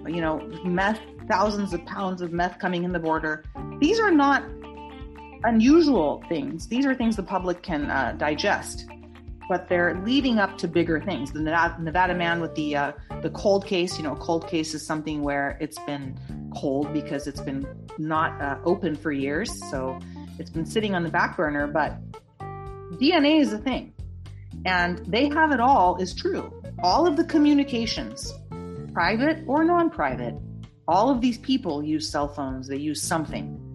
you 0.06 0.20
know, 0.20 0.38
meth, 0.64 1.00
thousands 1.28 1.72
of 1.72 1.84
pounds 1.86 2.22
of 2.22 2.32
meth 2.32 2.58
coming 2.58 2.84
in 2.84 2.92
the 2.92 2.98
border. 2.98 3.44
These 3.78 4.00
are 4.00 4.10
not 4.10 4.44
unusual 5.44 6.22
things. 6.28 6.68
These 6.68 6.86
are 6.86 6.94
things 6.94 7.16
the 7.16 7.22
public 7.22 7.62
can 7.62 7.90
uh, 7.90 8.14
digest, 8.18 8.86
but 9.48 9.68
they're 9.68 10.00
leading 10.04 10.38
up 10.38 10.58
to 10.58 10.68
bigger 10.68 11.00
things. 11.00 11.32
The 11.32 11.40
Nevada 11.40 12.14
man 12.14 12.40
with 12.40 12.54
the 12.54 12.76
uh, 12.76 12.92
the 13.22 13.30
cold 13.30 13.66
case, 13.66 13.96
you 13.98 14.04
know, 14.04 14.14
cold 14.16 14.48
case 14.48 14.74
is 14.74 14.84
something 14.84 15.22
where 15.22 15.56
it's 15.60 15.78
been 15.80 16.18
cold 16.56 16.92
because 16.92 17.26
it's 17.26 17.40
been 17.40 17.66
not 17.98 18.40
uh, 18.40 18.58
open 18.64 18.96
for 18.96 19.12
years. 19.12 19.50
So 19.70 19.98
it's 20.38 20.50
been 20.50 20.66
sitting 20.66 20.94
on 20.94 21.02
the 21.02 21.10
back 21.10 21.36
burner, 21.36 21.66
but 21.66 21.98
DNA 22.98 23.40
is 23.40 23.52
a 23.52 23.58
thing. 23.58 23.92
And 24.66 24.98
they 25.06 25.28
have 25.28 25.52
it 25.52 25.60
all 25.60 25.96
is 25.96 26.14
true. 26.14 26.52
All 26.82 27.06
of 27.06 27.16
the 27.16 27.24
communications, 27.24 28.32
private 28.92 29.44
or 29.46 29.64
non 29.64 29.90
private, 29.90 30.34
all 30.88 31.10
of 31.10 31.20
these 31.20 31.38
people 31.38 31.82
use 31.82 32.08
cell 32.08 32.28
phones, 32.28 32.68
they 32.68 32.76
use 32.76 33.00
something. 33.00 33.66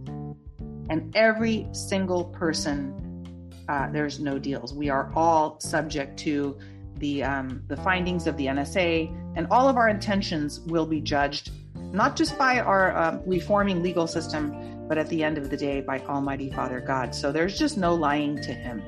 And 0.89 1.15
every 1.15 1.67
single 1.71 2.25
person, 2.25 3.51
uh, 3.67 3.89
there's 3.91 4.19
no 4.19 4.37
deals. 4.37 4.73
We 4.73 4.89
are 4.89 5.11
all 5.15 5.59
subject 5.59 6.19
to 6.19 6.57
the 6.97 7.23
um, 7.23 7.63
the 7.67 7.77
findings 7.77 8.27
of 8.27 8.37
the 8.37 8.45
NSA, 8.45 9.35
and 9.35 9.47
all 9.51 9.67
of 9.67 9.77
our 9.77 9.89
intentions 9.89 10.59
will 10.61 10.85
be 10.85 11.01
judged 11.01 11.51
not 11.91 12.15
just 12.15 12.37
by 12.37 12.59
our 12.59 12.95
um, 12.97 13.21
reforming 13.25 13.81
legal 13.81 14.07
system, 14.07 14.85
but 14.87 14.97
at 14.97 15.07
the 15.09 15.23
end 15.23 15.37
of 15.37 15.49
the 15.49 15.57
day, 15.57 15.81
by 15.81 15.99
Almighty 15.99 16.51
Father 16.51 16.81
God. 16.81 17.15
So 17.15 17.31
there's 17.31 17.57
just 17.57 17.77
no 17.77 17.95
lying 17.95 18.35
to 18.41 18.53
Him. 18.53 18.81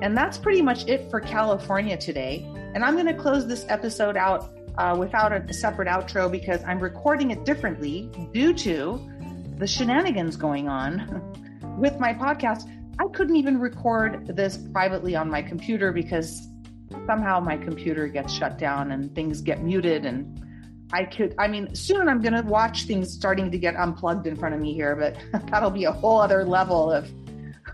And 0.00 0.16
that's 0.16 0.38
pretty 0.38 0.62
much 0.62 0.88
it 0.88 1.08
for 1.10 1.20
California 1.20 1.96
today. 1.96 2.44
And 2.74 2.84
I'm 2.84 2.94
going 2.94 3.06
to 3.06 3.14
close 3.14 3.46
this 3.46 3.64
episode 3.68 4.16
out 4.16 4.50
uh, 4.78 4.96
without 4.98 5.32
a 5.32 5.52
separate 5.52 5.88
outro 5.88 6.30
because 6.30 6.62
I'm 6.64 6.78
recording 6.78 7.30
it 7.30 7.44
differently 7.44 8.10
due 8.32 8.54
to 8.54 9.10
the 9.58 9.66
shenanigans 9.66 10.36
going 10.36 10.68
on 10.68 11.76
with 11.78 11.98
my 12.00 12.14
podcast. 12.14 12.70
I 12.98 13.08
couldn't 13.08 13.36
even 13.36 13.58
record 13.58 14.36
this 14.36 14.56
privately 14.56 15.16
on 15.16 15.30
my 15.30 15.42
computer 15.42 15.92
because 15.92 16.48
somehow 17.06 17.40
my 17.40 17.56
computer 17.56 18.06
gets 18.06 18.32
shut 18.32 18.58
down 18.58 18.92
and 18.92 19.14
things 19.14 19.40
get 19.40 19.62
muted 19.62 20.04
and 20.04 20.38
I 20.92 21.04
could, 21.04 21.34
I 21.38 21.48
mean, 21.48 21.74
soon 21.74 22.06
I'm 22.06 22.20
going 22.20 22.34
to 22.34 22.42
watch 22.42 22.84
things 22.84 23.10
starting 23.10 23.50
to 23.50 23.58
get 23.58 23.76
unplugged 23.76 24.26
in 24.26 24.36
front 24.36 24.54
of 24.54 24.60
me 24.60 24.74
here, 24.74 24.94
but 24.94 25.16
that'll 25.50 25.70
be 25.70 25.84
a 25.84 25.92
whole 25.92 26.20
other 26.20 26.44
level 26.44 26.92
of, 26.92 27.10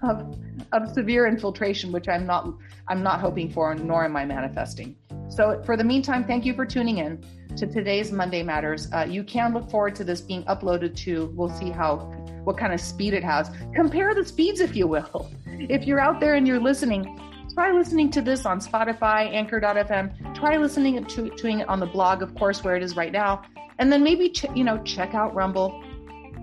of, 0.03 0.39
of 0.73 0.93
severe 0.93 1.27
infiltration, 1.27 1.93
which 1.93 2.09
I'm 2.09 2.27
not, 2.27 2.53
I'm 2.89 3.03
not 3.03 3.21
hoping 3.21 3.51
for, 3.51 3.75
nor 3.75 4.05
am 4.05 4.17
I 4.17 4.25
manifesting. 4.25 4.97
So 5.29 5.63
for 5.65 5.77
the 5.77 5.85
meantime, 5.85 6.25
thank 6.25 6.45
you 6.45 6.55
for 6.55 6.65
tuning 6.65 6.99
in 6.99 7.23
to 7.57 7.67
today's 7.67 8.13
Monday 8.13 8.43
Matters. 8.43 8.89
Uh, 8.93 9.07
you 9.09 9.23
can 9.25 9.53
look 9.53 9.71
forward 9.71 9.95
to 9.97 10.05
this 10.05 10.21
being 10.21 10.45
uploaded 10.45 10.97
to, 10.97 11.27
we'll 11.35 11.51
see 11.51 11.71
how, 11.71 11.97
what 12.45 12.57
kind 12.57 12.73
of 12.73 12.81
speed 12.81 13.15
it 13.15 13.25
has. 13.25 13.51
Compare 13.75 14.15
the 14.15 14.25
speeds, 14.25 14.61
if 14.61 14.75
you 14.77 14.87
will. 14.87 15.31
If 15.61 15.89
you're 15.89 15.99
out 15.99 16.21
there 16.21 16.37
and 16.37 16.47
you're 16.47 16.61
listening, 16.61 17.21
try 17.53 17.73
listening 17.73 18.13
to 18.13 18.23
this 18.23 18.47
on 18.47 18.61
Spotify, 18.61 19.29
Anchor.fm. 19.35 20.33
Try 20.37 20.57
listening 20.57 21.05
to, 21.05 21.31
to 21.31 21.49
it 21.49 21.69
on 21.69 21.81
the 21.81 21.87
blog, 21.87 22.23
of 22.23 22.33
course, 22.37 22.63
where 22.63 22.77
it 22.77 22.83
is 22.85 22.95
right 22.95 23.11
now. 23.11 23.43
And 23.81 23.91
then 23.91 24.05
maybe, 24.05 24.29
ch- 24.29 24.47
you 24.55 24.63
know, 24.63 24.81
check 24.85 25.15
out 25.15 25.35
Rumble 25.35 25.83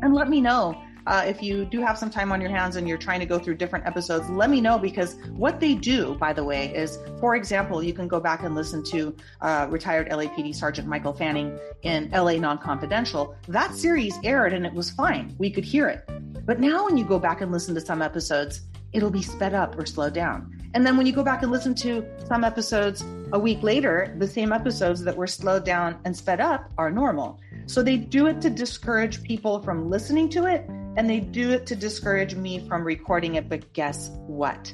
and 0.02 0.14
let 0.14 0.28
me 0.28 0.42
know 0.42 0.85
uh, 1.08 1.24
if 1.26 1.42
you 1.42 1.66
do 1.66 1.82
have 1.82 1.98
some 1.98 2.10
time 2.10 2.32
on 2.32 2.42
your 2.42 2.50
hands 2.50 2.76
and 2.76 2.88
you're 2.88 2.98
trying 2.98 3.20
to 3.20 3.26
go 3.26 3.38
through 3.38 3.56
different 3.56 3.86
episodes, 3.86 4.28
let 4.30 4.50
me 4.50 4.60
know 4.60 4.78
because 4.78 5.18
what 5.36 5.60
they 5.60 5.76
do, 5.76 6.16
by 6.16 6.34
the 6.34 6.44
way, 6.44 6.74
is, 6.74 6.98
for 7.20 7.36
example, 7.36 7.84
you 7.84 7.94
can 7.94 8.08
go 8.08 8.20
back 8.20 8.44
and 8.44 8.56
listen 8.56 8.84
to 8.86 9.16
uh, 9.42 9.68
retired 9.70 10.10
LAPD 10.10 10.56
Sergeant 10.56 10.88
Michael 10.88 11.14
Fanning 11.14 11.58
in 11.84 12.10
LA 12.12 12.34
Non 12.34 12.58
Confidential. 12.58 13.36
That 13.48 13.76
series 13.76 14.18
aired 14.24 14.54
and 14.54 14.66
it 14.66 14.74
was 14.74 14.90
fine. 14.92 15.36
We 15.38 15.52
could 15.52 15.66
hear 15.66 15.88
it. 15.88 16.10
But 16.46 16.60
now 16.60 16.86
when 16.86 16.98
you 16.98 17.06
go 17.06 17.20
back 17.20 17.42
and 17.42 17.52
listen 17.52 17.76
to 17.76 17.82
some 17.82 18.02
episodes, 18.02 18.62
it'll 18.94 19.12
be 19.12 19.22
sped 19.22 19.54
up 19.54 19.78
or 19.78 19.86
slowed 19.86 20.14
down. 20.14 20.52
And 20.74 20.86
then 20.86 20.98
when 20.98 21.06
you 21.06 21.14
go 21.14 21.24
back 21.24 21.42
and 21.42 21.52
listen 21.52 21.74
to 21.76 22.06
some 22.28 22.44
episodes 22.44 23.04
a 23.32 23.40
week 23.40 23.64
later, 23.64 24.14
the 24.18 24.28
same 24.28 24.52
episodes 24.52 25.04
that 25.04 25.16
were 25.16 25.28
slowed 25.28 25.64
down 25.64 26.00
and 26.04 26.16
sped 26.16 26.42
up 26.42 26.70
are 26.78 26.92
normal. 26.92 27.40
So 27.66 27.82
they 27.82 27.98
do 27.98 28.28
it 28.28 28.42
to 28.42 28.50
discourage 28.50 29.24
people 29.24 29.62
from 29.62 29.90
listening 29.90 30.30
to 30.30 30.46
it, 30.46 30.70
and 30.98 31.10
they 31.10 31.20
do 31.20 31.52
it 31.52 31.66
to 31.68 31.76
discourage 31.76 32.36
me 32.36 32.68
from 32.68 32.84
recording 32.84 33.36
it. 33.36 33.50
But 33.50 33.74
guess 33.74 34.10
what? 34.28 34.74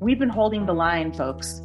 We've 0.00 0.18
been 0.18 0.28
holding 0.28 0.66
the 0.66 0.74
line, 0.74 1.12
folks. 1.12 1.60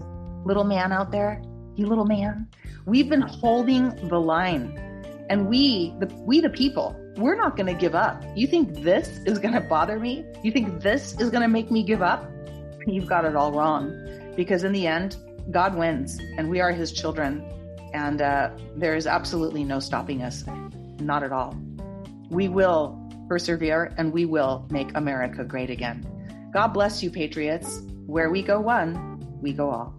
Little 0.45 0.63
man 0.63 0.91
out 0.91 1.11
there, 1.11 1.41
you 1.75 1.87
little 1.87 2.05
man, 2.05 2.47
we've 2.85 3.09
been 3.09 3.21
holding 3.21 3.95
the 4.07 4.19
line. 4.19 4.77
And 5.29 5.47
we, 5.47 5.93
the 5.99 6.07
we 6.25 6.39
the 6.39 6.49
people, 6.49 6.95
we're 7.17 7.35
not 7.35 7.55
going 7.55 7.67
to 7.67 7.73
give 7.73 7.93
up. 7.93 8.23
You 8.35 8.47
think 8.47 8.81
this 8.81 9.19
is 9.25 9.37
going 9.37 9.53
to 9.53 9.61
bother 9.61 9.99
me? 9.99 10.25
You 10.43 10.51
think 10.51 10.81
this 10.81 11.13
is 11.19 11.29
going 11.29 11.41
to 11.41 11.47
make 11.47 11.69
me 11.69 11.83
give 11.83 12.01
up? 12.01 12.29
You've 12.87 13.07
got 13.07 13.25
it 13.25 13.35
all 13.35 13.51
wrong. 13.51 14.33
Because 14.35 14.63
in 14.63 14.71
the 14.71 14.87
end, 14.87 15.17
God 15.51 15.75
wins 15.75 16.19
and 16.37 16.49
we 16.49 16.61
are 16.61 16.71
his 16.71 16.91
children. 16.91 17.43
And 17.93 18.21
uh, 18.21 18.51
there 18.75 18.95
is 18.95 19.05
absolutely 19.05 19.63
no 19.63 19.79
stopping 19.79 20.23
us. 20.23 20.45
Not 20.99 21.23
at 21.23 21.31
all. 21.31 21.55
We 22.29 22.47
will 22.47 23.08
persevere 23.29 23.93
and 23.97 24.11
we 24.11 24.25
will 24.25 24.67
make 24.71 24.89
America 24.95 25.43
great 25.43 25.69
again. 25.69 26.03
God 26.51 26.69
bless 26.69 27.03
you, 27.03 27.11
Patriots. 27.11 27.83
Where 28.07 28.31
we 28.31 28.41
go 28.41 28.59
one, 28.59 29.23
we 29.39 29.53
go 29.53 29.69
all. 29.69 29.98